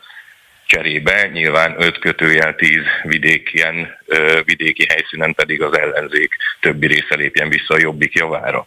[0.69, 2.71] cserébe nyilván 5 kötőjel 10
[3.03, 3.99] vidékien,
[4.45, 8.67] vidéki helyszínen pedig az ellenzék többi része lépjen vissza a jobbik javára.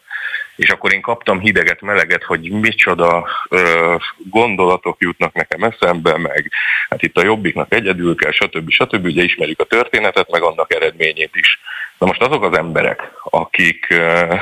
[0.56, 6.52] És akkor én kaptam hideget, meleget, hogy micsoda ö, gondolatok jutnak nekem eszembe, meg
[6.90, 8.70] hát itt a jobbiknak egyedül kell, stb.
[8.70, 9.06] stb.
[9.06, 11.60] Ugye ismerjük a történetet, meg annak eredményét is.
[11.98, 14.36] Na most azok az emberek, akik ö,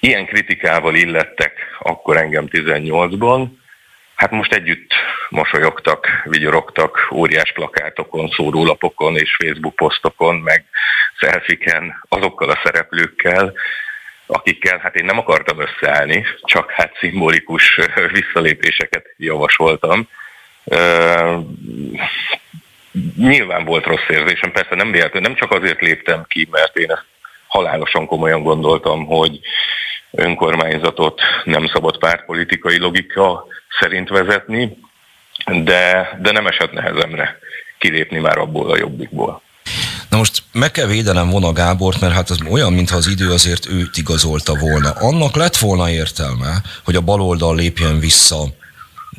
[0.00, 3.46] ilyen kritikával illettek akkor engem 18-ban,
[4.14, 4.92] Hát most együtt
[5.28, 10.64] mosolyogtak, vigyorogtak óriás plakátokon, szórólapokon és Facebook posztokon, meg
[11.18, 13.52] szelfiken azokkal a szereplőkkel,
[14.26, 17.78] akikkel hát én nem akartam összeállni, csak hát szimbolikus
[18.18, 20.08] visszalépéseket javasoltam.
[23.16, 27.06] Nyilván volt rossz érzésem, persze nem véletlenül, nem csak azért léptem ki, mert én ezt
[27.46, 29.40] halálosan komolyan gondoltam, hogy
[30.12, 33.44] önkormányzatot nem szabad pártpolitikai logika
[33.80, 34.76] szerint vezetni,
[35.46, 37.38] de, de nem esett nehezemre
[37.78, 39.42] kilépni már abból a jobbikból.
[40.08, 43.66] Na most meg kell védenem Vona Gábort, mert hát az olyan, mintha az idő azért
[43.66, 44.90] őt igazolta volna.
[44.90, 48.36] Annak lett volna értelme, hogy a baloldal lépjen vissza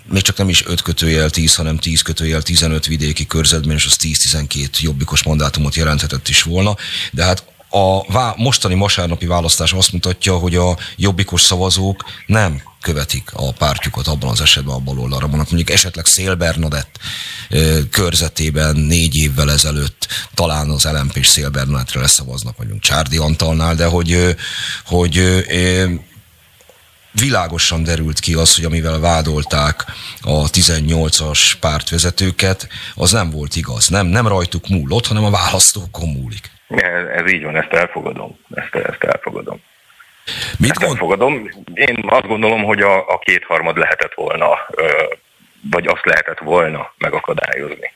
[0.06, 3.96] még csak nem is 5 kötőjel 10, hanem 10 kötőjel 15 vidéki körzetben, és az
[4.02, 6.76] 10-12 jobbikos mandátumot jelenthetett is volna,
[7.12, 7.44] de hát
[7.76, 14.08] a vá- mostani vasárnapi választás azt mutatja, hogy a jobbikos szavazók nem követik a pártjukat
[14.08, 15.48] abban az esetben a baloldalra vannak.
[15.48, 17.00] Mondjuk esetleg Szél Bernadett
[17.90, 23.86] körzetében négy évvel ezelőtt talán az LMP és Szél Bernadettre leszavaznak, vagyunk Csárdi Antalnál, de
[23.86, 24.36] hogy,
[24.86, 25.44] hogy
[27.12, 29.86] világosan derült ki az, hogy amivel vádolták
[30.22, 33.88] a 18-as pártvezetőket, az nem volt igaz.
[33.88, 36.53] Nem, nem rajtuk múlott, hanem a választókon múlik.
[36.68, 38.40] Ez, ez így van, ezt elfogadom.
[38.54, 39.62] Ezt, ezt elfogadom.
[40.58, 40.92] Mit ezt gond...
[40.92, 41.50] elfogadom.
[41.74, 44.48] Én azt gondolom, hogy a, a kétharmad lehetett volna,
[45.72, 47.92] vagy azt lehetett volna megakadályozni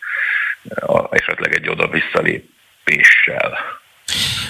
[1.10, 3.57] esetleg egy oda visszalépéssel.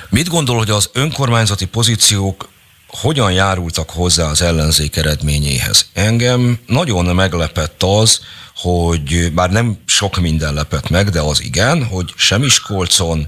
[0.10, 2.50] Mit gondol, hogy az önkormányzati pozíciók
[2.88, 5.90] hogyan járultak hozzá az ellenzék eredményéhez?
[5.94, 8.26] Engem nagyon meglepett az,
[8.56, 13.28] hogy bár nem sok minden lepett meg, de az igen, hogy sem Iskolcon,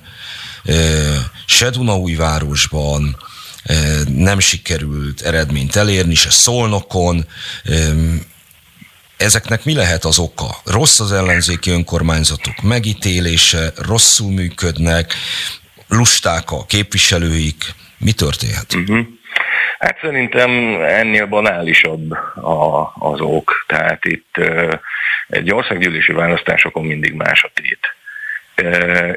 [1.46, 3.18] se Dunaújvárosban
[4.08, 7.26] nem sikerült eredményt elérni, se Szolnokon.
[9.18, 10.56] Ezeknek mi lehet az oka?
[10.66, 15.14] Rossz az ellenzéki önkormányzatok megítélése, rosszul működnek,
[15.88, 17.64] lusták a képviselőik.
[17.98, 18.74] Mi történhet?
[18.74, 19.06] Uh-huh.
[19.80, 20.50] Hát szerintem
[20.82, 23.66] ennél banálisabb a, az ok.
[23.68, 24.36] Tehát itt
[25.28, 27.80] egy országgyűlési választásokon mindig más a tét.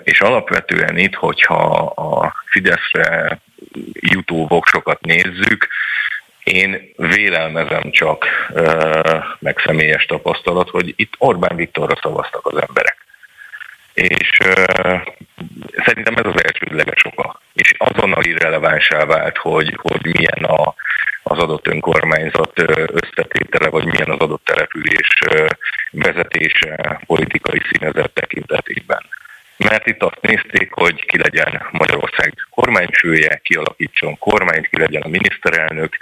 [0.02, 3.40] És alapvetően itt, hogyha a Fideszre
[4.01, 5.69] jutó voksokat nézzük,
[6.44, 8.27] Én vélelmezem csak,
[9.39, 12.97] meg személyes tapasztalat, hogy itt Orbán Viktorra szavaztak az emberek.
[13.94, 14.39] És
[15.85, 17.40] szerintem ez az elsődleges oka.
[17.52, 20.74] És azonnal irrelevánsá vált, hogy, hogy milyen a,
[21.23, 25.09] az adott önkormányzat összetétele, vagy milyen az adott település
[25.90, 29.02] vezetése politikai színezet tekintetében.
[29.56, 35.96] Mert itt azt nézték, hogy ki legyen Magyarország kormányfője, kialakítson kormányt, ki legyen a miniszterelnök,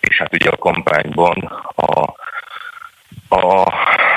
[0.00, 1.36] és hát ugye a kampányban
[1.74, 2.20] a
[3.28, 3.60] a,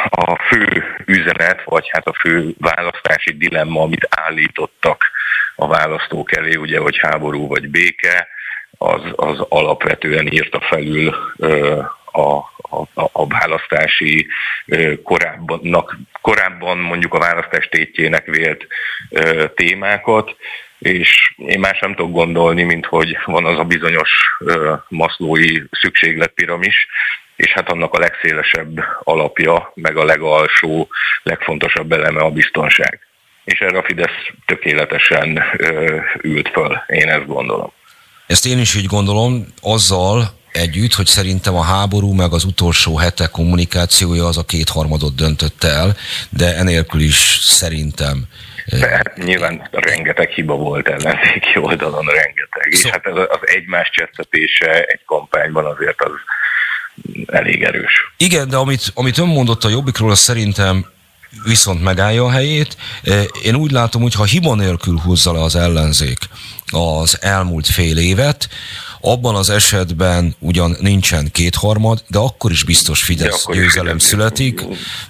[0.10, 5.12] a fő üzenet, vagy hát a fő választási dilemma, amit állítottak
[5.56, 8.28] a választók elé, ugye, hogy háború vagy béke,
[8.78, 11.82] az, az alapvetően írta felül ö,
[12.18, 12.38] a,
[12.70, 14.28] a, a választási
[15.04, 15.86] korábban,
[16.22, 18.68] korábban mondjuk a választás tétjének vélt
[19.56, 20.36] témákat,
[20.80, 24.10] és én más nem tudok gondolni, mint hogy van az a bizonyos
[24.88, 26.88] maszlói szükségletpiramis,
[27.36, 30.88] és hát annak a legszélesebb alapja, meg a legalsó,
[31.24, 33.00] legfontosabb eleme a biztonság.
[33.44, 35.44] És erre a Fidesz tökéletesen
[36.22, 37.72] ült föl, én ezt gondolom.
[38.28, 40.24] Ezt én is így gondolom, azzal
[40.56, 45.96] együtt, hogy szerintem a háború meg az utolsó hetek kommunikációja az a kétharmadot döntött el,
[46.30, 48.28] de enélkül is szerintem
[48.66, 52.68] de hát nyilván rengeteg hiba volt ellenzéki oldalon, rengeteg.
[52.70, 56.12] És hát az, az egymás csesztetése egy kampányban azért az
[57.26, 57.94] elég erős.
[58.18, 60.86] Igen, de amit, amit ön mondott a Jobbikról, az szerintem
[61.44, 62.78] viszont megállja a helyét.
[63.04, 66.20] E, én úgy látom, hogy ha hiba nélkül húzza le az ellenzék
[66.72, 68.50] az elmúlt fél évet,
[69.06, 74.62] abban az esetben ugyan nincsen kétharmad, de akkor is biztos Fidesz győzelem születik,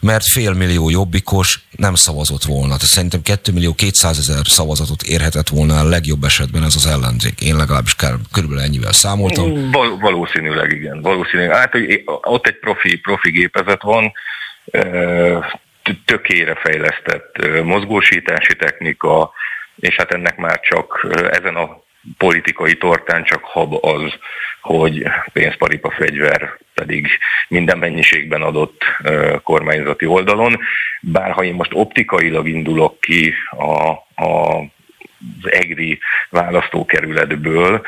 [0.01, 2.65] mert félmillió jobbikos nem szavazott volna.
[2.65, 7.41] Tehát szerintem 2 millió 200 ezer szavazatot érhetett volna a legjobb esetben ez az ellenzék.
[7.41, 7.95] Én legalábbis
[8.31, 9.71] körülbelül ennyivel számoltam.
[9.71, 11.01] Val- valószínűleg igen.
[11.01, 11.55] Valószínűleg.
[11.55, 14.11] Hát, hogy ott egy profi, profi gépezet van,
[16.05, 19.31] tökére fejlesztett mozgósítási technika,
[19.75, 21.83] és hát ennek már csak ezen a
[22.17, 24.13] politikai tortán csak hab az,
[24.61, 25.03] hogy
[25.33, 27.07] pénzparipa fegyver pedig
[27.47, 28.83] minden mennyiségben adott
[29.43, 30.59] kormányzati oldalon.
[31.01, 33.89] Bár ha én most optikailag indulok ki a,
[34.23, 34.63] a
[35.43, 35.99] az EGRI
[36.29, 37.81] választókerületből,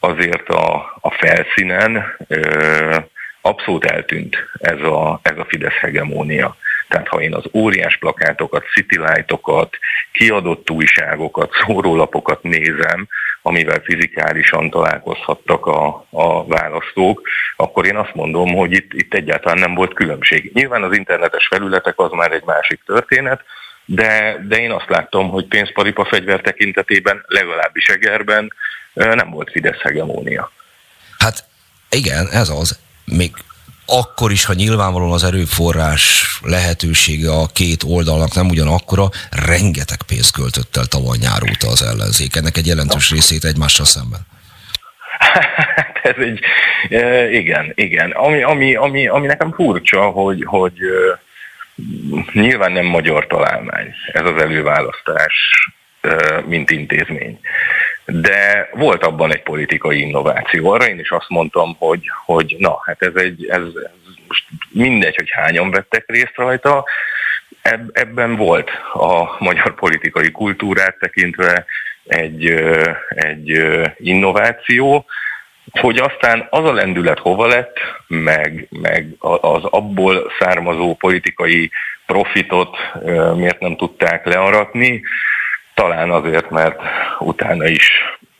[0.00, 2.96] azért a, a felszínen ö,
[3.40, 6.56] abszolút eltűnt ez a, ez a Fidesz hegemónia.
[6.88, 9.76] Tehát ha én az óriás plakátokat, citylightokat,
[10.12, 13.08] kiadott újságokat, szórólapokat nézem,
[13.46, 19.74] amivel fizikálisan találkozhattak a, a választók, akkor én azt mondom, hogy itt, itt egyáltalán nem
[19.74, 20.50] volt különbség.
[20.54, 23.40] Nyilván az internetes felületek az már egy másik történet,
[23.84, 28.52] de, de én azt láttam, hogy pénzparipa fegyver tekintetében, legalábbis Egerben
[28.92, 30.52] nem volt Fidesz hegemónia.
[31.18, 31.44] Hát
[31.90, 32.78] igen, ez az.
[33.04, 33.30] Még
[33.86, 39.08] akkor is, ha nyilvánvalóan az erőforrás lehetősége a két oldalnak nem ugyanakkora,
[39.46, 42.36] rengeteg pénzt költött el tavaly nyár óta az ellenzék.
[42.36, 44.20] Ennek egy jelentős részét egymással szemben.
[45.76, 46.40] Hát ez egy,
[47.32, 48.10] igen, igen.
[48.10, 50.78] Ami, ami, ami, ami nekem furcsa, hogy, hogy
[52.32, 55.34] nyilván nem magyar találmány ez az előválasztás,
[56.46, 57.38] mint intézmény
[58.06, 60.70] de volt abban egy politikai innováció.
[60.70, 65.16] Arra én is azt mondtam, hogy, hogy na, hát ez egy, ez, ez most mindegy,
[65.16, 66.84] hogy hányan vettek részt rajta,
[67.92, 71.64] ebben volt a magyar politikai kultúrát tekintve
[72.06, 72.46] egy,
[73.08, 73.62] egy
[73.96, 75.06] innováció,
[75.80, 77.76] hogy aztán az a lendület hova lett,
[78.06, 81.70] meg, meg az abból származó politikai
[82.06, 82.76] profitot
[83.34, 85.02] miért nem tudták learatni,
[85.74, 86.80] talán azért, mert
[87.18, 87.90] utána is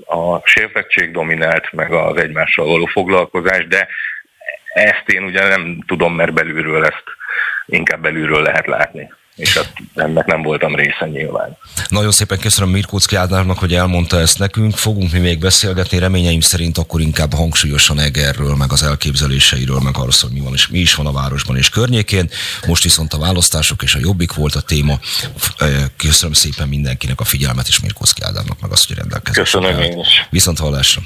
[0.06, 3.88] a sértettség dominált, meg az egymással való foglalkozás, de
[4.74, 7.04] ezt én ugye nem tudom, mert belülről ezt
[7.66, 11.56] inkább belülről lehet látni és hát ennek nem voltam része nyilván.
[11.88, 14.76] Nagyon szépen köszönöm Mirkóczki Ádárnak, hogy elmondta ezt nekünk.
[14.76, 20.10] Fogunk mi még beszélgetni, reményeim szerint akkor inkább hangsúlyosan Egerről, meg az elképzeléseiről, meg arról,
[20.20, 22.30] hogy mi, van, és mi is van a városban és környékén.
[22.66, 24.98] Most viszont a választások és a jobbik volt a téma.
[25.96, 29.42] Köszönöm szépen mindenkinek a figyelmet, és Mirkóczki Ádárnak meg azt, hogy rendelkezésre.
[29.42, 30.26] Köszönöm én is.
[30.30, 31.02] Viszont hallásra.